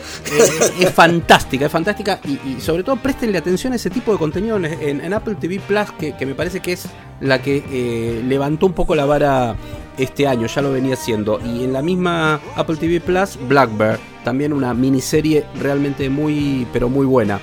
es 0.79 0.89
fantástica, 0.91 1.65
es 1.65 1.71
fantástica 1.73 2.21
y, 2.23 2.39
y 2.51 2.61
sobre 2.61 2.83
todo 2.83 2.95
prestenle 2.95 3.37
atención 3.37 3.73
a 3.73 3.75
ese 3.75 3.89
tipo 3.89 4.13
de 4.13 4.17
contenido 4.17 4.55
en, 4.55 4.63
en- 4.63 5.01
en 5.01 5.13
Apple 5.13 5.35
TV 5.35 5.59
Plus 5.59 5.91
que, 5.99 6.15
que 6.15 6.25
me 6.25 6.35
parece 6.35 6.61
que 6.61 6.71
es 6.71 6.85
la 7.19 7.41
que 7.41 7.61
eh, 7.69 8.23
levantó 8.25 8.65
un 8.65 8.71
poco 8.71 8.95
la 8.95 9.03
vara 9.05 9.57
este 9.97 10.25
año, 10.25 10.47
ya 10.47 10.61
lo 10.61 10.71
venía 10.71 10.93
haciendo. 10.93 11.41
Y 11.43 11.65
en 11.65 11.73
la 11.73 11.81
misma 11.81 12.39
Apple 12.55 12.77
TV 12.77 13.01
Plus, 13.01 13.37
Blackbird, 13.45 13.99
también 14.23 14.53
una 14.53 14.73
miniserie 14.73 15.43
realmente 15.59 16.09
muy, 16.09 16.65
pero 16.71 16.87
muy 16.87 17.05
buena. 17.05 17.41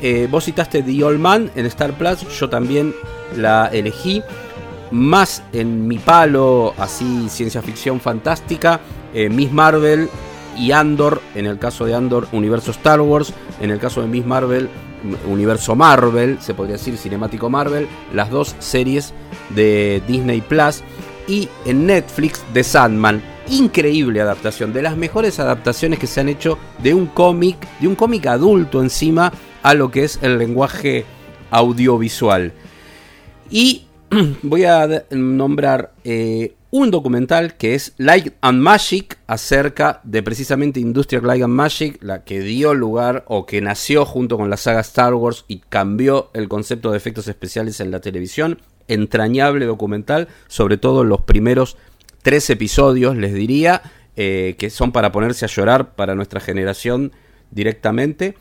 Eh, 0.00 0.28
vos 0.30 0.44
citaste 0.44 0.82
The 0.82 1.02
Old 1.04 1.18
Man 1.20 1.50
en 1.54 1.66
Star 1.66 1.92
Plus, 1.92 2.20
yo 2.38 2.48
también 2.48 2.94
la 3.36 3.66
elegí 3.72 4.22
más 4.90 5.42
en 5.52 5.88
mi 5.88 5.98
palo, 5.98 6.74
así 6.78 7.28
ciencia 7.28 7.62
ficción 7.62 8.00
fantástica, 8.00 8.80
eh, 9.14 9.28
Miss 9.28 9.50
Marvel 9.52 10.08
y 10.58 10.72
Andor, 10.72 11.20
en 11.34 11.46
el 11.46 11.58
caso 11.58 11.84
de 11.86 11.94
Andor, 11.94 12.28
universo 12.32 12.70
Star 12.70 13.00
Wars, 13.00 13.32
en 13.60 13.70
el 13.70 13.78
caso 13.78 14.02
de 14.02 14.08
Miss 14.08 14.26
Marvel, 14.26 14.68
m- 15.04 15.16
universo 15.32 15.74
Marvel, 15.74 16.38
se 16.40 16.54
podría 16.54 16.76
decir 16.76 16.96
cinemático 16.96 17.48
Marvel, 17.50 17.88
las 18.12 18.30
dos 18.30 18.54
series 18.58 19.14
de 19.50 20.02
Disney 20.06 20.40
Plus 20.42 20.82
y 21.26 21.48
en 21.64 21.86
Netflix 21.86 22.42
de 22.52 22.62
Sandman. 22.62 23.22
Increíble 23.50 24.22
adaptación, 24.22 24.72
de 24.72 24.80
las 24.80 24.96
mejores 24.96 25.38
adaptaciones 25.38 25.98
que 25.98 26.06
se 26.06 26.20
han 26.20 26.30
hecho 26.30 26.58
de 26.82 26.94
un 26.94 27.06
cómic, 27.06 27.56
de 27.78 27.88
un 27.88 27.94
cómic 27.94 28.26
adulto 28.26 28.80
encima 28.80 29.32
a 29.62 29.74
lo 29.74 29.90
que 29.90 30.04
es 30.04 30.18
el 30.22 30.38
lenguaje 30.38 31.04
audiovisual. 31.50 32.52
Y 33.50 33.84
voy 34.42 34.64
a 34.64 35.04
nombrar 35.10 35.92
eh, 36.04 36.54
un 36.70 36.90
documental 36.90 37.56
que 37.56 37.74
es 37.74 37.92
Light 37.98 38.34
and 38.40 38.60
Magic 38.60 39.18
acerca 39.26 40.00
de 40.04 40.22
precisamente 40.22 40.80
Industrial 40.80 41.24
Light 41.24 41.44
and 41.44 41.54
Magic, 41.54 42.02
la 42.02 42.24
que 42.24 42.40
dio 42.40 42.74
lugar 42.74 43.24
o 43.28 43.46
que 43.46 43.60
nació 43.60 44.06
junto 44.06 44.38
con 44.38 44.50
la 44.50 44.56
saga 44.56 44.80
Star 44.80 45.14
Wars 45.14 45.44
y 45.48 45.60
cambió 45.68 46.30
el 46.32 46.48
concepto 46.48 46.90
de 46.90 46.96
efectos 46.96 47.28
especiales 47.28 47.78
en 47.80 47.90
la 47.90 48.00
televisión. 48.00 48.58
Entrañable 48.88 49.66
documental, 49.66 50.28
sobre 50.48 50.76
todo 50.76 51.04
los 51.04 51.20
primeros 51.20 51.76
tres 52.24 52.48
episodios, 52.50 53.16
les 53.16 53.34
diría, 53.34 53.82
eh, 54.16 54.56
que 54.58 54.70
son 54.70 54.90
para 54.90 55.12
ponerse 55.12 55.44
a 55.44 55.48
llorar 55.48 55.94
para 55.94 56.14
nuestra 56.16 56.40
generación 56.40 57.12
directamente. 57.52 58.34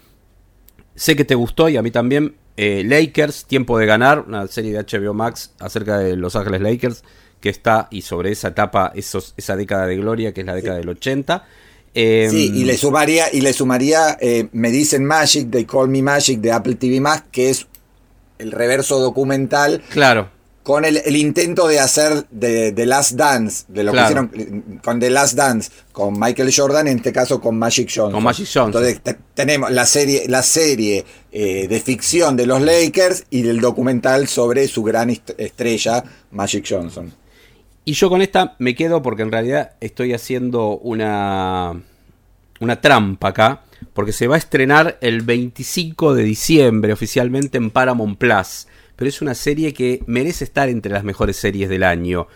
Sé 0.95 1.15
que 1.15 1.25
te 1.25 1.36
gustó 1.36 1.69
y 1.69 1.77
a 1.77 1.84
mí 1.84 1.91
también. 1.91 2.36
eh, 2.55 2.84
Lakers, 2.86 3.45
Tiempo 3.45 3.79
de 3.79 3.88
Ganar, 3.88 4.25
una 4.27 4.45
serie 4.47 4.71
de 4.71 4.79
HBO 4.79 5.13
Max 5.15 5.53
acerca 5.59 5.97
de 5.97 6.15
Los 6.15 6.36
Ángeles 6.36 6.61
Lakers, 6.61 7.03
que 7.41 7.49
está 7.49 7.88
y 7.89 8.03
sobre 8.03 8.31
esa 8.31 8.49
etapa, 8.49 8.91
esos, 8.95 9.34
esa 9.38 9.55
década 9.55 9.88
de 9.88 9.97
gloria, 9.97 10.34
que 10.34 10.41
es 10.41 10.47
la 10.47 10.53
década 10.53 10.77
del 10.77 10.88
80. 10.89 11.45
Eh, 11.95 12.27
Sí, 12.31 12.51
y 12.53 12.63
le 12.63 12.77
sumaría, 12.77 13.25
y 13.34 13.41
le 13.41 13.53
sumaría 13.53 14.17
eh, 14.21 14.49
Me 14.51 14.71
dicen 14.71 15.03
Magic, 15.03 15.49
They 15.51 15.65
Call 15.65 15.89
Me 15.89 16.01
Magic 16.01 16.39
de 16.41 16.51
Apple 16.51 16.75
TV 16.75 17.01
que 17.31 17.49
es 17.49 17.67
el 18.38 18.51
reverso 18.51 18.99
documental. 18.99 19.81
Claro. 19.89 20.29
Con 20.64 20.86
el, 20.86 20.97
el 20.97 21.16
intento 21.18 21.68
de 21.68 21.80
hacer 21.80 22.26
de, 22.32 22.72
The 22.72 22.86
Last 22.86 23.11
Dance, 23.14 23.66
de 23.68 23.84
lo 23.84 23.91
Claro. 23.91 24.30
que 24.32 24.38
hicieron 24.38 24.80
con 24.84 24.99
The 24.99 25.09
Last 25.09 25.34
Dance, 25.36 25.70
con 25.91 26.18
Michael 26.18 26.53
Jordan, 26.55 26.88
en 26.88 26.97
este 26.97 27.11
caso 27.11 27.41
con 27.41 27.59
Magic 27.59 27.88
Johnson. 27.93 28.14
Con 28.14 28.24
Magic 28.24 28.45
Johnson. 28.45 28.68
Entonces 28.84 29.01
te- 29.01 29.18
tenemos 29.34 29.70
la 29.72 29.86
serie, 29.86 30.24
la 30.30 30.41
serie 30.41 31.03
eh, 31.34 31.68
de 31.68 31.80
ficción 31.82 32.38
de 32.38 32.45
los 32.47 32.61
Lakers 32.61 33.26
y 33.30 33.41
del 33.41 33.59
documental 33.59 34.28
sobre 34.30 34.68
su 34.70 34.84
gran 34.84 35.09
est- 35.09 35.32
estrella, 35.38 36.03
Magic 36.32 36.66
Johnson. 36.68 37.14
Y 37.86 37.91
yo 37.93 38.09
con 38.09 38.22
esta 38.22 38.55
me 38.59 38.74
quedo 38.76 39.01
porque 39.01 39.24
en 39.24 39.32
realidad 39.34 39.72
estoy 39.82 40.14
haciendo 40.14 40.78
una, 40.78 41.74
una 42.61 42.80
trampa 42.80 43.28
acá, 43.28 43.64
porque 43.93 44.14
se 44.14 44.28
va 44.28 44.36
a 44.36 44.38
estrenar 44.38 44.97
el 45.01 45.22
25 45.24 46.14
de 46.16 46.24
diciembre 46.24 46.93
oficialmente 46.93 47.57
en 47.57 47.70
Paramount 47.70 48.18
Plus. 48.18 48.68
Pero 48.95 49.09
es 49.09 49.21
una 49.21 49.33
serie 49.33 49.73
que 49.73 50.03
merece 50.05 50.43
estar 50.43 50.69
entre 50.69 50.91
las 50.91 51.03
mejores 51.03 51.37
series 51.37 51.69
del 51.69 51.83
año. 51.83 52.27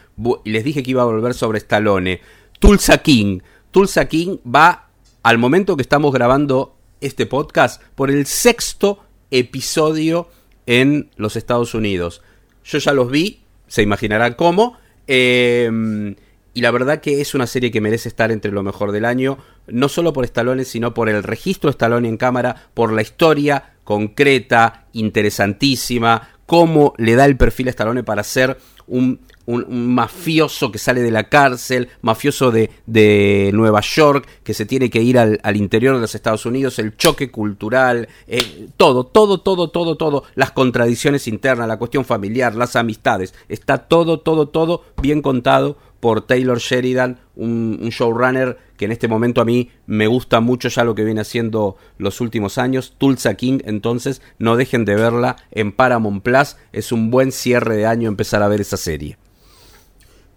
Les 0.43 0.63
dije 0.63 0.83
que 0.83 0.91
iba 0.91 1.03
a 1.03 1.05
volver 1.05 1.33
sobre 1.33 1.59
Stallone. 1.59 2.21
Tulsa 2.59 2.99
King. 2.99 3.39
Tulsa 3.71 4.07
King 4.07 4.37
va, 4.43 4.89
al 5.23 5.37
momento 5.37 5.75
que 5.75 5.83
estamos 5.83 6.13
grabando 6.13 6.75
este 7.01 7.25
podcast, 7.25 7.81
por 7.95 8.09
el 8.09 8.25
sexto 8.25 9.03
episodio 9.29 10.29
en 10.65 11.09
los 11.15 11.35
Estados 11.35 11.73
Unidos. 11.73 12.21
Yo 12.63 12.79
ya 12.79 12.93
los 12.93 13.11
vi, 13.11 13.41
se 13.67 13.83
imaginarán 13.83 14.33
cómo. 14.33 14.77
eh, 15.07 16.15
y 16.57 16.61
la 16.61 16.71
verdad 16.71 17.01
que 17.01 17.21
es 17.21 17.35
una 17.35 17.45
serie 17.45 17.69
que 17.69 17.81
merece 17.81 18.09
estar 18.09 18.31
entre 18.31 18.51
lo 18.51 18.63
mejor 18.63 18.91
del 18.91 19.05
año, 19.05 19.37
no 19.67 19.89
solo 19.89 20.11
por 20.11 20.25
Stallone, 20.25 20.65
sino 20.65 20.91
por 20.95 21.07
el 21.07 21.21
registro 21.21 21.69
Stallone 21.69 22.09
en 22.09 22.17
cámara, 22.17 22.69
por 22.73 22.91
la 22.93 23.03
historia 23.03 23.75
concreta, 23.83 24.87
interesantísima, 24.91 26.29
cómo 26.47 26.93
le 26.97 27.13
da 27.13 27.25
el 27.25 27.37
perfil 27.37 27.67
a 27.67 27.71
Stallone 27.71 28.03
para 28.03 28.23
ser 28.23 28.57
un, 28.87 29.19
mafioso 29.45 30.71
que 30.71 30.79
sale 30.79 31.01
de 31.01 31.11
la 31.11 31.25
cárcel, 31.25 31.89
mafioso 32.01 32.51
de, 32.51 33.51
Nueva 33.53 33.81
York, 33.81 34.27
que 34.43 34.53
se 34.53 34.65
tiene 34.65 34.89
que 34.89 35.01
ir 35.01 35.19
al, 35.19 35.55
interior 35.55 35.95
de 35.95 36.01
los 36.01 36.15
Estados 36.15 36.45
Unidos, 36.45 36.79
el 36.79 36.97
choque 36.97 37.29
cultural, 37.29 38.07
eh, 38.27 38.67
todo, 38.75 39.05
todo, 39.05 39.39
todo, 39.39 39.69
todo, 39.69 39.95
todo, 39.95 40.23
las 40.35 40.51
contradicciones 40.51 41.27
internas, 41.27 41.67
la 41.67 41.77
cuestión 41.77 42.03
familiar, 42.03 42.55
las 42.55 42.75
amistades, 42.75 43.33
está 43.47 43.77
todo, 43.77 44.19
todo, 44.19 44.47
todo 44.49 44.83
bien 45.01 45.21
contado 45.21 45.77
por 45.99 46.21
Taylor 46.21 46.59
Sheridan, 46.59 47.19
un 47.35 47.89
showrunner 47.89 48.57
que 48.77 48.85
en 48.85 48.91
este 48.91 49.07
momento 49.07 49.41
a 49.41 49.45
mí 49.45 49.69
me 49.85 50.07
gusta 50.07 50.39
mucho 50.39 50.69
ya 50.69 50.83
lo 50.83 50.95
que 50.95 51.03
viene 51.03 51.21
haciendo 51.21 51.75
los 51.97 52.21
últimos 52.21 52.57
años. 52.57 52.95
Tulsa 52.97 53.33
King, 53.33 53.59
entonces 53.65 54.21
no 54.39 54.55
dejen 54.55 54.85
de 54.85 54.95
verla 54.95 55.35
en 55.51 55.71
Paramount 55.71 56.23
Plus. 56.23 56.55
Es 56.71 56.91
un 56.91 57.11
buen 57.11 57.31
cierre 57.31 57.75
de 57.75 57.85
año 57.85 58.07
empezar 58.07 58.43
a 58.43 58.47
ver 58.47 58.61
esa 58.61 58.77
serie. 58.77 59.17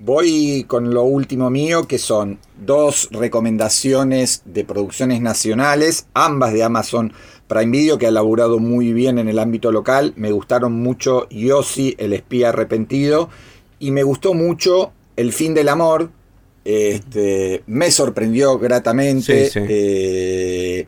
Voy 0.02 0.64
con 0.66 0.94
lo 0.94 1.02
último 1.02 1.50
mío, 1.50 1.86
que 1.86 1.98
son 1.98 2.38
dos 2.58 3.10
recomendaciones 3.10 4.40
de 4.46 4.64
producciones 4.64 5.20
nacionales, 5.20 6.06
ambas 6.14 6.54
de 6.54 6.64
Amazon 6.64 7.12
Prime 7.46 7.70
Video, 7.70 7.98
que 7.98 8.06
ha 8.06 8.10
laburado 8.10 8.58
muy 8.60 8.94
bien 8.94 9.18
en 9.18 9.28
el 9.28 9.38
ámbito 9.38 9.70
local. 9.70 10.14
Me 10.16 10.32
gustaron 10.32 10.72
mucho 10.72 11.28
Yossi, 11.28 11.96
el 11.98 12.14
espía 12.14 12.48
arrepentido, 12.48 13.28
y 13.78 13.90
me 13.90 14.02
gustó 14.02 14.32
mucho 14.32 14.92
El 15.16 15.34
fin 15.34 15.52
del 15.52 15.68
amor. 15.68 16.10
Este, 16.64 17.62
me 17.66 17.90
sorprendió 17.90 18.58
gratamente. 18.58 19.46
Sí, 19.46 19.60
sí. 19.60 19.66
Eh, 19.68 20.86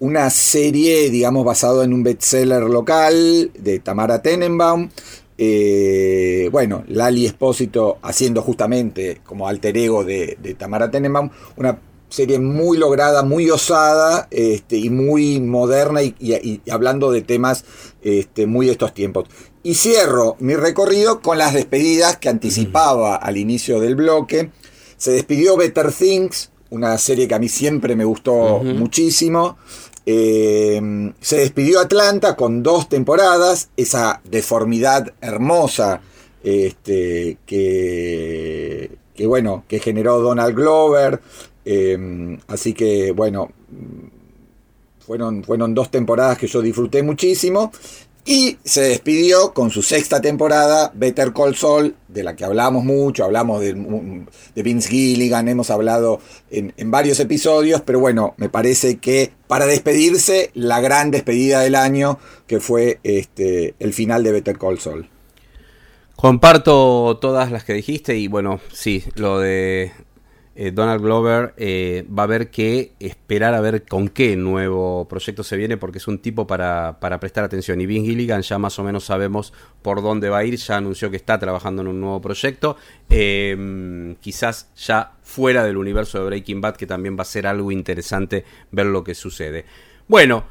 una 0.00 0.28
serie, 0.30 1.10
digamos, 1.10 1.44
basado 1.44 1.82
en 1.82 1.92
un 1.94 2.02
bestseller 2.02 2.62
local 2.64 3.50
de 3.58 3.78
Tamara 3.78 4.20
Tenenbaum. 4.22 4.90
Eh, 5.38 6.48
bueno, 6.52 6.84
Lali 6.88 7.26
Espósito 7.26 7.98
haciendo 8.02 8.42
justamente 8.42 9.20
como 9.24 9.48
alter 9.48 9.76
ego 9.76 10.04
de, 10.04 10.36
de 10.40 10.54
Tamara 10.54 10.90
Tenenbaum, 10.90 11.30
una 11.56 11.78
serie 12.08 12.38
muy 12.38 12.78
lograda, 12.78 13.24
muy 13.24 13.50
osada 13.50 14.28
este, 14.30 14.76
y 14.76 14.90
muy 14.90 15.40
moderna 15.40 16.02
y, 16.02 16.14
y- 16.20 16.60
y 16.64 16.70
hablando 16.70 17.10
de 17.10 17.22
temas 17.22 17.64
este, 18.02 18.46
muy 18.46 18.66
de 18.66 18.72
estos 18.72 18.94
tiempos. 18.94 19.28
Y 19.64 19.74
cierro 19.74 20.36
mi 20.38 20.54
recorrido 20.54 21.20
con 21.20 21.38
las 21.38 21.54
despedidas 21.54 22.16
que 22.18 22.28
anticipaba 22.28 23.16
al 23.16 23.36
inicio 23.36 23.80
del 23.80 23.96
bloque. 23.96 24.50
Se 24.96 25.12
despidió 25.12 25.56
Better 25.56 25.92
Things, 25.92 26.50
una 26.70 26.96
serie 26.98 27.28
que 27.28 27.34
a 27.34 27.38
mí 27.38 27.48
siempre 27.48 27.96
me 27.96 28.04
gustó 28.04 28.62
muchísimo. 28.62 29.56
Eh, 30.06 31.12
se 31.20 31.36
despidió 31.38 31.80
Atlanta 31.80 32.36
con 32.36 32.62
dos 32.62 32.88
temporadas, 32.88 33.70
esa 33.76 34.20
deformidad 34.24 35.14
hermosa 35.20 36.02
este, 36.42 37.38
que, 37.46 38.90
que, 39.14 39.26
bueno, 39.26 39.64
que 39.66 39.78
generó 39.78 40.20
Donald 40.20 40.54
Glover. 40.54 41.20
Eh, 41.64 42.38
así 42.48 42.74
que 42.74 43.12
bueno, 43.12 43.50
fueron, 45.00 45.44
fueron 45.44 45.74
dos 45.74 45.90
temporadas 45.90 46.38
que 46.38 46.46
yo 46.46 46.60
disfruté 46.62 47.02
muchísimo. 47.02 47.72
Y 48.26 48.56
se 48.64 48.80
despidió 48.80 49.52
con 49.52 49.70
su 49.70 49.82
sexta 49.82 50.22
temporada, 50.22 50.90
Better 50.94 51.34
Call 51.34 51.56
Saul, 51.56 51.94
de 52.08 52.22
la 52.22 52.34
que 52.34 52.46
hablamos 52.46 52.82
mucho, 52.82 53.24
hablamos 53.24 53.60
de, 53.60 53.74
Vince 54.54 54.88
Gilligan, 54.88 55.46
hemos 55.48 55.70
hablado 55.70 56.20
en, 56.50 56.72
en 56.78 56.90
varios 56.90 57.20
episodios, 57.20 57.82
pero 57.82 58.00
bueno, 58.00 58.32
me 58.38 58.48
parece 58.48 58.96
que 58.96 59.32
para 59.46 59.66
despedirse, 59.66 60.50
la 60.54 60.80
gran 60.80 61.10
despedida 61.10 61.60
del 61.60 61.74
año, 61.74 62.18
que 62.46 62.60
fue 62.60 62.98
este, 63.02 63.74
el 63.78 63.92
final 63.92 64.24
de 64.24 64.32
Better 64.32 64.58
Call 64.58 64.78
Saul. 64.78 65.08
Comparto 66.16 67.18
todas 67.20 67.50
las 67.52 67.64
que 67.64 67.74
dijiste 67.74 68.16
y 68.16 68.28
bueno, 68.28 68.60
sí, 68.72 69.04
lo 69.16 69.40
de 69.40 69.92
eh, 70.56 70.70
Donald 70.70 71.02
Glover 71.02 71.52
eh, 71.56 72.06
va 72.16 72.22
a 72.22 72.26
haber 72.26 72.50
que 72.50 72.92
esperar 73.00 73.54
a 73.54 73.60
ver 73.60 73.84
con 73.84 74.08
qué 74.08 74.36
nuevo 74.36 75.06
proyecto 75.08 75.42
se 75.42 75.56
viene 75.56 75.76
porque 75.76 75.98
es 75.98 76.06
un 76.06 76.18
tipo 76.18 76.46
para, 76.46 76.98
para 77.00 77.18
prestar 77.18 77.44
atención. 77.44 77.80
Y 77.80 77.86
Vince 77.86 78.10
Gilligan 78.10 78.42
ya 78.42 78.58
más 78.58 78.78
o 78.78 78.84
menos 78.84 79.04
sabemos 79.04 79.52
por 79.82 80.02
dónde 80.02 80.28
va 80.28 80.38
a 80.38 80.44
ir, 80.44 80.56
ya 80.56 80.76
anunció 80.76 81.10
que 81.10 81.16
está 81.16 81.38
trabajando 81.38 81.82
en 81.82 81.88
un 81.88 82.00
nuevo 82.00 82.20
proyecto, 82.20 82.76
eh, 83.10 84.14
quizás 84.20 84.70
ya 84.76 85.12
fuera 85.22 85.64
del 85.64 85.76
universo 85.76 86.18
de 86.18 86.26
Breaking 86.26 86.60
Bad, 86.60 86.76
que 86.76 86.86
también 86.86 87.16
va 87.18 87.22
a 87.22 87.26
ser 87.26 87.46
algo 87.46 87.72
interesante 87.72 88.44
ver 88.70 88.86
lo 88.86 89.02
que 89.02 89.14
sucede. 89.14 89.64
Bueno, 90.06 90.44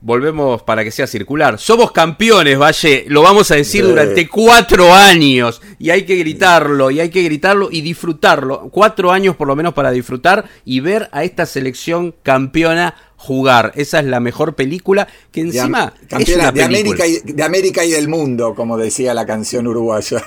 Volvemos 0.00 0.62
para 0.62 0.84
que 0.84 0.92
sea 0.92 1.08
circular. 1.08 1.58
Somos 1.58 1.90
campeones, 1.90 2.56
Valle. 2.58 3.04
Lo 3.08 3.22
vamos 3.22 3.50
a 3.50 3.56
decir 3.56 3.82
Sí. 3.82 3.88
durante 3.88 4.28
cuatro 4.28 4.94
años. 4.94 5.60
Y 5.80 5.90
hay 5.90 6.04
que 6.04 6.14
gritarlo, 6.16 6.90
y 6.90 7.00
hay 7.00 7.10
que 7.10 7.22
gritarlo 7.22 7.68
y 7.70 7.80
disfrutarlo. 7.80 8.68
Cuatro 8.70 9.10
años 9.10 9.34
por 9.34 9.48
lo 9.48 9.56
menos 9.56 9.74
para 9.74 9.90
disfrutar 9.90 10.44
y 10.64 10.80
ver 10.80 11.08
a 11.10 11.24
esta 11.24 11.46
selección 11.46 12.14
campeona 12.22 12.94
jugar. 13.16 13.72
Esa 13.74 13.98
es 13.98 14.06
la 14.06 14.20
mejor 14.20 14.54
película 14.54 15.08
que 15.32 15.40
encima 15.40 15.92
es 16.08 16.28
una 16.36 16.52
de, 16.52 16.62
película. 16.62 16.64
América 16.64 17.06
y, 17.06 17.18
de 17.32 17.42
América 17.42 17.84
y 17.84 17.90
del 17.90 18.06
mundo, 18.06 18.54
como 18.54 18.78
decía 18.78 19.12
la 19.14 19.26
canción 19.26 19.66
uruguaya. 19.66 20.22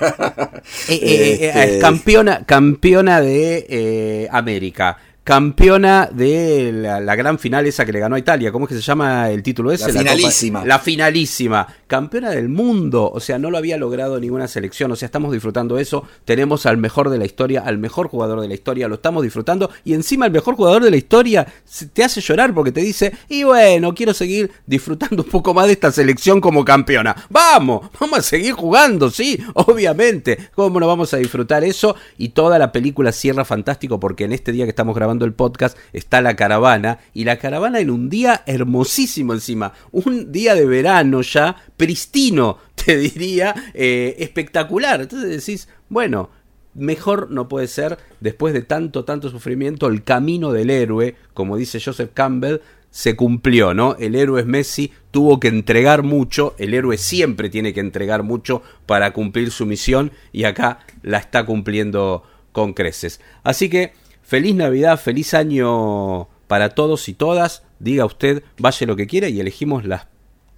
Eh, 0.90 0.96
eh, 0.96 1.00
eh, 1.02 1.52
Este, 1.56 1.76
es 1.78 1.82
campeona, 1.82 2.46
campeona 2.46 3.22
de 3.22 4.28
América. 4.32 4.98
Campeona 5.24 6.10
de 6.12 6.72
la, 6.74 7.00
la 7.00 7.16
gran 7.16 7.38
final 7.38 7.68
esa 7.68 7.86
que 7.86 7.92
le 7.92 8.00
ganó 8.00 8.16
a 8.16 8.20
Italia. 8.20 8.52
¿Cómo 8.52 8.66
es 8.66 8.70
que 8.70 8.76
se 8.76 8.82
llama 8.82 9.30
el 9.30 9.44
título 9.44 9.72
ese? 9.72 9.94
La 9.94 10.00
finalísima. 10.00 10.66
la 10.66 10.80
finalísima. 10.80 11.68
Campeona 11.86 12.32
del 12.32 12.50
mundo. 12.50 13.12
O 13.14 13.20
sea, 13.20 13.38
no 13.38 13.52
lo 13.52 13.60
había 13.60 13.78
logrado 13.78 14.20
ninguna 14.20 14.48
selección. 14.48 14.92
O 14.92 14.96
sea, 14.96 15.06
estamos 15.06 15.32
disfrutando 15.32 15.78
eso. 15.78 16.04
Tenemos 16.26 16.66
al 16.66 16.78
mejor 16.78 17.12
de 17.12 17.20
la 17.20 17.26
historia, 17.26 17.62
al 17.62 17.78
mejor 17.78 18.08
jugador 18.08 18.42
de 18.42 18.48
la 18.48 18.56
historia. 18.56 18.88
Lo 18.88 18.96
estamos 18.96 19.22
disfrutando. 19.22 19.70
Y 19.84 19.94
encima 19.94 20.26
el 20.26 20.32
mejor 20.32 20.56
jugador 20.56 20.84
de 20.84 20.90
la 20.90 20.98
historia 20.98 21.46
te 21.94 22.04
hace 22.04 22.20
llorar 22.20 22.52
porque 22.56 22.72
te 22.72 22.82
dice, 22.82 23.14
y 23.30 23.44
bueno, 23.44 23.94
quiero 23.94 24.16
seguir 24.16 24.52
disfrutando 24.66 25.22
un 25.22 25.30
poco 25.30 25.54
más 25.54 25.68
de 25.68 25.74
esta 25.74 25.92
selección 25.92 26.42
como 26.42 26.66
campeona. 26.66 27.16
Vamos, 27.30 27.92
vamos 28.00 28.20
a 28.20 28.24
seguir 28.24 28.54
jugando, 28.54 29.12
sí, 29.12 29.38
obviamente. 29.54 30.50
¿Cómo 30.56 30.80
no 30.80 30.88
vamos 30.88 31.14
a 31.14 31.18
disfrutar 31.18 31.64
eso? 31.64 31.96
Y 32.18 32.30
toda 32.30 32.58
la 32.58 32.72
película 32.72 33.12
cierra 33.12 33.46
fantástico 33.46 34.00
porque 34.00 34.24
en 34.24 34.32
este 34.32 34.52
día 34.52 34.66
que 34.66 34.70
estamos 34.70 34.96
grabando 34.96 35.11
el 35.26 35.34
podcast 35.34 35.78
está 35.94 36.22
la 36.22 36.36
caravana. 36.36 37.00
Y 37.14 37.24
la 37.24 37.38
caravana 37.38 37.80
en 37.80 37.90
un 37.90 38.10
día 38.10 38.44
hermosísimo 38.46 39.34
encima. 39.34 39.74
Un 39.92 40.32
día 40.32 40.56
de 40.56 40.66
verano 40.66 41.22
ya, 41.22 41.56
pristino, 41.78 42.58
te 42.76 42.98
diría, 42.98 43.54
eh, 43.74 44.16
espectacular. 44.20 45.02
Entonces 45.02 45.30
decís, 45.30 45.68
bueno, 45.90 46.30
Mejor 46.74 47.30
no 47.32 47.50
puede 47.50 47.68
ser, 47.68 47.98
después 48.22 48.54
de 48.54 48.62
tanto, 48.62 49.04
tanto 49.04 49.30
sufrimiento, 49.30 49.88
el 49.88 50.04
camino 50.04 50.54
del 50.54 50.70
héroe, 50.70 51.16
como 51.34 51.58
dice 51.58 51.82
Joseph 51.84 52.12
Campbell, 52.14 52.62
se 52.90 53.16
cumplió, 53.16 53.74
¿no? 53.74 53.96
El 54.00 54.16
héroe 54.16 54.42
es 54.42 54.48
Messi, 54.48 54.92
tuvo 55.12 55.40
que 55.40 55.50
entregar 55.50 56.04
mucho, 56.04 56.56
el 56.58 56.74
héroe 56.74 56.98
siempre 56.98 57.50
tiene 57.50 57.74
que 57.74 57.82
entregar 57.82 58.24
mucho 58.24 58.64
para 58.86 59.12
cumplir 59.12 59.52
su 59.52 59.66
misión 59.66 60.12
y 60.32 60.46
acá 60.46 60.80
la 61.02 61.18
está 61.18 61.46
cumpliendo 61.46 62.24
con 62.54 62.74
creces. 62.74 63.20
Así 63.44 63.70
que, 63.70 63.94
feliz 64.32 64.56
Navidad, 64.56 64.98
feliz 64.98 65.34
año 65.34 66.30
para 66.48 66.70
todos 66.70 67.10
y 67.10 67.14
todas, 67.14 67.64
diga 67.80 68.06
usted, 68.06 68.44
vaya 68.58 68.88
lo 68.88 68.96
que 68.96 69.06
quiera 69.06 69.28
y 69.28 69.42
elegimos 69.42 69.84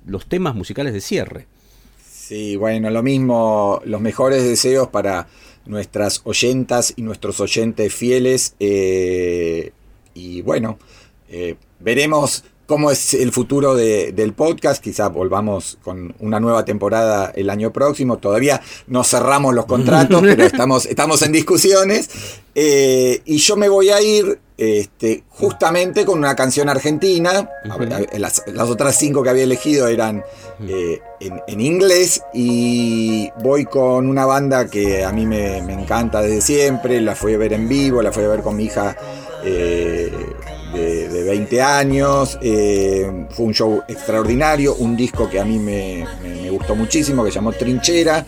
los 0.06 0.28
temas 0.28 0.54
musicales 0.54 0.94
de 0.94 1.02
cierre. 1.02 1.48
Sí, 2.08 2.56
bueno, 2.56 2.92
lo 2.92 3.02
mismo, 3.02 3.82
los 3.86 4.00
mejores 4.00 4.44
deseos 4.44 4.90
para 4.90 5.28
nuestras 5.66 6.22
oyentas 6.24 6.94
y 6.98 7.02
nuestros 7.02 7.40
oyentes 7.40 7.92
fieles. 7.92 8.54
eh, 8.60 9.72
y 10.14 10.44
bueno, 10.44 10.78
eh, 11.28 11.56
veremos 11.80 12.44
cómo 12.66 12.92
es 12.92 13.14
el 13.14 13.32
futuro 13.32 13.76
de- 13.76 14.12
del 14.14 14.34
podcast. 14.34 14.84
Quizá 14.84 15.10
volvamos 15.10 15.78
con 15.84 16.16
una 16.20 16.40
nueva 16.40 16.66
temporada 16.66 17.32
el 17.36 17.50
año 17.50 17.72
próximo. 17.72 18.18
Todavía 18.18 18.62
no 18.88 19.04
cerramos 19.04 19.54
los 19.54 19.66
contratos, 19.66 20.22
pero 20.24 20.44
estamos, 20.44 20.86
estamos 20.86 21.22
en 21.22 21.32
discusiones. 21.32 22.10
Eh, 22.56 23.22
y 23.26 23.38
yo 23.38 23.56
me 23.56 23.68
voy 23.68 23.90
a 23.90 24.02
ir 24.02 24.40
este, 24.58 25.24
justamente 25.30 26.06
con 26.06 26.20
una 26.20 26.36
canción 26.36 26.70
argentina. 26.70 27.50
A 27.70 27.78
ver, 27.78 27.94
a 27.94 27.98
ver, 28.00 28.20
las, 28.20 28.44
las 28.48 28.70
otras 28.70 28.96
cinco 28.96 29.24
que 29.24 29.30
había 29.30 29.44
elegido 29.44 29.88
eran 29.88 30.24
eh, 30.68 31.02
en, 31.20 31.42
en 31.48 31.62
inglés 31.62 32.22
y 32.34 33.30
voy 33.42 33.66
con 33.66 34.08
una 34.08 34.26
banda 34.28 34.68
que 34.70 35.04
a 35.04 35.12
mí 35.12 35.26
me, 35.26 35.62
me 35.64 35.74
encanta 35.74 36.22
desde 36.22 36.42
siempre. 36.42 37.02
La 37.02 37.16
fui 37.16 37.34
a 37.34 37.38
ver 37.38 37.54
en 37.54 37.68
vivo, 37.68 38.02
la 38.04 38.12
fui 38.12 38.24
a 38.24 38.28
ver 38.28 38.42
con 38.42 38.56
mi 38.56 38.66
hija 38.66 38.96
eh, 39.44 40.12
20 41.34 41.62
años. 41.64 42.38
eh, 42.42 43.26
fue 43.32 43.48
un 43.48 43.54
show 43.54 43.84
extraordinario, 43.88 44.76
un 44.76 44.96
disco 44.96 45.28
que 45.28 45.40
a 45.40 45.46
mí 45.46 45.58
me, 45.58 46.06
gustó 46.52 46.76
muchísimo, 46.76 47.24
que 47.24 47.32
se 47.32 47.36
llamó 47.36 47.52
Trinchera. 47.52 48.24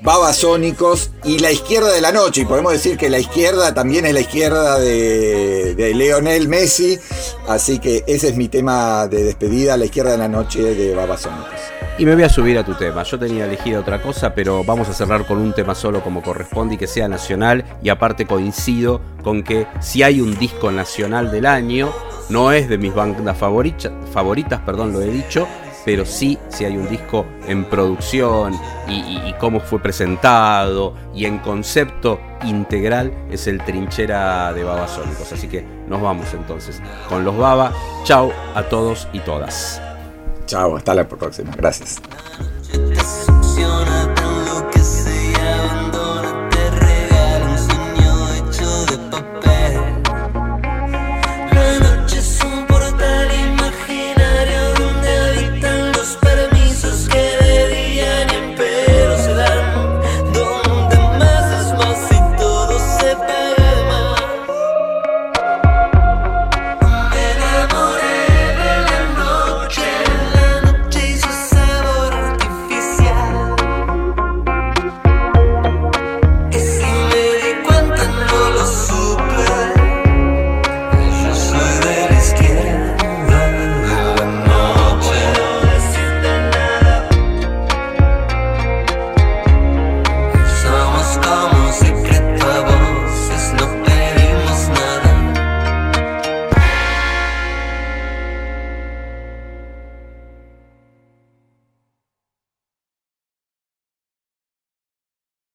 Babasónicos 0.00 1.12
y 1.22 1.38
la 1.38 1.52
izquierda 1.52 1.92
de 1.92 2.00
la 2.00 2.10
noche. 2.10 2.40
Y 2.40 2.44
podemos 2.44 2.72
decir 2.72 2.96
que 2.96 3.08
la 3.08 3.20
izquierda 3.20 3.72
también 3.72 4.04
es 4.04 4.12
la 4.12 4.18
izquierda 4.18 4.80
de, 4.80 5.76
de 5.76 5.94
Leonel 5.94 6.48
Messi. 6.48 6.98
Así 7.46 7.78
que 7.78 8.02
ese 8.08 8.30
es 8.30 8.36
mi 8.36 8.48
tema 8.48 9.06
de 9.06 9.22
despedida, 9.22 9.76
la 9.76 9.84
izquierda 9.84 10.10
de 10.10 10.18
la 10.18 10.26
noche 10.26 10.74
de 10.74 10.96
Babasónicos. 10.96 11.60
Y 11.98 12.04
me 12.04 12.14
voy 12.14 12.24
a 12.24 12.28
subir 12.28 12.58
a 12.58 12.64
tu 12.64 12.74
tema. 12.74 13.04
Yo 13.04 13.18
tenía 13.18 13.44
elegido 13.44 13.80
otra 13.80 14.02
cosa, 14.02 14.34
pero 14.34 14.64
vamos 14.64 14.88
a 14.88 14.92
cerrar 14.92 15.24
con 15.26 15.38
un 15.38 15.52
tema 15.52 15.76
solo 15.76 16.02
como 16.02 16.22
corresponde 16.22 16.74
y 16.74 16.78
que 16.78 16.88
sea 16.88 17.06
nacional. 17.06 17.64
Y 17.82 17.90
aparte 17.90 18.26
coincido 18.26 19.00
con 19.22 19.44
que 19.44 19.68
si 19.80 20.02
hay 20.02 20.20
un 20.20 20.36
disco 20.36 20.72
nacional 20.72 21.30
del 21.30 21.46
año, 21.46 21.92
no 22.28 22.52
es 22.52 22.68
de 22.68 22.78
mis 22.78 22.94
bandas 22.94 23.36
favoritas, 23.36 23.92
favoritas, 24.12 24.60
perdón, 24.60 24.92
lo 24.92 25.00
he 25.02 25.06
dicho, 25.08 25.46
pero 25.84 26.06
sí, 26.06 26.38
si 26.48 26.64
hay 26.64 26.76
un 26.76 26.88
disco 26.88 27.26
en 27.48 27.64
producción 27.64 28.54
y, 28.88 28.92
y- 29.00 29.28
y 29.28 29.32
cómo 29.40 29.58
fue 29.60 29.80
presentado 29.80 30.94
y 31.14 31.24
en 31.24 31.38
concepto 31.38 32.20
integral, 32.44 33.12
es 33.30 33.46
el 33.48 33.58
Trinchera 33.64 34.52
de 34.52 34.62
Babasónicos. 34.64 35.32
Así 35.32 35.48
que 35.48 35.64
nos 35.88 36.00
vamos 36.00 36.32
entonces 36.34 36.80
con 37.08 37.24
los 37.24 37.36
Baba. 37.36 37.72
Chao 38.04 38.32
a 38.54 38.62
todos 38.62 39.08
y 39.12 39.18
todas. 39.20 39.82
Chao, 40.46 40.76
hasta 40.76 40.94
la 40.94 41.08
próxima. 41.08 41.50
Gracias. 41.56 42.00